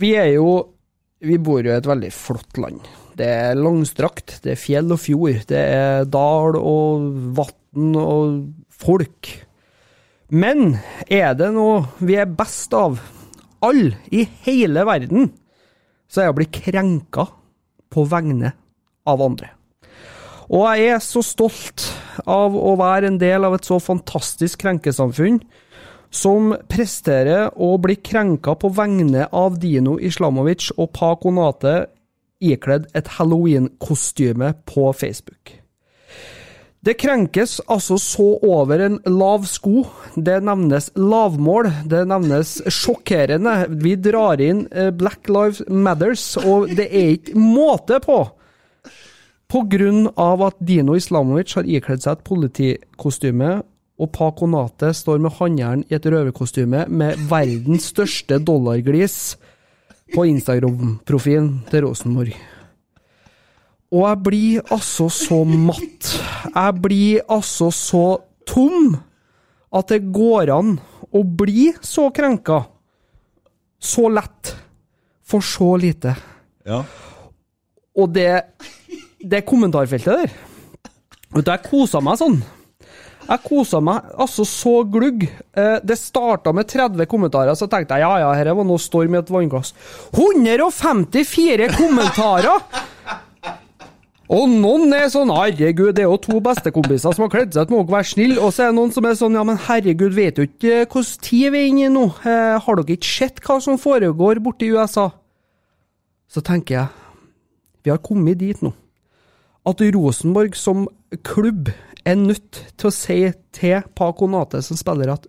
vi 0.00 0.14
er 0.18 0.34
jo 0.36 0.50
Vi 1.20 1.36
bor 1.36 1.60
jo 1.60 1.68
i 1.68 1.76
et 1.76 1.84
veldig 1.84 2.08
flott 2.16 2.56
land. 2.56 2.86
Det 3.18 3.26
er 3.28 3.58
langstrakt. 3.58 4.38
Det 4.40 4.54
er 4.54 4.60
fjell 4.60 4.94
og 4.94 5.02
fjord. 5.02 5.42
Det 5.50 5.60
er 5.60 6.06
dal 6.08 6.56
og 6.56 7.10
vann 7.36 7.98
og 8.00 8.38
folk. 8.72 9.28
Men 10.32 10.78
er 11.10 11.34
det 11.36 11.50
noe 11.52 11.82
vi 12.00 12.16
er 12.16 12.30
best 12.38 12.72
av, 12.78 12.96
alle 13.64 13.96
i 14.10 14.24
hele 14.46 14.84
verden, 14.88 15.30
så 16.10 16.20
er 16.20 16.28
jeg 16.28 16.34
å 16.34 16.38
bli 16.40 16.50
krenka 16.50 17.26
på 17.90 18.04
vegne 18.10 18.52
av 19.08 19.22
andre. 19.24 19.52
Og 20.50 20.66
jeg 20.66 20.96
er 20.96 21.02
så 21.04 21.22
stolt 21.22 21.86
av 22.26 22.56
å 22.58 22.74
være 22.78 23.12
en 23.12 23.20
del 23.20 23.46
av 23.46 23.54
et 23.54 23.66
så 23.66 23.78
fantastisk 23.82 24.64
krenkesamfunn 24.64 25.38
som 26.10 26.50
presterer 26.66 27.52
å 27.54 27.76
bli 27.78 27.94
krenka 28.02 28.56
på 28.58 28.72
vegne 28.74 29.28
av 29.30 29.60
Dino 29.62 29.94
Islamovic 30.02 30.72
og 30.74 30.90
Pa 30.96 31.14
Konate 31.22 31.84
ikledd 32.42 32.88
et 32.98 33.14
halloween-kostyme 33.18 34.54
på 34.66 34.90
Facebook. 34.96 35.59
Det 36.80 36.94
krenkes 36.96 37.58
altså 37.68 37.98
så 38.00 38.26
over 38.40 38.80
en 38.80 38.94
lav 39.04 39.44
sko. 39.44 39.82
Det 40.16 40.38
nevnes 40.48 40.88
lavmål, 40.96 41.68
det 41.84 42.06
nevnes 42.08 42.54
sjokkerende. 42.72 43.66
Vi 43.82 43.98
drar 44.00 44.40
inn 44.40 44.62
eh, 44.72 44.88
Black 44.88 45.28
Lives 45.28 45.60
Matters, 45.68 46.24
og 46.40 46.72
det 46.78 46.86
er 46.88 47.18
ikke 47.18 47.36
måte 47.36 48.00
på! 48.00 48.22
På 49.50 49.64
grunn 49.68 50.06
av 50.14 50.44
at 50.46 50.56
Dino 50.62 50.94
Islamovic 50.96 51.52
har 51.58 51.68
ikledd 51.68 52.04
seg 52.04 52.16
et 52.16 52.24
politikostyme, 52.24 53.50
og 54.00 54.12
Paco 54.16 54.48
Nate 54.48 54.94
står 54.96 55.20
med 55.20 55.36
håndjern 55.36 55.82
i 55.90 55.98
et 55.98 56.08
røverkostyme 56.08 56.86
med 56.88 57.26
verdens 57.28 57.90
største 57.92 58.38
dollarglis 58.40 59.18
på 60.14 60.24
Instagram-profilen 60.30 61.52
til 61.68 61.84
Rosenborg. 61.84 62.32
Og 63.90 64.04
jeg 64.06 64.18
blir 64.22 64.68
altså 64.70 65.08
så 65.10 65.40
matt. 65.44 66.10
Jeg 66.54 66.74
blir 66.82 67.24
altså 67.30 67.70
så 67.74 68.04
tom 68.46 68.92
at 69.74 69.90
det 69.90 70.04
går 70.14 70.50
an 70.54 70.76
å 71.10 71.22
bli 71.24 71.72
så 71.82 72.08
krenka 72.14 72.60
så 73.80 74.06
lett 74.12 74.52
for 75.26 75.42
så 75.42 75.72
lite. 75.80 76.14
Ja. 76.68 76.82
Og 77.98 78.12
det, 78.14 78.28
det 79.18 79.42
kommentarfeltet 79.48 80.22
der 80.22 80.32
Vet 81.30 81.46
du, 81.46 81.50
jeg 81.52 81.62
kosa 81.62 82.00
meg 82.02 82.18
sånn. 82.18 82.40
Jeg 83.28 83.42
kosa 83.44 83.78
meg 83.86 84.08
altså 84.18 84.42
så 84.48 84.72
glugg. 84.90 85.22
Eh, 85.54 85.76
Det 85.86 85.94
starta 85.98 86.50
med 86.54 86.66
30 86.66 87.06
kommentarer, 87.06 87.54
så 87.54 87.68
tenkte 87.70 87.94
jeg 87.94 88.02
ja 88.02 88.16
ja, 88.24 88.32
dette 88.34 88.54
var 88.58 88.66
noe 88.66 88.82
storm 88.82 89.14
i 89.14 89.20
et 89.20 89.30
vannglass. 89.30 89.70
154 90.10 91.68
kommentarer! 91.78 92.64
Og 94.30 94.46
noen 94.46 94.92
er 94.94 95.08
sånn 95.10 95.32
'herregud, 95.34 95.96
det 95.96 96.04
er 96.04 96.10
jo 96.10 96.18
to 96.22 96.38
bestekompiser 96.38 97.14
som 97.16 97.24
har 97.24 97.32
kledd 97.32 97.54
seg 97.54 97.66
ut, 97.66 97.70
må 97.70 97.80
dere 97.82 97.96
være 97.96 98.10
snille'. 98.12 98.38
Og 98.38 98.52
så 98.54 98.62
er 98.62 98.68
det 98.70 98.78
noen 98.78 98.92
som 98.94 99.04
er 99.04 99.16
sånn 99.18 99.34
'ja, 99.34 99.42
men 99.42 99.56
herregud, 99.56 100.14
vet 100.14 100.36
du 100.36 100.42
ikke 100.46 100.86
hvilken 100.86 101.18
tid 101.20 101.50
vi 101.50 101.58
er 101.58 101.66
inne 101.66 101.86
i 101.86 101.88
nå'? 101.90 102.14
Eh, 102.24 102.58
har 102.62 102.76
dere 102.76 102.96
ikke 102.96 103.18
sett 103.18 103.40
hva 103.40 103.60
som 103.60 103.78
foregår 103.78 104.38
borte 104.38 104.62
i 104.66 104.70
USA? 104.70 105.10
Så 106.28 106.40
tenker 106.42 106.74
jeg, 106.74 106.88
vi 107.82 107.90
har 107.90 107.98
kommet 107.98 108.38
dit 108.38 108.62
nå 108.62 108.72
at 109.66 109.80
Rosenborg 109.80 110.54
som 110.54 110.88
klubb 111.22 111.68
er 112.06 112.14
nødt 112.14 112.74
til 112.78 112.88
å 112.88 112.94
si 112.94 113.32
til 113.52 113.82
Paco 113.94 114.26
Nate 114.26 114.62
som 114.62 114.76
spiller 114.76 115.12
at 115.12 115.26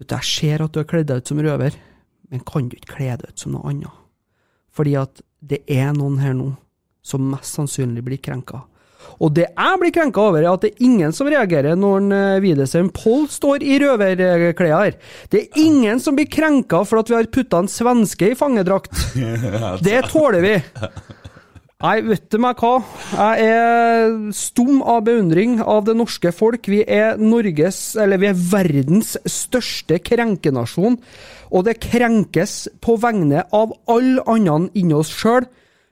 vet 0.00 0.08
du, 0.08 0.16
jeg 0.16 0.24
ser 0.24 0.64
at 0.64 0.72
du 0.72 0.80
har 0.80 0.88
kledd 0.88 1.06
deg 1.06 1.22
ut 1.22 1.28
som 1.28 1.38
røver, 1.38 1.76
men 2.30 2.40
kan 2.40 2.68
du 2.68 2.76
ikke 2.76 2.96
kle 2.96 3.16
deg 3.16 3.30
ut 3.30 3.38
som 3.38 3.52
noe 3.52 3.70
annet? 3.70 3.90
Fordi 4.72 4.94
at 4.94 5.22
det 5.40 5.62
er 5.68 5.92
noen 5.92 6.18
her 6.18 6.34
nå 6.36 6.56
som 7.02 7.30
mest 7.32 7.56
sannsynlig 7.56 8.04
blir 8.06 8.20
krenka. 8.22 8.64
Og 9.20 9.32
det 9.36 9.46
jeg 9.48 9.78
blir 9.80 9.92
krenka 9.94 10.22
over, 10.22 10.42
er 10.42 10.52
at 10.52 10.64
det 10.64 10.72
er 10.72 10.84
ingen 10.86 11.14
som 11.16 11.28
reagerer 11.28 11.76
når 11.78 11.96
en, 12.00 12.12
eh, 12.12 12.40
Widesheim 12.44 12.90
Poll 12.94 13.26
står 13.28 13.64
i 13.64 13.78
røverklær. 13.82 14.96
Det 15.32 15.40
er 15.40 15.60
ingen 15.60 16.00
som 16.00 16.16
blir 16.16 16.28
krenka 16.30 16.84
for 16.86 17.00
at 17.00 17.08
vi 17.08 17.16
har 17.16 17.30
putta 17.32 17.58
en 17.58 17.68
svenske 17.68 18.32
i 18.32 18.38
fangedrakt. 18.38 18.92
Det 19.86 20.04
tåler 20.12 20.40
vi. 20.44 20.54
Nei, 21.80 21.94
vet 22.04 22.26
du 22.28 22.36
meg 22.36 22.60
hva? 22.60 22.82
Jeg 23.16 23.44
er 23.48 24.10
stum 24.36 24.82
av 24.84 25.06
beundring 25.06 25.62
av 25.64 25.86
det 25.86 25.94
norske 25.96 26.28
folk. 26.36 26.68
Vi 26.68 26.82
er 26.84 27.16
Norges, 27.16 27.96
eller 27.96 28.20
vi 28.20 28.28
er 28.28 28.36
verdens 28.36 29.14
største 29.24 29.96
krenkenasjon. 30.04 30.98
Og 31.50 31.64
det 31.64 31.78
krenkes 31.80 32.66
på 32.84 32.98
vegne 33.00 33.46
av 33.48 33.72
alle 33.88 34.20
andre 34.28 34.68
inni 34.76 34.98
oss 34.98 35.08
sjøl. 35.08 35.48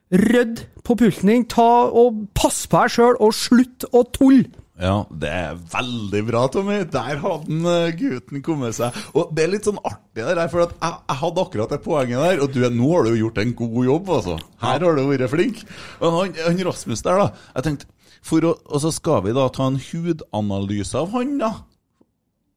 Rydd 0.09 0.65
på 0.87 0.97
pulten 0.97 1.29
din, 1.29 1.45
ta 1.45 1.89
og 1.93 2.25
pass 2.37 2.63
på 2.71 2.81
deg 2.81 2.95
sjøl, 2.95 3.19
og 3.21 3.35
slutt 3.37 3.85
å 3.93 4.07
tulle! 4.15 4.49
Ja, 4.79 5.03
det 5.11 5.31
er 5.35 5.57
veldig 5.73 6.21
bra, 6.29 6.45
Tommy. 6.55 6.77
Der 6.87 7.19
hadde 7.19 7.71
eh, 7.73 7.95
gutten 7.99 8.43
kommet 8.47 8.77
seg. 8.77 8.95
Og 9.11 9.33
det 9.35 9.43
er 9.43 9.51
litt 9.51 9.67
sånn 9.67 9.81
artig 9.83 10.23
der, 10.23 10.39
for 10.53 10.63
jeg, 10.63 10.77
jeg 10.79 11.19
hadde 11.19 11.43
akkurat 11.43 11.75
det 11.75 11.81
poenget 11.83 12.23
der. 12.23 12.43
Og 12.45 12.53
du, 12.55 12.61
nå 12.63 12.91
har 12.93 13.09
du 13.09 13.11
jo 13.11 13.25
gjort 13.25 13.41
en 13.43 13.57
god 13.59 13.81
jobb, 13.89 14.13
altså. 14.21 14.37
Her 14.63 14.87
har 14.87 15.01
du 15.01 15.03
vært 15.09 15.33
flink. 15.35 15.65
Og 15.99 16.21
han, 16.21 16.39
han 16.47 16.63
Rasmus 16.71 17.03
der, 17.03 17.25
da. 17.25 17.49
Jeg 17.57 17.67
tenkte, 17.67 17.91
å, 18.39 18.55
Og 18.55 18.85
så 18.85 18.95
skal 18.95 19.25
vi 19.27 19.35
da 19.35 19.49
ta 19.51 19.67
en 19.67 19.81
hudanalyse 19.83 21.03
av 21.03 21.11
han, 21.17 21.35
da. 21.43 21.53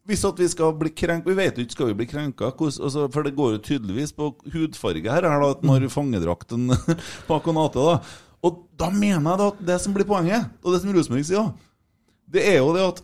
Hvis 0.10 0.24
at 0.26 0.39
vi 0.41 0.47
skal 0.49 0.74
bli 0.80 0.89
krenka 0.97 1.30
Vi 1.30 1.38
vet 1.38 1.58
jo 1.60 1.62
ikke 1.62 1.76
skal 1.76 1.89
vi 1.91 1.97
bli 1.99 2.08
krenka, 2.10 2.49
altså, 2.58 3.06
for 3.14 3.28
det 3.28 3.36
går 3.38 3.56
jo 3.56 3.64
tydeligvis 3.68 4.16
på 4.18 4.32
hudfarge 4.54 5.06
her. 5.06 5.28
her 5.30 5.43
da, 5.43 5.52
at 5.54 5.64
Når 5.64 5.88
fangedrakten 5.93 6.72
på 7.28 7.38
Akonate. 7.38 7.80
da. 7.80 7.99
Og 8.41 8.64
da 8.80 8.89
mener 8.89 9.30
jeg 9.30 9.38
da 9.38 9.49
at 9.52 9.66
det 9.68 9.82
som 9.84 9.93
blir 9.93 10.08
poenget, 10.10 10.49
og 10.64 10.74
det 10.74 10.82
som 10.82 10.93
Rosenborg 10.95 11.28
sier, 11.28 11.45
da, 11.45 11.54
det 12.34 12.45
er 12.49 12.58
jo 12.58 12.72
det 12.74 12.88
at 12.88 13.02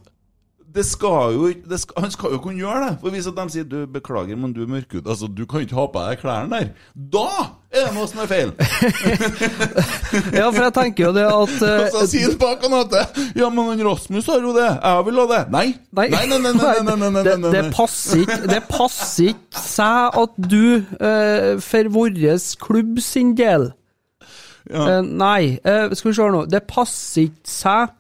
det 0.78 0.86
skal 0.86 1.34
jo, 1.34 1.48
det 1.70 1.80
skal, 1.82 2.04
Han 2.04 2.12
skal 2.14 2.36
jo 2.36 2.40
kunne 2.42 2.60
gjøre 2.62 2.82
det. 2.86 2.98
For 3.02 3.14
Hvis 3.14 3.28
at 3.30 3.38
de 3.40 3.46
sier 3.54 3.66
du 3.68 3.80
beklager, 3.90 4.38
men 4.38 4.54
du 4.54 4.62
er 4.64 4.70
mørkhud, 4.70 5.08
altså 5.08 5.28
du 5.28 5.46
kan 5.50 5.64
ikke 5.66 5.78
ha 5.78 5.88
på 5.94 6.04
deg 6.06 6.20
klærne 6.22 6.60
der, 6.60 6.68
da 7.18 7.30
er 7.74 7.88
det 7.88 7.96
noe 7.96 8.08
som 8.10 8.22
er 8.24 8.30
feil! 8.30 8.54
Ja, 10.38 10.48
for 10.50 10.62
jeg 10.64 10.74
tenker 10.76 11.08
jo 11.08 11.12
det 11.16 11.26
at 11.28 11.56
eh, 11.68 11.88
så 11.94 12.06
sier 12.10 12.38
bak 12.40 12.64
han 12.64 12.78
at 12.78 12.96
Ja, 13.38 13.50
men 13.50 13.72
han 13.72 13.84
Rasmus 13.88 14.30
har 14.32 14.44
jo 14.44 14.54
det. 14.56 14.68
Jeg 14.76 15.08
vil 15.10 15.20
ha 15.22 15.26
det. 15.34 15.42
Nei. 15.54 15.66
Nei, 15.98 16.08
nei, 16.14 16.24
nei, 16.30 16.40
nei, 16.40 16.54
nei, 16.54 16.84
nei, 16.86 16.96
nei, 17.02 17.12
nei, 17.18 17.24
det, 17.28 17.36
nei, 17.42 17.52
det 17.56 17.64
nei. 17.68 17.74
passer 17.76 18.24
ikke 18.24 18.40
Det 18.54 18.62
passer 18.70 19.34
ikke 19.34 19.64
seg 19.66 20.22
at 20.24 20.40
du, 20.54 20.64
uh, 21.02 21.52
for 21.64 21.92
vår 21.98 22.24
klubb 22.64 23.02
sin 23.04 23.36
del 23.38 23.72
Ja. 24.68 25.00
uh, 25.00 25.02
Nei, 25.02 25.58
uh, 25.64 25.94
skal 25.96 26.12
vi 26.12 26.18
se 26.18 26.32
nå. 26.38 26.46
Det 26.52 26.64
passer 26.70 27.30
ikke 27.30 27.52
seg 27.58 27.96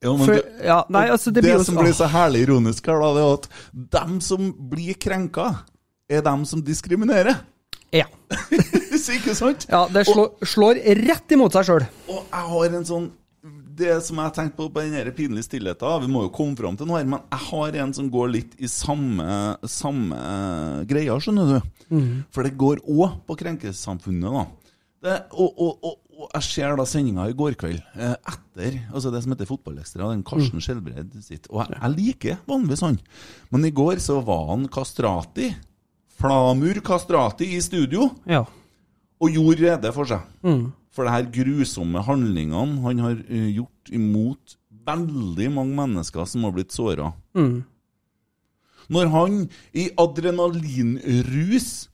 Ja, 0.00 0.14
men 0.16 0.24
for, 0.24 0.34
du- 0.40 0.64
ja, 0.64 0.78
Nei, 0.88 1.04
altså, 1.12 1.30
det 1.30 1.42
det 1.44 1.50
blir 1.50 1.64
som 1.64 1.76
blir 1.76 1.92
så 1.96 2.06
herlig 2.08 2.46
ironisk 2.46 2.86
her, 2.88 3.00
da, 3.02 3.10
det 3.16 3.22
er 3.26 3.32
at 3.36 3.48
dem 3.98 4.20
som 4.24 4.50
blir 4.70 4.96
krenka, 4.96 5.50
er 6.08 6.22
dem 6.24 6.44
som 6.48 6.62
diskriminerer. 6.64 7.42
Ja. 7.92 8.06
ikke 9.10 9.34
sant? 9.34 9.66
ja 9.68 9.80
det 9.90 10.04
slår, 10.06 10.36
slår 10.46 10.78
rett 11.02 11.32
imot 11.34 11.52
seg 11.56 11.66
sjøl. 11.66 11.84
Og 12.08 12.20
jeg 12.22 12.46
har 12.52 12.76
en 12.78 12.86
sånn 12.86 13.08
Det 13.80 13.96
som 14.04 14.18
jeg 14.20 14.28
har 14.28 14.34
tenkt 14.36 14.56
på 14.58 14.66
på 14.70 14.82
den 14.84 15.08
pinlige 15.16 15.46
stillheten 15.48 16.02
Vi 16.04 16.10
må 16.12 16.22
jo 16.26 16.30
komme 16.34 16.54
fram 16.58 16.76
til 16.76 16.86
noe 16.86 16.98
her, 17.00 17.08
men 17.08 17.22
jeg 17.32 17.46
har 17.48 17.78
en 17.82 17.94
som 17.96 18.10
går 18.12 18.28
litt 18.34 18.52
i 18.60 18.68
samme, 18.68 19.56
samme 19.64 20.20
greia, 20.90 21.16
skjønner 21.18 21.54
du. 21.56 21.70
For 22.30 22.44
det 22.46 22.54
går 22.60 22.82
òg 22.86 23.18
på 23.26 23.38
krenkesamfunnet, 23.40 24.30
da. 24.36 24.44
Det, 25.00 25.16
og, 25.32 25.50
og, 25.56 25.78
og, 25.88 25.96
og 26.20 26.28
jeg 26.36 26.44
ser 26.46 26.76
da 26.76 26.84
sendinga 26.88 27.24
i 27.30 27.34
går 27.36 27.54
kveld, 27.60 27.80
eh, 27.96 28.12
etter 28.32 28.76
altså 28.92 29.10
det 29.14 29.22
som 29.24 29.32
heter 29.32 29.48
Fotballekstra, 29.48 30.10
den 30.12 30.22
Karsten 30.26 30.60
Skjelbred 30.62 31.14
sitt. 31.24 31.48
Og 31.50 31.62
jeg, 31.64 31.78
jeg 31.80 31.94
liker 31.96 32.38
vanligvis 32.50 32.84
han, 32.84 32.98
men 33.50 33.64
i 33.64 33.72
går 33.72 34.00
så 34.04 34.18
var 34.26 34.46
han 34.52 34.68
Kastrati. 34.68 35.50
Flamur 36.20 36.82
Kastrati 36.84 37.46
i 37.56 37.60
studio 37.64 38.10
Ja. 38.28 38.42
og 39.20 39.30
gjorde 39.32 39.64
rede 39.70 39.92
for 39.96 40.04
seg. 40.04 40.20
For 40.92 41.06
det 41.06 41.12
her 41.14 41.28
grusomme 41.32 42.02
handlingene 42.04 42.82
han 42.84 42.98
har 43.06 43.16
eh, 43.30 43.48
gjort 43.56 43.92
imot 43.94 44.56
veldig 44.86 45.50
mange 45.54 45.76
mennesker 45.76 46.26
som 46.26 46.44
har 46.44 46.52
blitt 46.56 46.72
såra. 46.74 47.12
Når 48.90 49.10
han 49.12 49.34
i 49.78 49.88
adrenalinrus 49.96 51.88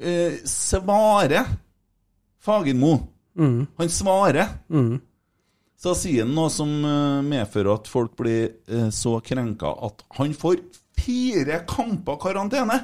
eh, 0.00 0.38
svarer 0.48 1.46
Fagermo. 2.40 2.94
Han 3.78 3.88
svarer. 3.88 4.56
Så 5.80 5.94
sier 5.96 6.26
han 6.26 6.34
noe 6.36 6.50
som 6.52 6.68
eh, 6.84 7.20
medfører 7.24 7.78
at 7.78 7.88
folk 7.88 8.12
blir 8.18 8.50
eh, 8.68 8.88
så 8.92 9.14
krenka 9.24 9.70
at 9.86 10.02
han 10.18 10.34
får 10.36 10.58
fire 11.00 11.62
kamper 11.66 12.18
karantene. 12.20 12.80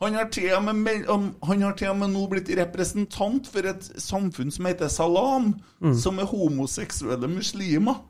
Han 0.00 0.14
har, 0.18 0.26
til 0.32 0.50
og 0.52 0.64
med, 0.74 1.04
han 1.08 1.62
har 1.62 1.72
til 1.78 1.88
og 1.92 1.96
med 2.00 2.10
nå 2.12 2.24
blitt 2.28 2.48
representant 2.58 3.46
for 3.48 3.64
et 3.68 3.84
samfunn 4.00 4.50
som 4.52 4.66
heter 4.68 4.88
Salam, 4.88 5.54
som 5.96 6.18
er 6.18 6.26
homoseksuelle 6.28 7.28
muslimer. 7.30 8.00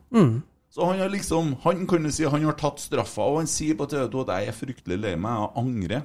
Så 0.75 0.83
han 0.89 0.99
har 0.99 1.07
liksom 1.09 1.53
Han 1.63 1.85
kan 1.87 2.03
jo 2.03 2.11
si 2.11 2.25
han 2.25 2.43
har 2.43 2.57
tatt 2.59 2.79
straffa, 2.83 3.21
og 3.21 3.37
han 3.43 3.47
sier 3.47 3.75
på 3.79 3.85
TV 3.87 4.09
2 4.11 4.23
at 4.25 4.33
jeg 4.33 4.47
er 4.47 4.57
fryktelig 4.57 4.97
lei 4.99 5.13
meg, 5.15 5.37
jeg 5.39 5.63
angrer. 5.63 6.01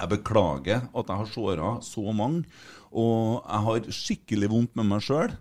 Jeg 0.00 0.08
beklager 0.12 0.82
at 0.92 1.08
jeg 1.08 1.16
har 1.22 1.30
såra 1.32 1.70
så 1.80 2.12
mange, 2.12 2.44
og 2.92 3.44
jeg 3.44 3.60
har 3.68 3.88
skikkelig 3.90 4.50
vondt 4.50 4.76
med 4.76 4.84
meg 4.90 5.02
sjøl. 5.04 5.34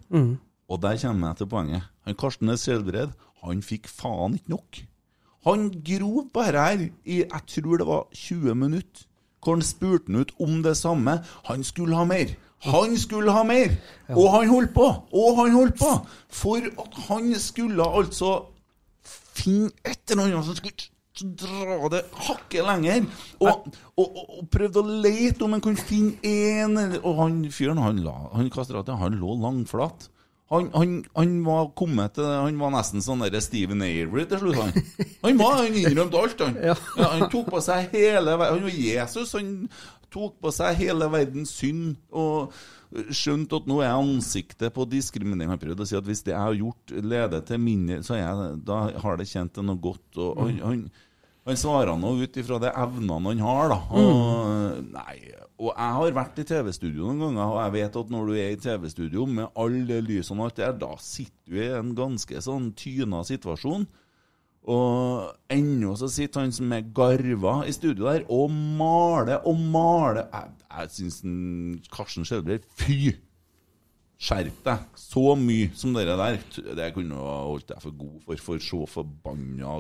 Og 0.68 0.82
der 0.84 0.98
kommer 1.00 1.28
jeg 1.32 1.38
til 1.38 1.48
poenget. 1.52 1.84
Han 2.06 2.16
Karsten 2.20 2.50
er 2.50 2.58
Skjelbred, 2.60 3.14
han 3.44 3.62
fikk 3.64 3.88
faen 3.88 4.36
ikke 4.36 4.52
nok. 4.52 4.82
Han 5.48 5.70
grov 5.86 6.26
bare 6.34 6.64
her 6.66 6.82
i 7.06 7.22
jeg 7.24 7.44
tror 7.48 7.78
det 7.78 7.88
var 7.88 8.08
20 8.12 8.56
minutter. 8.56 9.06
Hvor 9.44 9.56
han 9.56 9.64
spurte 9.64 10.12
han 10.12 10.20
ut 10.20 10.32
om 10.44 10.64
det 10.64 10.76
samme. 10.78 11.20
Han 11.48 11.64
skulle 11.64 11.96
ha 11.96 12.04
mer. 12.04 12.34
Han 12.66 12.98
skulle 12.98 13.32
ha 13.32 13.44
mer! 13.44 13.76
Og 14.10 14.32
han 14.34 14.50
holdt 14.50 14.74
på! 14.74 14.86
Og 15.14 15.38
han 15.38 15.54
holdt 15.54 15.78
på! 15.80 15.92
For 16.30 16.58
at 16.58 17.02
han 17.08 17.36
skulle 17.40 17.86
altså 17.86 18.32
finne 19.06 19.70
et 19.86 20.12
eller 20.12 20.24
annet 20.24 20.46
som 20.48 20.58
skulle 20.58 20.90
dra 21.22 21.90
det 21.94 22.04
hakket 22.28 22.68
lenger. 22.68 23.08
Og, 23.42 23.72
og, 23.98 24.20
og, 24.24 24.44
prøvde 24.54 24.84
å 24.84 25.00
lete 25.06 25.46
om 25.46 25.56
han 25.56 25.64
kunne 25.64 25.82
finne 25.82 26.18
en 26.28 27.00
Og 27.02 27.18
han 27.22 27.42
fyren, 27.54 27.82
han, 27.82 28.04
la, 28.06 28.16
han 28.36 28.52
kastratet, 28.54 28.98
han 29.00 29.18
lå 29.22 29.38
langflat. 29.42 30.10
Han, 30.48 30.70
han, 30.72 30.94
han 31.18 31.34
var 31.44 31.74
kommet 31.76 32.14
til 32.16 32.24
Han 32.24 32.60
var 32.62 32.72
nesten 32.72 33.04
sånn 33.04 33.26
der 33.26 33.42
Steven 33.44 33.84
Avery 33.84 34.24
til 34.32 34.40
slutt, 34.46 34.62
han. 34.62 34.72
Han 35.26 35.42
var, 35.42 35.60
han 35.60 35.76
innrømte 35.76 36.22
alt, 36.24 36.44
han. 36.46 36.58
Ja. 36.70 36.78
Han 37.18 37.28
tok 37.34 37.52
på 37.52 37.62
seg 37.66 37.92
hele 37.98 38.38
verden 38.40 38.56
Han 38.56 38.68
var 38.70 38.80
Jesus. 38.80 39.36
Han 39.36 39.54
tok 40.14 40.38
på 40.40 40.54
seg 40.56 40.80
hele 40.80 41.10
verdens 41.12 41.52
synd 41.58 41.98
og 42.16 42.54
skjønte 43.12 43.60
at 43.60 43.68
nå 43.68 43.82
er 43.84 43.92
ansiktet 43.92 44.72
på 44.76 44.86
diskriminering. 44.88 45.52
Han 45.52 45.60
prøvde 45.60 45.84
å 45.84 45.90
si 45.90 45.98
at 46.00 46.08
hvis 46.08 46.24
det 46.24 46.32
jeg 46.32 46.40
har 46.40 46.56
gjort, 46.56 46.94
leder 46.96 47.44
til 47.48 47.60
mindre, 47.60 48.00
så 48.08 48.16
jeg, 48.16 48.54
da 48.68 48.78
har 49.04 49.20
det 49.20 49.28
kjent 49.28 49.54
til 49.58 49.68
noe 49.68 49.82
godt. 49.84 50.08
Og 50.24 50.40
han, 50.46 50.62
han, 50.64 50.86
han 51.48 51.60
svarer 51.60 51.96
nå 51.96 52.14
ut 52.20 52.40
ifra 52.40 52.58
de 52.60 52.72
evnene 52.76 53.32
han 53.32 53.44
har, 53.46 53.70
da. 53.72 53.78
Og, 53.96 54.82
nei, 54.92 55.16
og 55.58 55.70
jeg 55.72 55.94
har 55.98 56.18
vært 56.18 56.42
i 56.42 56.48
TV-studio 56.50 57.08
noen 57.08 57.22
ganger, 57.24 57.46
og 57.54 57.62
jeg 57.62 57.74
vet 57.78 58.02
at 58.02 58.12
når 58.14 58.28
du 58.28 58.34
er 58.36 58.50
i 58.52 58.60
TV-studio 58.62 59.28
med 59.38 59.62
alle 59.64 60.02
lysene 60.04 60.44
og 60.44 60.50
alt 60.50 60.60
det 60.60 60.66
der, 60.66 60.82
da 60.84 60.92
sitter 61.02 61.54
du 61.54 61.62
i 61.62 61.70
en 61.78 61.94
ganske 61.98 62.44
sånn 62.44 62.74
tyna 62.78 63.24
situasjon. 63.28 63.88
Og 64.68 65.30
ennå 65.54 65.94
så 65.96 66.10
sitter 66.12 66.44
han 66.44 66.52
som 66.52 66.74
er 66.76 66.90
garva 66.96 67.62
i 67.64 67.72
studio 67.72 68.10
der 68.10 68.26
og 68.28 68.52
maler 68.52 69.46
og 69.48 69.62
maler. 69.72 70.28
Jeg, 70.28 70.52
jeg 70.74 70.94
syns 70.98 71.88
Karsten 71.94 72.28
Skjelbred 72.28 72.68
Fy! 72.76 73.14
Skjerp 74.20 74.60
deg! 74.66 74.84
Så 75.00 75.24
mye 75.40 75.72
som 75.78 75.96
dere 75.96 76.18
der. 76.20 76.42
Det 76.76 76.92
kunne 76.98 77.22
holdt 77.22 77.70
deg 77.72 77.80
for 77.86 77.96
god 77.96 78.20
for. 78.26 78.44
For 78.50 78.68
så 78.68 78.84
forbanna 78.98 79.78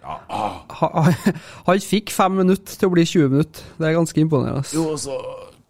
ja, 0.00 0.16
ah. 0.28 0.58
Han, 0.80 1.14
han 1.68 1.84
fikk 1.84 2.12
fem 2.14 2.40
minutter 2.42 2.80
til 2.80 2.88
å 2.88 2.94
bli 2.94 3.04
20 3.06 3.32
minutter. 3.34 3.70
Det 3.78 3.88
er 3.88 3.96
ganske 3.98 4.24
imponerende. 4.24 4.64
Jo, 4.74 4.90
altså 4.94 5.18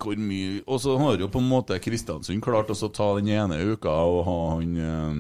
hvor 0.00 0.16
mye 0.16 0.62
Og 0.66 0.80
så 0.80 0.96
har 0.98 1.20
jo 1.20 1.28
på 1.28 1.40
en 1.42 1.50
måte 1.50 1.78
Kristiansund 1.82 2.42
klart 2.44 2.72
å 2.72 2.88
ta 2.88 3.12
den 3.18 3.30
ene 3.34 3.60
uka 3.72 3.92
og 4.08 4.20
ha 4.26 4.36
han 4.54 4.76
eh, 4.80 5.16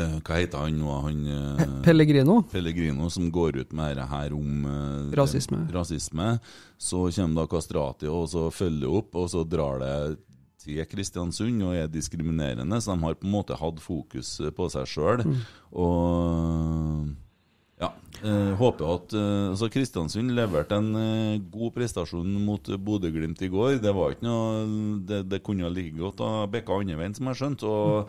eh, 0.00 0.18
Hva 0.24 0.40
heter 0.40 0.66
han 0.66 0.78
nå? 0.80 0.98
Han 1.06 1.24
eh, 1.28 1.64
Pellegrino. 1.84 2.40
Pellegrino 2.52 3.10
som 3.12 3.30
går 3.32 3.60
ut 3.62 3.74
med 3.76 3.98
det 4.00 4.06
her 4.10 4.36
om 4.36 4.68
eh, 4.70 5.16
Rasisme. 5.18 5.64
rasisme. 5.74 6.38
Så 6.78 7.08
kommer 7.16 7.42
da 7.42 7.50
Kastrati 7.50 8.08
og 8.10 8.28
så 8.32 8.48
følger 8.52 9.00
opp, 9.02 9.12
og 9.20 9.28
så 9.32 9.44
drar 9.44 9.82
det 9.82 9.96
til 10.64 10.80
Kristiansund 10.88 11.60
og 11.66 11.76
er 11.76 11.92
diskriminerende. 11.92 12.80
Så 12.80 12.94
de 12.94 13.04
har 13.04 13.18
på 13.20 13.28
en 13.28 13.36
måte 13.36 13.58
hatt 13.60 13.84
fokus 13.84 14.38
på 14.56 14.70
seg 14.72 14.88
sjøl. 14.88 15.26
Og 15.76 17.12
ja, 17.84 17.90
eh, 18.24 18.52
håper 18.60 18.94
at 18.96 19.16
eh, 19.18 19.50
altså 19.52 19.70
Kristiansund 19.72 20.34
leverte 20.36 20.80
en 20.80 20.90
eh, 21.00 21.42
god 21.52 21.74
prestasjon 21.76 22.38
mot 22.46 22.72
Bodø-Glimt 22.88 23.44
i 23.44 23.52
går. 23.52 23.78
Det 23.84 23.92
var 23.94 24.14
ikke 24.14 24.28
noe 24.28 24.64
Det, 25.06 25.24
det 25.30 25.44
kunne 25.46 25.70
like 25.72 25.94
godt 25.98 26.24
ha 26.24 26.48
bekka 26.50 26.80
andre 26.80 26.98
veien, 26.98 27.16
som 27.16 27.30
jeg 27.30 27.42
skjønte. 27.42 27.68
Og 27.68 28.08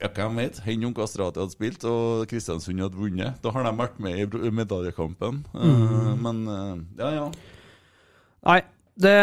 ja, 0.00 0.08
hvem 0.08 0.38
vet? 0.40 0.60
Hen 0.64 0.84
om 0.88 0.94
Kastrati 0.96 1.40
hadde 1.40 1.52
spilt 1.52 1.84
og 1.88 2.26
Kristiansund 2.30 2.80
hadde 2.80 2.96
vunnet. 2.96 3.36
Da 3.44 3.52
har 3.52 3.66
de 3.66 3.72
vært 3.76 3.98
med 4.00 4.36
i 4.40 4.52
medaljekampen. 4.54 5.42
Eh, 5.52 6.12
men 6.24 6.42
eh, 6.48 6.76
ja, 7.00 7.10
ja. 7.18 7.26
Nei, 8.48 8.60
det, 9.00 9.16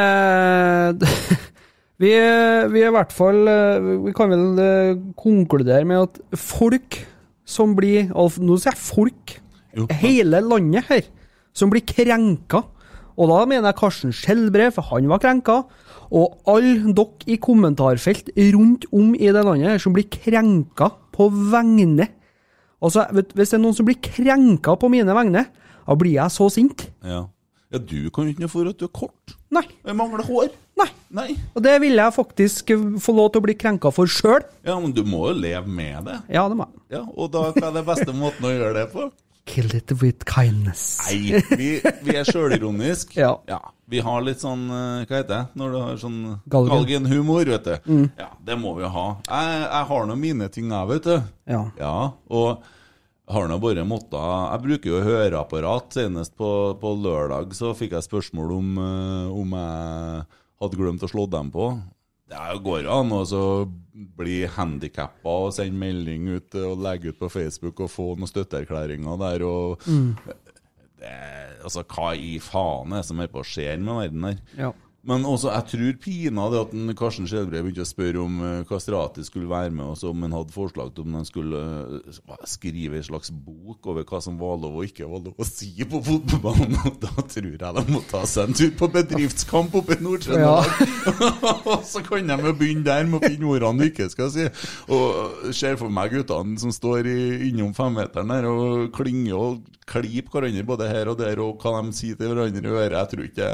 det 1.02 1.12
vi, 2.04 2.12
vi 2.14 2.84
er 2.84 2.92
i 2.92 2.94
hvert 2.94 3.14
fall 3.16 3.50
eh, 3.50 3.88
Vi 4.06 4.14
kan 4.18 4.30
vel 4.30 4.62
eh, 4.62 5.00
konkludere 5.18 5.88
med 5.90 6.06
at 6.06 6.20
folk 6.38 7.00
som 7.48 7.76
blir 7.78 8.10
Nå 8.12 8.58
sier 8.60 8.74
jeg 8.74 8.82
folk. 8.82 9.38
Jo. 9.78 9.88
Hele 10.02 10.42
landet 10.44 10.90
her. 10.90 11.06
Som 11.56 11.72
blir 11.72 11.86
krenka. 11.88 12.64
Og 13.18 13.32
da 13.32 13.46
mener 13.50 13.72
jeg 13.72 13.80
Karsten 13.80 14.14
Skjelbred, 14.14 14.76
for 14.76 14.86
han 14.92 15.08
var 15.10 15.22
krenka. 15.24 15.62
Og 16.14 16.38
alle 16.48 16.94
dere 16.96 17.28
i 17.28 17.40
kommentarfelt 17.42 18.30
rundt 18.54 18.86
om 18.94 19.16
i 19.16 19.32
det 19.32 19.44
landet 19.44 19.74
her 19.74 19.82
som 19.82 19.96
blir 19.96 20.08
krenka 20.12 20.92
på 21.16 21.32
vegne 21.52 22.10
Altså, 22.78 23.08
vet, 23.10 23.32
Hvis 23.34 23.50
det 23.50 23.58
er 23.58 23.64
noen 23.64 23.74
som 23.74 23.88
blir 23.88 23.98
krenka 23.98 24.76
på 24.78 24.90
mine 24.94 25.10
vegne, 25.18 25.48
da 25.88 25.96
blir 25.98 26.14
jeg 26.20 26.30
så 26.36 26.46
sint. 26.54 26.90
ja. 27.04 27.26
Ja, 27.68 27.80
du 27.84 28.10
kan 28.16 28.24
jo 28.24 28.32
ikke 28.32 28.46
noe 28.46 28.52
for 28.52 28.70
at 28.70 28.78
du 28.80 28.86
er 28.86 28.94
kort. 28.96 29.34
Nei. 29.52 29.66
Jeg 29.84 29.96
mangler 30.00 30.24
hår. 30.24 30.54
Nei. 30.78 30.88
Nei. 31.18 31.28
Og 31.56 31.64
det 31.66 31.76
ville 31.82 32.04
jeg 32.04 32.14
faktisk 32.18 32.74
få 33.02 33.14
lov 33.16 33.32
til 33.34 33.42
å 33.42 33.46
bli 33.48 33.56
krenka 33.58 33.90
for 33.96 34.10
sjøl. 34.12 34.44
Ja, 34.68 34.76
men 34.80 34.92
du 34.94 35.02
må 35.08 35.28
jo 35.32 35.38
leve 35.40 35.66
med 35.72 36.06
det. 36.10 36.18
Ja, 36.36 36.44
det 36.52 36.58
må 36.60 36.68
jeg. 36.68 36.84
Ja, 37.00 37.06
Og 37.16 37.32
da 37.34 37.48
hva 37.56 37.70
er 37.72 37.80
det 37.80 37.86
beste 37.88 38.14
måten 38.16 38.46
å 38.46 38.52
gjøre 38.54 38.76
det 38.82 38.86
på? 38.94 39.08
Kill 39.48 39.72
it 39.78 39.94
with 40.02 40.26
kindness. 40.28 40.82
Nei, 41.08 41.40
vi, 41.56 41.68
vi 42.04 42.16
er 42.20 42.28
sjølironiske. 42.28 43.16
Ja. 43.48 43.60
Vi 43.88 44.02
har 44.04 44.20
litt 44.26 44.42
sånn 44.44 44.66
eh, 44.68 45.06
Hva 45.08 45.22
heter 45.22 45.30
det? 45.32 45.38
Når 45.56 45.72
du 45.72 45.78
har 45.80 46.00
sånn 46.02 46.18
Galgen. 46.52 46.74
galgenhumor, 46.74 47.48
vet 47.54 47.70
du. 47.70 48.02
Ja, 48.20 48.28
det 48.44 48.58
må 48.60 48.74
vi 48.76 48.90
ha. 48.92 49.06
Jeg, 49.30 49.62
jeg 49.64 49.88
har 49.94 50.10
nå 50.12 50.18
mine 50.20 50.50
ting, 50.52 50.68
jeg, 50.76 50.90
vet 50.92 51.08
du. 51.08 51.16
Ja. 51.48 51.62
Ja, 51.80 51.94
og 52.28 52.66
har 53.32 53.48
nå 53.52 53.58
bare 53.60 53.84
måtta 53.88 54.20
Jeg 54.54 54.64
bruker 54.68 54.92
jo 54.92 55.00
høreapparat. 55.08 55.96
Senest 55.96 56.36
på, 56.40 56.52
på 56.84 56.92
lørdag 57.00 57.56
så 57.56 57.72
fikk 57.76 57.96
jeg 57.96 58.04
spørsmål 58.10 58.52
om, 58.60 58.76
eh, 58.84 59.32
om 59.32 59.56
jeg 59.62 60.28
hadde 60.62 60.80
glemt 60.80 61.06
å 61.06 61.12
slå 61.12 61.28
dem 61.30 61.52
på. 61.54 61.70
Det 62.28 62.60
går 62.64 62.90
an 62.92 63.14
å 63.16 63.22
så 63.28 63.44
bli 64.18 64.42
handikappa 64.52 65.36
og 65.46 65.54
sende 65.56 65.80
melding 65.80 66.28
ut 66.36 66.58
og 66.60 66.82
legge 66.84 67.14
ut 67.14 67.22
på 67.22 67.30
Facebook 67.32 67.80
og 67.86 67.92
få 67.94 68.10
noen 68.18 68.30
støtteerklæringer 68.30 69.22
der. 69.22 69.46
og 69.48 69.86
det, 71.00 71.14
altså, 71.64 71.86
Hva 71.88 72.12
i 72.20 72.36
faen 72.44 72.92
er 72.92 73.02
det 73.02 73.08
som 73.08 73.24
er 73.24 73.32
på 73.32 73.44
å 73.44 73.48
skje 73.48 73.70
med 73.80 74.02
verden 74.02 74.28
her? 74.28 74.44
Ja. 74.60 74.74
Men 75.08 75.24
også, 75.28 75.52
jeg 75.54 75.68
tror 75.72 75.98
pinadø 76.04 76.60
at 76.66 76.74
en 76.76 76.92
Karsten 76.98 77.28
Skjelbred 77.30 77.64
begynte 77.64 77.86
å 77.86 77.88
spørre 77.88 78.24
om 78.24 78.40
Kastrati 78.68 79.24
skulle 79.24 79.48
være 79.48 79.72
med, 79.72 79.86
og 79.94 80.00
så 80.00 80.10
om 80.12 80.26
han 80.26 80.34
hadde 80.36 80.56
forslag 80.56 80.90
til 80.96 81.06
om 81.06 81.18
han 81.20 81.28
skulle 81.28 81.62
eh, 82.00 82.18
skrive 82.50 82.98
en 83.00 83.06
slags 83.06 83.32
bok 83.32 83.88
over 83.88 84.04
hva 84.08 84.20
som 84.24 84.40
var 84.42 84.58
lov 84.60 84.80
og 84.82 84.88
ikke 84.88 85.08
var 85.08 85.24
lov 85.24 85.38
å 85.40 85.48
si 85.48 85.72
på 85.88 86.02
fotballbanen. 86.10 86.76
Da 87.04 87.12
tror 87.30 87.48
jeg 87.54 87.60
de 87.62 87.84
må 87.94 88.02
ta 88.10 88.24
seg 88.28 88.50
en 88.50 88.58
tur 88.58 88.72
på 88.80 88.90
bedriftskamp 88.92 89.76
oppe 89.78 89.96
i 89.96 90.04
Nord-Trøndelag. 90.04 90.82
og 91.72 91.86
så 91.88 92.02
kan 92.06 92.28
de 92.28 92.38
jo 92.50 92.56
begynne 92.58 92.86
der 92.88 93.08
med 93.08 93.20
å 93.22 93.30
finne 93.30 93.52
ordene 93.54 93.86
du 93.86 93.92
ikke 93.92 94.10
skal 94.12 94.32
si. 94.34 94.48
Og 94.92 95.54
ser 95.56 95.78
for 95.80 95.94
meg 95.94 96.16
guttene 96.16 96.58
som 96.60 96.74
står 96.74 97.08
i, 97.12 97.20
innom 97.52 97.76
femmeteren 97.78 98.34
der 98.34 98.50
og 98.50 98.90
klinger 98.98 99.38
og 99.38 99.72
kliper 99.88 100.42
hverandre 100.42 100.68
både 100.68 100.90
her 100.92 101.14
og 101.14 101.22
der, 101.22 101.40
og 101.44 101.64
hva 101.64 101.80
de 101.80 101.96
sier 101.96 102.20
til 102.20 102.34
hverandre 102.34 102.66
i 102.66 102.76
øret. 102.76 102.98
Jeg 102.98 103.14
tror 103.14 103.30
ikke 103.30 103.50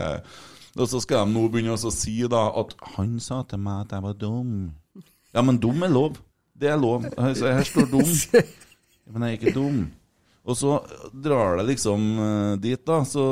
og 0.73 0.89
så 0.89 1.01
skal 1.03 1.25
de 1.25 1.35
nå 1.35 1.47
begynne 1.53 1.75
å 1.75 1.93
si 1.93 2.15
da 2.29 2.47
at 2.61 2.73
han 2.95 3.17
sa 3.21 3.43
til 3.45 3.61
meg 3.61 3.85
at 3.85 3.97
jeg 3.97 4.05
var 4.05 4.15
dum. 4.17 4.53
Ja, 5.33 5.43
men 5.45 5.59
dum 5.61 5.85
er 5.85 5.91
lov. 5.93 6.17
Det 6.53 6.69
er 6.69 6.79
lov. 6.79 7.05
Altså, 7.17 7.49
her 7.49 7.65
står 7.67 7.89
dum. 7.91 8.13
Men 9.11 9.25
jeg 9.25 9.33
er 9.33 9.39
ikke 9.39 9.55
dum. 9.57 9.79
Og 10.47 10.55
så 10.55 10.77
drar 11.11 11.57
det 11.59 11.65
liksom 11.73 12.05
eh, 12.23 12.53
dit, 12.63 12.79
da. 12.87 13.01
Så, 13.07 13.23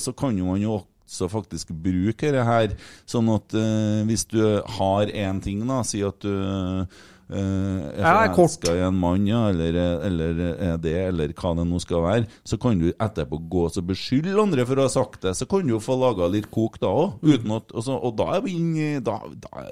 så 0.00 0.12
kan 0.16 0.36
jo 0.36 0.48
man 0.50 0.60
jo 0.60 0.74
også 1.06 1.28
faktisk 1.30 1.70
bruke 1.70 2.32
det 2.34 2.44
her. 2.44 2.74
Sånn 3.08 3.30
at 3.32 3.54
uh, 3.56 4.02
hvis 4.08 4.26
du 4.28 4.40
har 4.78 5.12
én 5.12 5.40
ting, 5.42 5.62
da, 5.68 5.82
si 5.86 6.02
at 6.04 6.18
du 6.24 6.32
er 6.32 6.86
Jeg 7.26 8.06
er 8.06 8.34
forelska 8.36 8.76
i 8.76 8.84
en 8.86 8.98
mann, 9.02 9.24
ja, 9.26 9.48
eller, 9.50 9.78
eller 10.06 10.42
er 10.54 10.76
det, 10.78 10.94
eller 11.08 11.32
hva 11.34 11.54
det 11.58 11.66
nå 11.66 11.80
skal 11.82 12.04
være, 12.04 12.28
så 12.46 12.58
kan 12.62 12.78
du 12.78 12.92
etterpå 12.92 13.40
gå 13.50 13.64
og 13.66 13.80
beskylde 13.88 14.36
andre 14.38 14.66
for 14.68 14.78
å 14.78 14.86
ha 14.86 14.92
sagt 14.92 15.26
det. 15.26 15.34
Så 15.34 15.48
kan 15.50 15.66
du 15.66 15.74
jo 15.74 15.82
få 15.82 15.98
laga 15.98 16.30
litt 16.30 16.46
kok 16.54 16.78
da 16.82 16.92
òg, 16.92 17.18
uten 17.26 17.56
at 17.58 17.74
og, 17.74 17.82
så, 17.82 17.98
og 17.98 18.14
da 18.20 18.30
er 18.36 18.46
vi 18.46 18.56
inne 18.60 19.02
da, 19.04 19.18
da, 19.42 19.66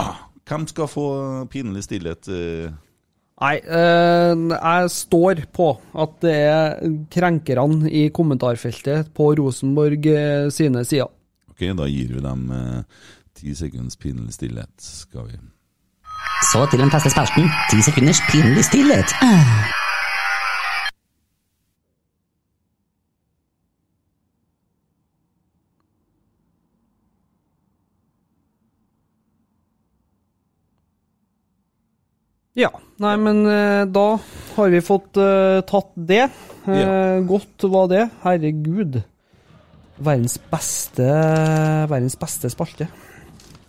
ah, 0.00 0.26
Hvem 0.48 0.64
skal 0.70 0.88
få 0.88 1.08
pinlig 1.52 1.82
stillhet? 1.84 2.28
eh? 2.32 2.70
Nei, 3.38 3.58
eh, 3.60 4.32
jeg 4.50 4.90
står 4.90 5.44
på 5.54 5.68
at 6.02 6.16
det 6.24 6.34
er 6.48 6.80
krenkerne 7.12 7.90
i 7.92 8.08
kommentarfeltet 8.14 9.12
på 9.14 9.28
Rosenborg 9.38 10.08
eh, 10.10 10.48
sine 10.54 10.82
sider. 10.88 11.12
Ok, 11.52 11.62
da 11.78 11.86
gir 11.90 12.16
vi 12.16 12.24
dem 12.24 12.48
eh, 12.54 13.04
ti 13.38 13.54
sekunds 13.54 14.00
pinlig 14.00 14.34
stillhet, 14.34 14.72
skal 14.82 15.28
vi. 15.28 15.38
Så 16.46 16.66
til 16.70 16.78
den 16.78 16.90
faste 16.90 17.10
spalten. 17.10 17.50
Ti 17.70 17.82
sekunders 17.82 18.22
pinlig 18.30 18.64
stillhet. 18.64 19.10
Ja, 32.58 32.72
nei, 32.98 33.12
men 33.22 33.44
eh, 33.46 33.84
da 33.86 34.06
har 34.56 34.72
vi 34.72 34.80
fått 34.82 35.18
uh, 35.20 35.60
tatt 35.66 35.92
det. 35.94 36.24
Uh, 36.66 36.74
Ja. 36.74 37.20
Godt 37.26 37.64
var 37.70 37.86
det. 37.90 38.08
Herregud. 38.24 38.98
Verdens 39.98 40.38
beste 40.50 41.06
Verdens 41.90 42.16
beste 42.18 42.50
spalte. 42.50 42.86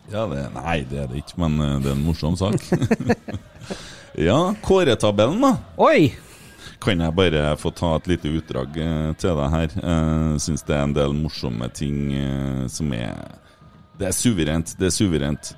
Ja, 0.10 0.26
det, 0.26 0.47
nei, 0.55 0.80
det 0.89 1.03
er 1.03 1.12
det 1.12 1.22
ikke, 1.22 1.38
men 1.43 1.60
eh, 1.62 1.76
det 1.84 1.91
er 1.91 1.97
en 1.97 2.05
morsom 2.07 2.38
sak. 2.39 2.57
ja, 4.30 4.39
kåretabellen, 4.66 5.41
da. 5.43 5.53
Oi! 5.86 6.10
Kan 6.82 7.03
jeg 7.03 7.14
bare 7.14 7.43
få 7.60 7.74
ta 7.76 7.91
et 7.97 8.07
lite 8.10 8.32
utdrag 8.39 8.78
eh, 8.80 9.10
til 9.20 9.38
deg 9.38 9.53
her? 9.53 9.76
Jeg 9.76 10.43
syns 10.45 10.66
det 10.66 10.78
er 10.78 10.86
en 10.88 10.95
del 10.95 11.16
morsomme 11.18 11.70
ting 11.76 12.14
eh, 12.16 12.66
som 12.72 12.93
er 12.95 13.20
Det 13.99 14.10
er 14.10 14.16
suverent. 14.16 14.74
Det 14.80 14.88
er 14.89 14.95
suverent. 14.95 15.53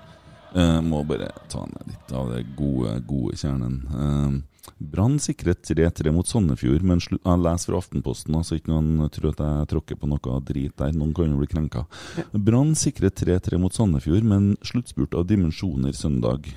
Jeg 0.52 0.84
må 0.84 1.04
bare 1.08 1.30
ta 1.48 1.64
ned 1.70 1.94
litt 1.94 2.16
av 2.18 2.34
det 2.34 2.44
gode, 2.58 2.98
gode 3.08 3.38
kjernen. 3.40 4.42
Brann 4.78 5.18
sikret 5.22 5.64
3-3 5.66 6.12
mot 6.14 6.28
Sandefjord, 6.28 6.84
men 6.86 7.00
slu- 7.02 7.20
jeg 7.22 7.42
leser 7.42 7.72
fra 7.72 7.80
Aftenposten, 7.82 8.38
så 8.46 8.58
ikke 8.58 8.72
noen 8.74 9.10
tror 9.14 9.32
at 9.34 9.42
jeg 9.42 9.70
tråkker 9.74 9.98
på 10.02 10.10
noe 10.10 10.42
drit 10.46 10.76
der. 10.78 10.94
Noen 10.94 11.14
kan 11.18 11.32
jo 11.32 11.40
bli 11.40 11.50
krenka. 11.50 11.86
Brann 12.34 12.76
sikret 12.78 13.18
3-3 13.22 13.58
mot 13.62 13.74
Sandefjord, 13.74 14.28
men 14.28 14.54
sluttspurt 14.66 15.18
av 15.18 15.26
dimensjoner 15.30 15.96
søndag. 15.98 16.52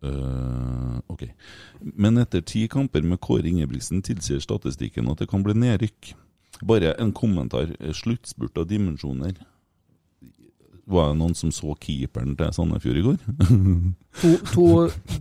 Uh, 0.00 0.96
ok. 1.12 1.26
Men 1.92 2.16
etter 2.22 2.40
ti 2.40 2.64
kamper 2.72 3.04
med 3.04 3.20
Kåre 3.20 3.50
Ingebrigtsen 3.50 4.00
tilsier 4.04 4.40
statistikken 4.40 5.10
at 5.12 5.20
det 5.20 5.28
kan 5.28 5.44
bli 5.44 5.56
nedrykk. 5.56 6.14
Bare 6.64 6.94
en 7.00 7.12
kommentar. 7.16 7.74
Sluttspurt 7.96 8.56
av 8.60 8.68
dimensjoner. 8.68 9.36
Var 10.90 11.12
det 11.12 11.18
noen 11.20 11.34
som 11.38 11.52
så 11.54 11.74
keeperen 11.78 12.34
til 12.38 12.52
Sandefjord 12.54 12.98
i 12.98 13.04
går? 13.04 13.18
To, 14.20 14.30
to 14.50 14.64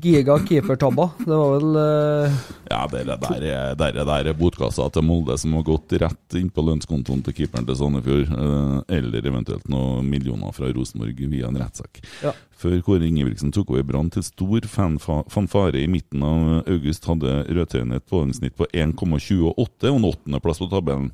giga 0.02 0.40
keepertabber. 0.42 1.12
Det 1.22 1.30
var 1.30 1.52
vel 1.60 1.76
uh... 1.78 2.40
Ja, 2.72 2.80
det 2.90 3.04
er 3.04 3.10
der 3.12 3.44
er, 3.46 3.76
der 3.78 4.00
er, 4.02 4.08
der 4.10 4.30
er 4.32 4.38
botkassa 4.38 4.88
til 4.90 5.06
Molde 5.06 5.36
som 5.38 5.54
har 5.54 5.66
gått 5.68 5.94
rett 6.02 6.38
inn 6.40 6.50
på 6.50 6.64
lønnskontoen 6.66 7.22
til 7.28 7.38
keeperen 7.38 7.68
til 7.70 7.78
Sandefjord. 7.78 8.34
Uh, 8.34 8.80
Eller 8.90 9.30
eventuelt 9.30 9.70
noen 9.70 10.10
millioner 10.10 10.56
fra 10.58 10.72
Rosenborg 10.74 11.22
via 11.22 11.52
en 11.52 11.62
rettssak. 11.62 12.02
Ja. 12.26 12.34
Før 12.60 12.82
Kåre 12.84 13.06
Ingebrigtsen 13.08 13.54
tok 13.56 13.70
over 13.76 13.86
Brann 13.88 14.10
til 14.12 14.26
stor 14.26 14.66
fanfa 14.68 15.22
fanfare 15.32 15.80
i 15.80 15.88
midten 15.92 16.26
av 16.26 16.66
august, 16.66 17.06
hadde 17.08 17.44
Rødtøyene 17.48 18.02
et 18.02 18.10
poengsnitt 18.10 18.58
på 18.58 18.68
1,28 18.74 19.54
og 19.54 19.94
en 19.94 20.10
åttendeplass 20.10 20.66
på 20.66 20.74
tabellen. 20.74 21.14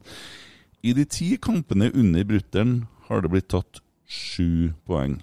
I 0.86 0.94
de 0.94 1.06
ti 1.10 1.34
kampene 1.42 1.92
under 1.94 2.26
brutter'n 2.30 2.80
har 3.10 3.22
det 3.22 3.32
blitt 3.34 3.52
tatt 3.54 3.82
sju 4.08 4.74
poeng. 4.86 5.20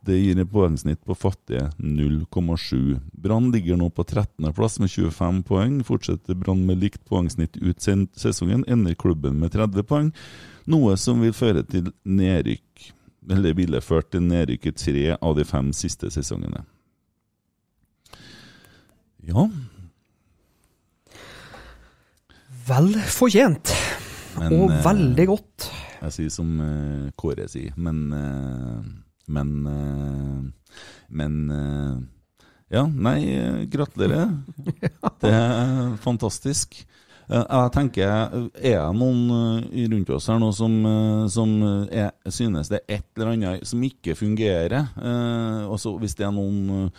Det 0.00 0.16
gir 0.16 0.38
et 0.40 0.50
poengsnitt 0.50 1.00
på 1.04 1.14
fattige 1.18 1.66
0,7. 1.78 3.00
Brann 3.12 3.50
ligger 3.52 3.76
nå 3.76 3.90
på 3.92 4.04
13.-plass 4.06 4.78
med 4.80 4.90
25 4.90 5.42
poeng. 5.48 5.80
Fortsetter 5.84 6.38
Brann 6.38 6.64
med 6.66 6.80
likt 6.80 7.02
poengsnitt 7.08 7.58
ut 7.60 7.82
sesongen, 8.16 8.64
ender 8.68 8.94
klubben 8.94 9.36
med 9.42 9.52
30 9.52 9.84
poeng. 9.84 10.12
Noe 10.70 10.96
som 10.96 11.20
vil 11.20 11.34
føre 11.36 11.64
til 11.66 11.90
nedrykk. 12.08 12.92
Eller 13.28 13.56
ville 13.58 13.84
ført 13.84 14.08
til 14.14 14.24
nedrykk 14.24 14.70
i 14.70 14.76
tre 14.84 15.06
av 15.20 15.36
de 15.36 15.44
fem 15.44 15.74
siste 15.76 16.08
sesongene. 16.14 16.62
Ja, 19.28 19.44
vel 22.68 22.94
fortjent. 23.12 23.72
men 24.38 24.54
Og 24.56 24.72
eh, 24.72 24.80
veldig 24.84 25.26
godt. 25.30 25.68
Jeg 25.98 26.14
sier 26.14 26.30
som 26.32 26.52
uh, 26.62 27.08
Kåre 27.18 27.48
sier, 27.50 27.74
men 27.76 28.04
uh, 28.14 28.86
Men 29.28 29.50
uh, 29.66 30.78
Men 31.08 31.34
Ja, 32.68 32.84
nei, 32.84 33.64
gratulerer. 33.72 34.28
Det 35.22 35.30
er 35.32 35.94
fantastisk. 36.04 36.82
Jeg 37.28 37.70
tenker, 37.72 38.10
er 38.60 38.76
det 38.76 38.96
noen 38.96 39.64
rundt 39.92 40.10
oss 40.12 40.28
her 40.28 40.36
nå 40.40 40.50
som, 40.56 40.74
som 41.32 41.54
er, 41.88 42.10
synes 42.28 42.68
det 42.72 42.82
er 42.82 42.98
et 42.98 43.06
eller 43.16 43.32
annet 43.32 43.64
som 43.68 43.82
ikke 43.84 44.16
fungerer? 44.16 44.84
Eh, 45.00 45.64
også 45.64 45.94
hvis 46.00 46.16
det 46.16 46.28
er 46.28 46.32
noen 46.36 46.92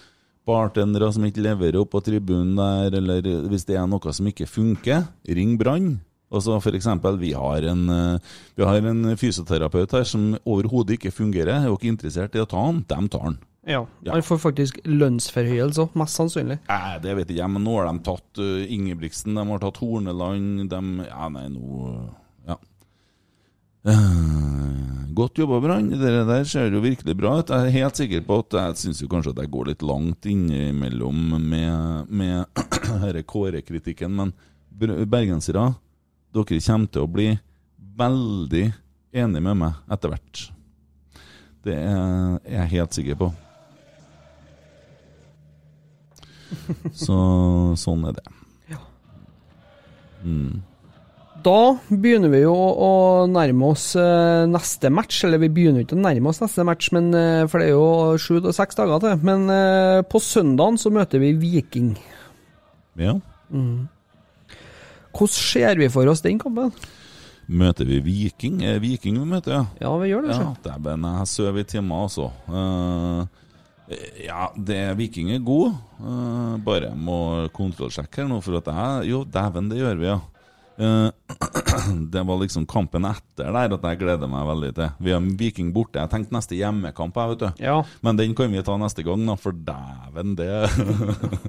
bartendere 0.49 1.09
som 1.13 1.25
ikke 1.25 1.45
leverer 1.45 1.79
opp 1.83 1.93
på 1.93 2.01
tribunen 2.05 2.57
der, 2.57 2.97
eller 2.97 3.25
hvis 3.49 3.65
det 3.69 3.77
er 3.77 3.89
noe 3.89 4.13
som 4.13 4.29
ikke 4.29 4.49
funker, 4.49 5.05
ring 5.29 5.53
Brann. 5.61 5.99
Altså 6.29 6.59
for 6.61 6.77
eksempel, 6.77 7.17
vi 7.17 7.33
har 7.33 7.65
en, 7.71 7.89
eh, 7.89 8.33
vi 8.55 8.65
har 8.67 8.85
en 8.85 9.17
fysioterapeut 9.17 9.91
her 9.97 10.03
som 10.05 10.35
overhodet 10.45 10.99
ikke 10.99 11.13
fungerer. 11.15 11.55
Er 11.55 11.69
jo 11.71 11.77
ikke 11.77 11.89
interessert 11.89 12.35
i 12.37 12.43
å 12.43 12.49
ta 12.49 12.61
han, 12.67 12.83
de 12.87 13.07
tar 13.09 13.25
han. 13.25 13.39
Ja. 13.67 13.83
Ja. 14.05 14.13
Han 14.13 14.23
får 14.23 14.39
faktisk 14.41 14.79
lønnsforhøyelse 14.87 15.83
òg, 15.83 15.97
mest 15.99 16.17
sannsynlig. 16.17 16.59
Nei, 16.69 16.95
det 17.03 17.15
vet 17.17 17.29
ikke 17.29 17.41
jeg, 17.41 17.53
men 17.53 17.65
nå 17.65 17.75
har 17.75 17.89
de 17.89 18.03
tatt 18.05 18.41
uh, 18.41 18.63
Ingebrigtsen, 18.65 19.35
de 19.35 19.45
har 19.51 19.63
tatt 19.63 19.81
Horneland, 19.83 20.69
de 20.71 21.09
Ja, 21.09 21.29
nei, 21.33 21.47
nå 21.53 21.89
Ja. 22.47 22.57
Eh, 23.89 25.03
godt 25.15 25.39
jobba, 25.39 25.59
Brann. 25.63 25.91
Det 25.91 26.13
der 26.27 26.47
ser 26.47 26.71
jo 26.73 26.81
virkelig 26.83 27.15
bra 27.17 27.37
ut. 27.39 27.51
Jeg 27.51 27.67
er 27.67 27.77
helt 27.77 27.99
sikker 27.99 28.23
på 28.27 28.39
at 28.43 28.57
jeg 28.57 28.79
syns 28.83 29.03
kanskje 29.11 29.35
at 29.35 29.43
jeg 29.43 29.51
går 29.53 29.69
litt 29.71 29.85
langt 29.85 30.25
innimellom 30.29 31.35
med, 31.37 32.09
med 32.09 32.63
denne 33.03 33.23
Kåre-kritikken, 33.27 34.15
men 34.15 34.33
bergensere, 35.09 35.73
dere 36.35 36.61
kommer 36.61 36.93
til 36.93 37.05
å 37.05 37.11
bli 37.11 37.27
veldig 37.99 38.65
enige 39.19 39.43
med 39.43 39.61
meg 39.63 39.93
etter 39.93 40.13
hvert. 40.13 40.43
Det 41.65 41.75
er 41.75 42.39
jeg 42.47 42.73
helt 42.75 42.95
sikker 42.95 43.19
på. 43.19 43.31
Så 47.05 47.17
sånn 47.79 48.07
er 48.09 48.19
det. 48.19 48.27
Mm. 50.19 50.61
Da 51.39 51.77
begynner 51.87 52.31
vi 52.33 52.41
jo 52.41 52.51
å 52.51 52.91
nærme 53.31 53.69
oss 53.71 53.93
eh, 53.99 54.43
neste 54.49 54.91
match. 54.91 55.21
Eller 55.23 55.41
vi 55.43 55.51
begynner 55.55 55.85
ikke 55.85 55.95
å 55.95 56.01
nærme 56.01 56.31
oss 56.31 56.41
neste 56.43 56.65
match, 56.67 56.89
men, 56.95 57.11
eh, 57.15 57.45
for 57.47 57.61
det 57.61 57.69
er 57.69 57.77
jo 57.77 58.17
sju 58.19 58.41
til 58.43 58.55
seks 58.55 58.79
dager 58.79 59.05
til. 59.05 59.21
Men 59.27 59.47
eh, 59.53 60.01
på 60.03 60.21
søndagen 60.23 60.79
så 60.81 60.91
møter 60.93 61.23
vi 61.23 61.31
Viking. 61.39 61.93
Ja. 62.99 63.15
Hvordan 65.13 65.33
ser 65.33 65.79
vi 65.79 65.89
for 65.91 66.07
oss 66.11 66.21
den 66.25 66.39
kampen? 66.41 66.71
Møter 67.49 67.87
vi 67.89 67.97
Viking? 68.05 68.59
Er 68.61 68.77
Viking 68.81 69.17
vi 69.17 69.25
møter, 69.25 69.55
ja? 69.55 69.61
Ja, 69.81 69.91
vi 69.97 70.11
gjør 70.11 70.27
det, 70.27 70.35
Ja, 70.35 70.37
sjø. 70.37 70.49
dæven, 70.67 71.05
jeg 71.09 71.27
sover 71.31 71.59
i 71.63 71.63
timer, 71.65 72.03
altså. 72.05 72.27
Uh, 72.45 73.23
ja, 74.21 74.49
det 74.53 74.81
Viking 74.99 75.31
er 75.33 75.39
god. 75.41 75.73
Uh, 75.97 76.57
bare 76.61 76.91
må 76.93 77.47
kontrollsjekke 77.57 78.21
her 78.21 78.27
nå, 78.29 78.37
for 78.45 78.59
at 78.59 78.69
jeg 78.69 79.09
Jo, 79.09 79.23
dæven, 79.25 79.69
det 79.71 79.79
gjør 79.81 79.97
vi, 79.97 80.05
ja. 80.11 80.19
Uh, 80.79 81.09
det 82.13 82.21
var 82.23 82.37
liksom 82.39 82.67
kampen 82.69 83.03
etter 83.09 83.49
der 83.51 83.73
at 83.75 83.87
jeg 83.89 83.99
gleder 83.99 84.29
meg 84.31 84.45
veldig 84.47 84.69
til. 84.77 84.91
Vi 85.03 85.11
har 85.11 85.25
Viking 85.41 85.73
borte. 85.75 85.99
Jeg 85.99 86.11
tenkte 86.13 86.37
neste 86.37 86.55
hjemmekamp, 86.55 87.17
jeg, 87.17 87.33
vet 87.33 87.41
du. 87.41 87.63
Ja, 87.65 87.79
Men 88.05 88.15
den 88.21 88.35
kan 88.37 88.53
vi 88.53 88.61
ta 88.61 88.77
neste 88.79 89.03
gang, 89.03 89.25
da, 89.27 89.35
for 89.41 89.57
dæven, 89.57 90.37
det 90.37 90.53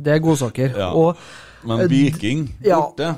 det 0.01 0.17
er 0.17 0.25
godsaker. 0.25 0.73
Ja. 0.81 0.89
Og 0.97 1.21
Men 1.63 1.85
Viking 1.93 2.49
borte 2.57 3.13
ja. 3.13 3.15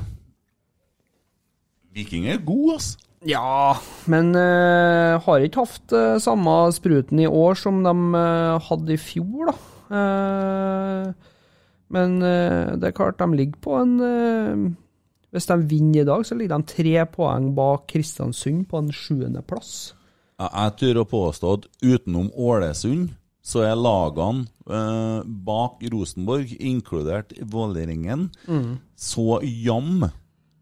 Viking 1.92 2.28
er 2.32 2.40
god, 2.44 2.76
ass. 2.76 2.92
Ja, 3.28 3.76
men 4.10 4.32
uh, 4.34 5.20
har 5.22 5.44
ikke 5.46 5.62
hatt 5.62 5.92
uh, 5.94 6.16
samme 6.22 6.54
spruten 6.74 7.20
i 7.22 7.28
år 7.30 7.54
som 7.60 7.84
de 7.84 7.92
uh, 8.16 8.58
hadde 8.66 8.96
i 8.96 8.98
fjor, 8.98 9.52
da. 9.52 9.58
Eh, 9.92 11.12
men 11.92 12.22
eh, 12.24 12.76
det 12.80 12.88
er 12.88 12.96
klart, 12.96 13.18
de 13.20 13.36
ligger 13.36 13.58
på 13.60 13.74
en 13.76 13.96
eh, 14.06 14.62
Hvis 15.32 15.48
de 15.50 15.58
vinner 15.68 16.02
i 16.02 16.08
dag, 16.08 16.24
så 16.24 16.36
ligger 16.36 16.60
de 16.60 16.72
tre 16.72 16.94
poeng 17.12 17.50
bak 17.56 17.86
Kristiansund 17.92 18.66
på 18.70 18.80
en 18.80 18.92
sjuendeplass. 18.92 19.92
Ja, 20.40 20.48
Jeg 20.64 20.78
tør 20.80 21.02
å 21.02 21.08
påstå 21.08 21.52
at 21.58 21.68
utenom 21.84 22.30
Ålesund, 22.36 23.12
så 23.42 23.64
er 23.66 23.76
lagene 23.76 24.46
eh, 24.70 25.20
bak 25.24 25.82
Rosenborg, 25.92 26.52
inkludert 26.60 27.32
Vålerengen, 27.52 28.30
så 28.96 29.40
jam 29.42 30.06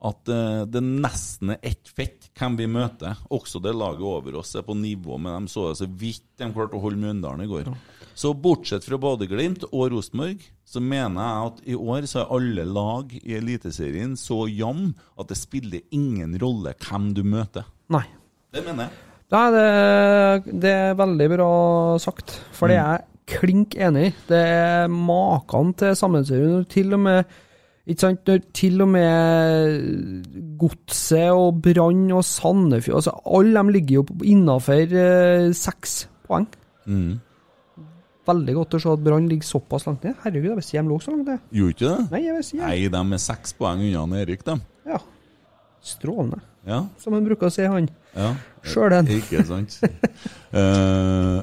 at 0.01 0.31
uh, 0.33 0.63
det 0.65 0.81
nesten 0.81 1.53
er 1.55 1.59
ett 1.73 1.91
fett 1.93 2.31
hvem 2.39 2.57
vi 2.57 2.69
møter. 2.71 3.19
Også 3.33 3.61
det 3.61 3.75
laget 3.77 4.07
over 4.07 4.39
oss 4.41 4.55
er 4.57 4.65
på 4.65 4.77
nivå 4.79 5.19
med 5.21 5.35
dem. 5.37 5.49
Så 5.51 5.69
det 5.69 5.81
så 5.83 5.89
vidt 5.89 6.25
de 6.41 6.49
klarte 6.55 6.79
å 6.79 6.83
holde 6.85 7.01
Mjøndalen 7.03 7.45
i 7.45 7.51
går. 7.51 7.69
Så 8.17 8.33
bortsett 8.37 8.85
fra 8.85 8.99
Bodø-Glimt 9.01 9.67
og 9.71 9.93
Rosenborg, 9.93 10.43
så 10.65 10.81
mener 10.81 11.21
jeg 11.21 11.51
at 11.51 11.61
i 11.73 11.77
år 11.77 12.09
så 12.09 12.23
er 12.23 12.33
alle 12.37 12.65
lag 12.69 13.13
i 13.21 13.37
Eliteserien 13.39 14.17
så 14.19 14.43
jam 14.49 14.91
at 15.21 15.31
det 15.31 15.39
spiller 15.41 15.85
ingen 15.95 16.35
rolle 16.41 16.75
hvem 16.81 17.13
du 17.17 17.23
møter. 17.27 17.69
Nei. 17.93 18.07
Det 18.51 18.65
mener 18.67 18.89
jeg. 18.89 19.07
Nei, 19.31 19.45
det, 19.55 20.55
det 20.65 20.75
er 20.75 20.99
veldig 20.99 21.29
bra 21.37 21.53
sagt, 22.03 22.35
for 22.57 22.73
det 22.73 22.81
er 22.81 22.97
jeg 22.97 23.11
klink 23.31 23.77
enig 23.79 24.09
i. 24.09 24.15
Det 24.27 24.41
er 24.43 24.91
maken 24.91 25.71
til 25.79 25.95
sammensurium. 25.99 26.65
Til 26.71 26.97
og 26.97 27.03
med 27.05 27.37
ikke 27.89 28.01
sant, 28.05 28.21
når 28.29 28.43
til 28.55 28.83
og 28.85 28.89
med 28.93 30.37
Godset 30.61 31.31
og 31.33 31.61
Brann 31.65 32.05
og 32.13 32.23
Sandefjord 32.29 33.01
altså 33.01 33.15
Alle 33.39 33.63
de 33.65 33.73
ligger 33.79 33.95
jo 34.01 34.05
innafor 34.29 34.95
eh, 35.01 35.49
seks 35.57 35.95
poeng. 36.29 36.47
Mm. 36.87 37.19
Veldig 38.31 38.55
godt 38.61 38.77
å 38.77 38.81
se 38.85 38.91
at 38.93 39.03
Brann 39.03 39.27
ligger 39.31 39.49
såpass 39.49 39.87
langt 39.89 40.05
ned. 40.07 40.15
Herregud, 40.23 40.51
jeg 40.53 40.61
visste 40.61 40.77
de 40.79 40.85
lå 40.93 40.99
så 41.03 41.15
langt 41.15 41.33
ned. 41.33 41.41
Gjorde 41.57 41.75
ikke 41.75 41.89
det? 41.89 42.05
Nei, 42.13 42.21
jeg 42.27 42.37
visste. 42.37 42.61
Nei, 42.61 42.77
de 42.93 43.01
er 43.17 43.23
seks 43.25 43.57
poeng 43.59 43.83
unna 43.89 44.21
Erik, 44.21 44.45
de. 44.47 44.59
Ja. 44.87 45.01
Strålende, 45.81 46.43
Ja. 46.69 46.83
som 47.01 47.15
han 47.17 47.25
bruker 47.25 47.49
å 47.49 47.55
si, 47.55 47.65
han. 47.65 47.89
ja. 48.15 48.35
Sjøl 48.63 48.91
den. 48.93 49.09
Ikke 49.17 49.45
sant? 49.49 49.81
Eh, 50.51 51.37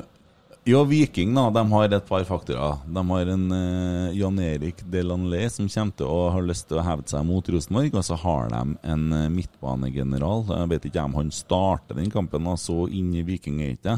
ja, 0.68 0.84
Viking 0.84 1.32
da, 1.36 1.48
de 1.50 1.62
har 1.72 1.94
et 1.96 2.08
par 2.08 2.24
faktorer. 2.28 2.82
De 2.92 3.04
har 3.10 3.30
en 3.32 3.46
uh, 3.54 4.16
Jan 4.16 4.40
Erik 4.44 4.82
Delanley 4.92 5.48
som 5.52 5.70
kommer 5.72 5.96
til 5.96 6.10
å 6.12 6.28
ha 6.34 6.42
lyst 6.44 6.68
til 6.68 6.82
å 6.82 6.84
hevde 6.84 7.08
seg 7.12 7.24
mot 7.28 7.52
Rosenborg. 7.54 7.96
Og 7.96 8.04
så 8.04 8.18
har 8.20 8.52
de 8.52 8.62
en 8.92 9.06
uh, 9.16 9.30
midtbanegeneral. 9.32 10.44
Jeg 10.52 10.72
vet 10.74 10.90
ikke 10.90 11.06
om 11.08 11.16
han 11.22 11.32
starter 11.36 12.00
den 12.00 12.12
kampen, 12.14 12.50
da, 12.50 12.58
så 12.60 12.86
inn 12.92 13.14
i 13.16 13.24
Viking 13.28 13.62
er 13.64 13.78
ikke. 13.78 13.98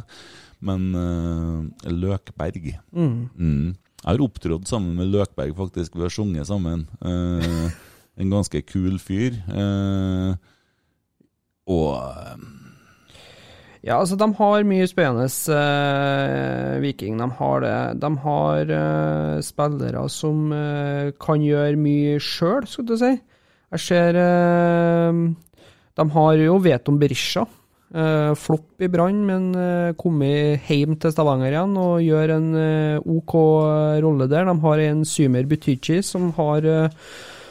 Men 0.65 0.89
uh, 0.93 1.89
Løkberg 1.89 2.75
Mm. 2.93 3.73
Jeg 3.99 4.07
har 4.07 4.21
opptrådt 4.23 4.69
sammen 4.69 4.93
med 4.95 5.09
Løkberg, 5.11 5.51
faktisk. 5.57 5.97
Vi 5.97 6.05
har 6.05 6.13
sunget 6.13 6.47
sammen. 6.47 6.85
En 7.03 8.31
ganske 8.31 8.61
kul 8.63 8.95
fyr. 9.03 9.35
Og 11.67 11.97
Ja, 13.79 13.95
altså, 13.95 14.17
de 14.19 14.27
har 14.35 14.65
mye 14.67 14.87
spennende, 14.91 15.29
eh, 15.55 16.79
Viking. 16.83 17.17
De 17.17 17.27
har 17.37 17.61
det. 17.63 17.75
De 18.01 18.09
har 18.25 18.73
eh, 18.75 19.35
spillere 19.45 20.03
som 20.11 20.51
eh, 20.51 21.11
kan 21.19 21.39
gjøre 21.39 21.79
mye 21.79 22.17
sjøl, 22.19 22.67
skal 22.67 22.89
du 22.89 22.97
si. 22.99 23.13
Jeg 23.69 23.85
ser 23.85 24.19
eh, 24.19 25.23
De 25.95 26.05
har 26.17 26.43
jo 26.43 26.59
Veton 26.59 26.99
Berisha. 26.99 27.45
Eh, 27.89 28.35
flopp 28.35 28.83
i 28.83 28.91
Brann, 28.91 29.23
men 29.25 29.49
eh, 29.55 29.95
kommet 29.97 30.67
hjem 30.67 30.99
til 30.99 31.15
Stavanger 31.15 31.55
igjen 31.55 31.79
og 31.79 32.03
gjør 32.03 32.35
en 32.35 32.49
OK 33.15 33.35
rolle 34.03 34.27
der. 34.27 34.49
De 34.49 34.59
har 34.67 34.87
en 34.89 35.05
Symer 35.07 35.47
Butychi 35.47 36.01
som 36.03 36.33
har 36.35 36.67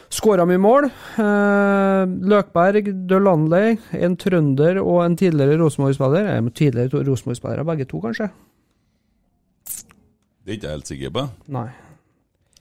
Skåra 0.09 0.47
mye 0.49 0.61
mål. 0.61 0.87
Eh, 1.21 2.13
Løkberg, 2.33 2.89
Landley, 3.13 3.77
en 3.93 4.17
trønder 4.17 4.81
og 4.81 5.03
en 5.05 5.17
tidligere 5.21 5.59
Rosenborg-spiller. 5.61 6.31
Eh, 6.33 6.53
tidligere 6.57 7.05
Rosenborg-spillere, 7.05 7.67
begge 7.69 7.89
to, 7.91 8.01
kanskje? 8.05 8.31
det 10.49 10.55
er 10.55 10.57
ikke 10.57 10.69
jeg 10.71 10.77
helt 10.79 10.89
sikker 10.89 11.11
på. 11.13 11.23
Nei. 11.53 11.67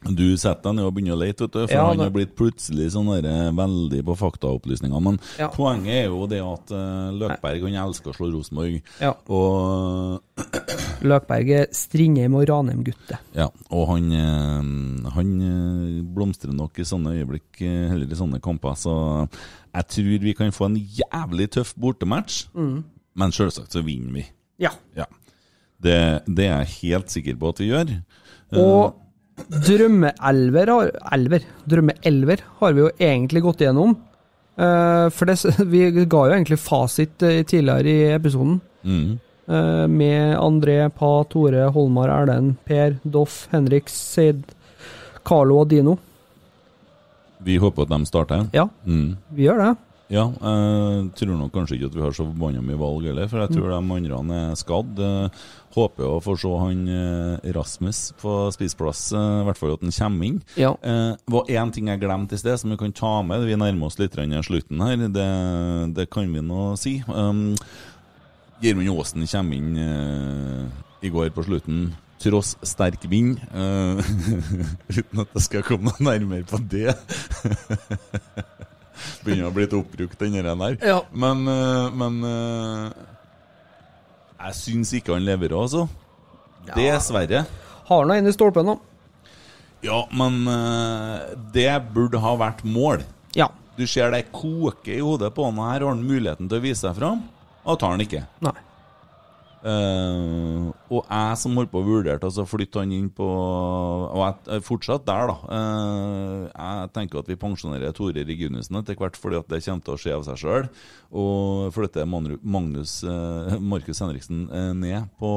Du 0.06 0.22
setter 0.38 0.62
deg 0.68 0.76
ned 0.78 0.84
og 0.86 0.92
begynner 0.94 1.16
å 1.16 1.18
lete, 1.18 1.48
for 1.50 1.72
Ja, 1.72 1.88
han 1.88 1.98
har 1.98 2.10
blitt 2.14 2.36
plutselig 2.38 2.92
sånn 2.94 3.08
der, 3.10 3.26
eh, 3.28 3.50
veldig 3.50 4.04
på 4.06 4.14
faktaopplysninger. 4.16 5.00
Men 5.02 5.18
Ja. 5.38 5.48
poenget 5.48 6.04
er 6.04 6.04
jo 6.06 6.26
det 6.30 6.38
at 6.40 6.70
eh, 6.70 7.10
Løkberg 7.18 7.62
han 7.66 7.88
elsker 7.88 8.12
å 8.12 8.14
slå 8.14 8.28
Rosenborg. 8.32 8.80
Ja. 9.00 9.14
Og, 9.28 10.20
Løkberg 11.02 11.50
er 11.50 11.66
Strindheim 11.74 12.34
og 12.38 12.46
Ranheim-gutte. 12.48 13.18
ja, 13.34 13.48
og 13.70 13.88
han, 13.88 14.12
eh, 14.12 15.10
han 15.16 15.32
blomstrer 16.14 16.54
nok 16.54 16.78
i 16.78 16.86
sånne 16.86 17.16
øyeblikk, 17.18 17.58
heller 17.90 18.06
i 18.06 18.14
sånne 18.22 18.40
kamper. 18.40 18.76
Så 18.78 19.28
jeg 19.74 19.88
tror 19.88 20.18
vi 20.22 20.34
kan 20.34 20.50
få 20.54 20.66
en 20.70 20.76
jævlig 20.76 21.50
tøff 21.50 21.74
bortematch. 21.74 22.46
Mm. 22.54 22.84
Men 23.16 23.30
selvsagt 23.34 23.74
så 23.74 23.82
vinner 23.82 24.12
vi. 24.12 24.24
Ja. 24.60 24.70
Ja. 24.96 25.06
Det, 25.80 26.22
det 26.26 26.46
er 26.46 26.64
jeg 26.64 26.92
helt 26.94 27.10
sikker 27.10 27.36
på 27.38 27.48
at 27.52 27.58
vi 27.62 27.68
gjør. 27.70 27.92
Og 28.58 28.94
drømmeelver 29.48 30.70
har 30.72 30.90
Elver. 31.14 31.44
Drømmeelver 31.68 32.42
har 32.60 32.72
vi 32.76 32.80
jo 32.84 32.90
egentlig 32.98 33.42
gått 33.44 33.62
igjennom. 33.64 33.94
Eh, 34.58 35.06
for 35.14 35.30
det, 35.30 35.38
vi 35.72 35.84
ga 36.04 36.24
jo 36.28 36.34
egentlig 36.34 36.58
fasit 36.60 37.22
eh, 37.22 37.42
tidligere 37.48 37.88
i 37.94 38.12
episoden. 38.18 38.60
mm. 38.84 39.18
Eh, 39.48 39.86
med 39.88 40.34
André, 40.36 40.74
Pa, 40.92 41.22
Tore, 41.24 41.70
Holmar, 41.72 42.10
Erlend, 42.12 42.58
Per, 42.68 42.98
Doff, 43.02 43.46
Henrik, 43.50 43.88
Seid, 43.88 44.42
Carlo 45.24 45.62
og 45.62 45.70
Dino. 45.70 45.94
Vi 47.40 47.56
håper 47.56 47.86
at 47.86 47.94
de 47.94 47.98
starter. 48.10 48.42
Ja, 48.52 48.66
Mm. 48.84 49.16
vi 49.32 49.46
gjør 49.46 49.62
det. 49.62 49.70
Ja, 50.08 50.24
jeg 50.32 51.08
tror 51.20 51.34
nok 51.36 51.52
kanskje 51.52 51.76
ikke 51.76 51.90
at 51.90 51.96
vi 51.98 52.04
har 52.06 52.14
så 52.16 52.24
forbanna 52.24 52.62
mye 52.64 52.78
valg 52.80 53.08
heller, 53.10 53.28
for 53.28 53.42
jeg 53.44 53.52
tror 53.52 53.68
de 53.68 53.76
andre 53.76 54.38
er 54.38 54.54
skadd. 54.56 55.02
Eh, 55.04 55.42
Håper 55.78 56.06
å 56.08 56.20
få 56.24 56.32
se 56.40 56.50
han 56.62 56.78
eh, 56.88 57.50
Rasmus 57.54 58.00
på 58.18 58.32
spissplass, 58.54 59.02
eh, 59.12 59.26
i 59.42 59.44
hvert 59.46 59.60
fall 59.60 59.74
at 59.76 59.84
han 59.84 59.92
kommer 59.94 60.30
inn. 60.30 60.40
Ja. 60.58 60.72
Eh, 60.80 61.12
var 61.28 61.52
én 61.52 61.72
ting 61.74 61.90
jeg 61.92 62.00
glemte 62.02 62.38
i 62.38 62.40
sted, 62.40 62.56
som 62.58 62.72
vi 62.72 62.80
kan 62.80 62.94
ta 62.96 63.12
med. 63.26 63.44
Vi 63.46 63.58
nærmer 63.60 63.90
oss 63.90 64.00
litt 64.00 64.16
slutten 64.16 64.80
her. 64.80 64.96
Det, 65.12 65.28
det 65.94 66.08
kan 66.10 66.32
vi 66.32 66.40
nå 66.40 66.72
si. 66.80 66.98
Um, 67.06 67.52
Gjermund 68.64 68.90
Aasen 68.90 69.28
kommer 69.28 69.60
inn 69.60 69.76
eh, 69.76 70.64
i 71.04 71.12
går 71.12 71.30
på 71.36 71.44
slutten. 71.46 71.90
Tross 72.18 72.56
sterk 72.66 73.04
vind. 73.06 73.38
Uh, 73.52 74.00
uten 74.96 75.22
at 75.22 75.36
jeg 75.36 75.44
skal 75.44 75.68
komme 75.68 75.92
nærmere 76.00 76.48
på 76.48 76.58
det. 76.64 76.96
Begynner 79.24 79.48
å 79.48 79.54
bli 79.54 79.64
litt 79.66 79.76
oppbrukt, 79.76 80.18
den 80.20 80.36
der. 80.42 80.76
Ja. 80.84 80.98
Men, 81.12 81.46
eh, 81.48 81.88
men 81.94 82.18
eh, 82.28 83.06
jeg 84.38 84.58
syns 84.60 84.92
ikke 84.98 85.16
han 85.16 85.26
leverer, 85.26 85.56
altså. 85.58 85.88
Dessverre. 86.74 87.44
Har 87.88 88.04
han 88.04 88.14
en 88.18 88.30
i 88.30 88.34
stolpen, 88.34 88.74
da. 88.74 88.76
Ja, 89.84 90.02
men 90.10 90.42
eh, 90.50 91.34
det 91.54 91.70
burde 91.94 92.20
ha 92.22 92.34
vært 92.38 92.64
mål. 92.66 93.04
Ja. 93.38 93.50
Du 93.78 93.86
ser 93.86 94.10
det 94.10 94.26
koker 94.34 94.96
i 94.96 95.02
hodet 95.04 95.30
på 95.36 95.46
han 95.46 95.60
her, 95.62 95.84
har 95.84 95.92
han 95.92 96.02
muligheten 96.02 96.50
til 96.50 96.58
å 96.58 96.64
vise 96.64 96.82
seg 96.82 96.96
fram, 96.98 97.22
og 97.62 97.78
tar 97.78 97.94
han 97.94 98.02
ikke. 98.02 98.24
Nei. 98.44 98.56
Eh, 99.58 100.68
og 100.94 101.00
jeg 101.02 101.38
som 101.40 101.56
holdt 101.58 101.72
på 101.72 101.80
å 101.80 101.86
vurdere 101.86 102.22
altså 102.22 102.44
flytte 102.46 102.78
han 102.78 102.92
inn 102.94 103.08
på 103.10 103.26
Og 103.26 104.20
jeg 104.22 104.54
er 104.54 104.62
fortsatt 104.62 105.06
der, 105.08 105.32
da. 105.32 105.34
Uh, 105.50 106.44
jeg 106.46 106.92
tenker 106.94 107.18
at 107.18 107.30
vi 107.30 107.38
pensjonerer 107.40 107.94
Tore 107.96 108.22
Reguniussen 108.28 108.78
etter 108.78 108.98
hvert, 108.98 109.18
fordi 109.18 109.40
at 109.40 109.50
det 109.50 109.62
kommer 109.66 109.86
til 109.86 109.96
å 109.96 110.00
skje 110.00 110.16
av 110.16 110.26
seg 110.28 110.40
sjøl. 110.42 110.68
Og 111.10 111.68
flytter 111.74 112.08
Magnus 112.08 113.00
uh, 113.06 113.58
Markus 113.58 114.02
Henriksen 114.04 114.46
ned 114.78 115.10
på, 115.18 115.30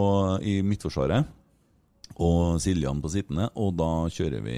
i 0.45 0.59
Midtforsvaret. 0.65 1.37
Og 2.21 2.59
Siljan 2.61 3.01
på 3.01 3.09
sittende, 3.09 3.47
og 3.57 3.73
da 3.79 3.91
kjører 4.11 4.43
vi 4.45 4.57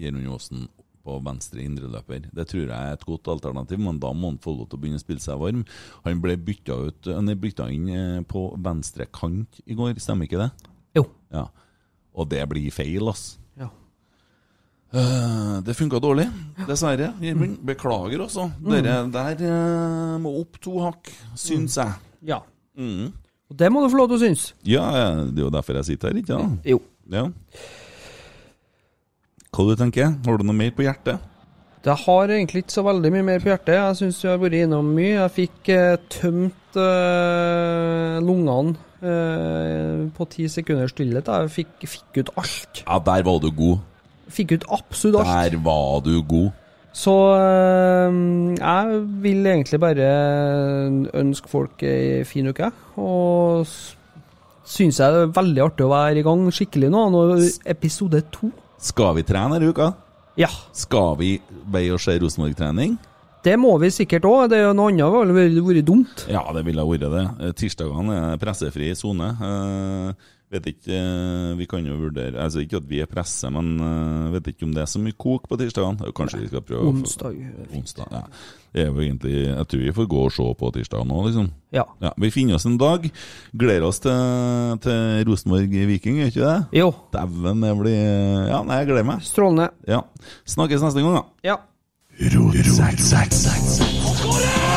Gjermund 0.00 0.30
Aasen 0.32 0.68
på 1.02 1.18
venstre 1.26 1.62
indreløper. 1.64 2.28
Det 2.34 2.46
tror 2.50 2.64
jeg 2.64 2.72
er 2.72 2.96
et 2.96 3.06
godt 3.06 3.30
alternativ, 3.32 3.80
men 3.82 3.98
da 4.02 4.12
må 4.14 4.32
han 4.32 4.40
få 4.42 4.54
lov 4.56 4.68
til 4.70 4.78
å 4.78 4.82
begynne 4.82 5.00
å 5.00 5.02
spille 5.02 5.22
seg 5.22 5.40
varm. 5.40 5.64
Han 6.06 6.22
ble 6.22 6.36
bytta, 6.38 6.78
ut, 6.88 7.10
han 7.10 7.32
bytta 7.42 7.68
inn 7.74 7.88
eh, 7.92 8.18
på 8.28 8.46
venstre 8.62 9.08
kant 9.12 9.62
i 9.66 9.78
går, 9.78 9.98
stemmer 10.02 10.28
ikke 10.28 10.42
det? 10.44 10.50
Jo. 10.98 11.06
Ja. 11.34 11.46
Og 12.12 12.28
det 12.30 12.42
blir 12.50 12.74
feil, 12.74 13.08
ass. 13.10 13.36
Ja. 13.58 13.70
Uh, 14.92 15.58
det 15.64 15.74
funka 15.78 16.00
dårlig, 16.04 16.26
dessverre. 16.68 17.14
Gjermund, 17.24 17.56
beklager, 17.64 18.26
også 18.26 18.50
Dere 18.60 18.98
der 19.14 19.44
uh, 19.48 20.18
må 20.20 20.34
opp 20.42 20.60
to 20.60 20.76
hakk, 20.84 21.08
syns 21.40 21.80
jeg. 21.80 22.00
ja. 22.34 22.42
Mm. 22.76 23.10
Og 23.52 23.56
det 23.60 23.68
må 23.68 23.82
du 23.82 23.90
få 23.92 23.98
lov 24.00 24.08
til 24.08 24.16
å 24.16 24.22
synes. 24.22 24.42
Ja, 24.64 24.84
det 25.28 25.42
er 25.42 25.44
jo 25.44 25.52
derfor 25.52 25.76
jeg 25.76 25.90
sitter 25.90 26.08
her, 26.08 26.20
ikke 26.22 26.38
sant? 26.38 26.64
Jo. 26.64 26.78
Ja. 27.12 27.26
Hva 29.52 29.66
du 29.68 29.76
tenker 29.76 30.14
Har 30.24 30.38
du 30.40 30.46
noe 30.48 30.56
mer 30.56 30.70
på 30.72 30.86
hjertet? 30.86 31.20
Det 31.84 31.92
har 32.06 32.30
egentlig 32.32 32.62
ikke 32.62 32.72
så 32.72 32.84
veldig 32.86 33.10
mye 33.12 33.24
mer 33.26 33.42
på 33.42 33.50
hjertet. 33.50 33.74
Jeg 33.74 33.96
syns 33.98 34.20
vi 34.22 34.28
har 34.30 34.38
vært 34.40 34.54
innom 34.56 34.86
mye. 34.96 35.10
Jeg 35.18 35.32
fikk 35.34 35.70
eh, 35.74 35.96
tømt 36.14 36.78
eh, 36.78 38.16
lungene 38.22 38.78
eh, 39.02 40.06
på 40.16 40.26
ti 40.32 40.46
sekunders 40.48 40.94
stillhet. 40.94 41.28
Jeg 41.28 41.52
fikk, 41.58 41.74
fikk 41.84 42.20
ut 42.22 42.32
alt. 42.40 42.80
Ja, 42.86 42.96
der 43.10 43.26
var 43.26 43.42
du 43.42 43.50
god. 43.58 43.82
Fikk 44.32 44.54
ut 44.54 44.66
absolutt 44.78 45.20
alt. 45.20 45.34
Der 45.50 45.60
var 45.66 46.00
du 46.06 46.14
god. 46.22 46.48
Så 46.96 47.18
eh, 47.34 48.18
jeg 48.56 49.04
vil 49.26 49.52
egentlig 49.52 49.82
bare 49.84 50.08
ønske 51.26 51.52
folk 51.52 51.84
ei 51.84 52.22
fin 52.24 52.48
uke. 52.48 52.72
Og 52.96 53.68
syns 54.64 55.02
jeg 55.02 55.12
det 55.12 55.26
er 55.26 55.38
veldig 55.42 55.66
artig 55.68 55.90
å 55.90 55.92
være 55.92 56.22
i 56.22 56.26
gang 56.30 56.48
skikkelig 56.48 56.94
nå. 56.94 57.08
Nå 57.12 57.26
episode 57.76 58.24
to. 58.32 58.54
Skal 58.82 59.14
vi 59.14 59.22
trene 59.26 59.58
denne 59.58 59.70
uka? 59.70 59.92
Ja. 60.40 60.48
Skal 60.74 61.16
vi 61.20 61.32
veie 61.70 61.92
og 61.94 62.00
se 62.02 62.16
Rosenborg-trening? 62.18 62.96
Det 63.42 63.54
må 63.58 63.72
vi 63.82 63.90
sikkert 63.90 64.26
òg. 64.26 64.48
Det 64.50 64.58
er 64.60 64.68
jo 64.68 64.74
noe 64.78 64.90
annet 64.92 65.34
ville 65.34 65.62
vært- 65.66 65.84
dumt. 65.86 66.26
Ja, 66.30 66.42
det 66.54 66.64
ville 66.64 66.82
vært 66.86 67.10
det. 67.10 67.24
Eh, 67.46 67.52
Tirsdagene 67.52 68.32
er 68.32 68.36
pressefri 68.38 68.94
sone. 68.96 69.36
Eh, 70.52 70.58
vet 70.58 70.66
ikke 70.74 70.92
eh, 70.92 71.56
Vi 71.56 71.66
kan 71.66 71.86
jo 71.86 71.96
vurdere 71.96 72.40
Altså 72.42 72.60
Ikke 72.62 72.76
at 72.76 72.88
vi 72.88 73.00
er 73.00 73.06
presse, 73.10 73.48
men 73.52 73.80
uh, 73.80 74.32
vet 74.34 74.52
ikke 74.52 74.66
om 74.66 74.74
det 74.74 74.82
er 74.84 74.90
så 74.90 75.00
mye 75.00 75.16
kok 75.16 75.48
på 75.48 75.56
tirsdagene. 75.60 76.12
Kanskje 76.16 76.42
vi 76.42 76.50
skal 76.50 76.64
prøve 76.66 76.92
Onsdag. 76.92 77.38
Onsdag, 77.72 78.12
ja. 78.12 78.22
Det 78.72 78.84
er 78.84 78.90
jo 78.90 79.00
egentlig 79.00 79.34
Jeg 79.48 79.66
tror 79.68 79.82
vi 79.82 79.96
får 79.96 80.08
gå 80.12 80.20
og 80.26 80.32
se 80.32 80.46
på 80.60 80.70
tirsdag 80.76 81.06
nå, 81.08 81.24
liksom. 81.26 81.50
Ja. 81.72 81.84
Ja, 82.04 82.12
Vi 82.20 82.30
finner 82.30 82.58
oss 82.58 82.66
en 82.68 82.78
dag. 82.80 83.08
Gleder 83.52 83.88
oss 83.88 84.00
til, 84.04 84.78
til 84.84 85.24
Rosenborg-Viking, 85.28 86.20
gjør 86.20 86.32
ikke 86.32 86.46
det? 86.46 86.80
Jo. 86.82 86.88
Dæven, 87.12 87.64
det 87.64 87.74
blir 87.80 88.00
Ja, 88.52 88.62
nei, 88.66 88.82
jeg 88.82 88.92
gleder 88.92 89.08
meg. 89.08 89.24
Strålende. 89.24 89.70
Ja. 89.88 90.04
Snakkes 90.48 90.84
neste 90.84 91.04
gang, 91.04 91.20
da. 91.20 91.24
Ja. 91.52 91.60
Oi, 94.32 94.71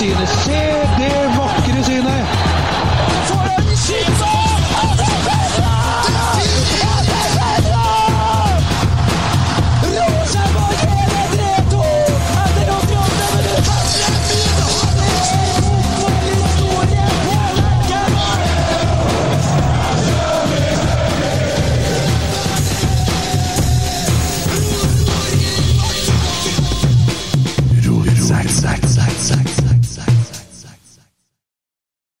Til 0.00 0.14
bakken 0.14 0.20
og 0.20 0.28
Vegard 0.46 0.69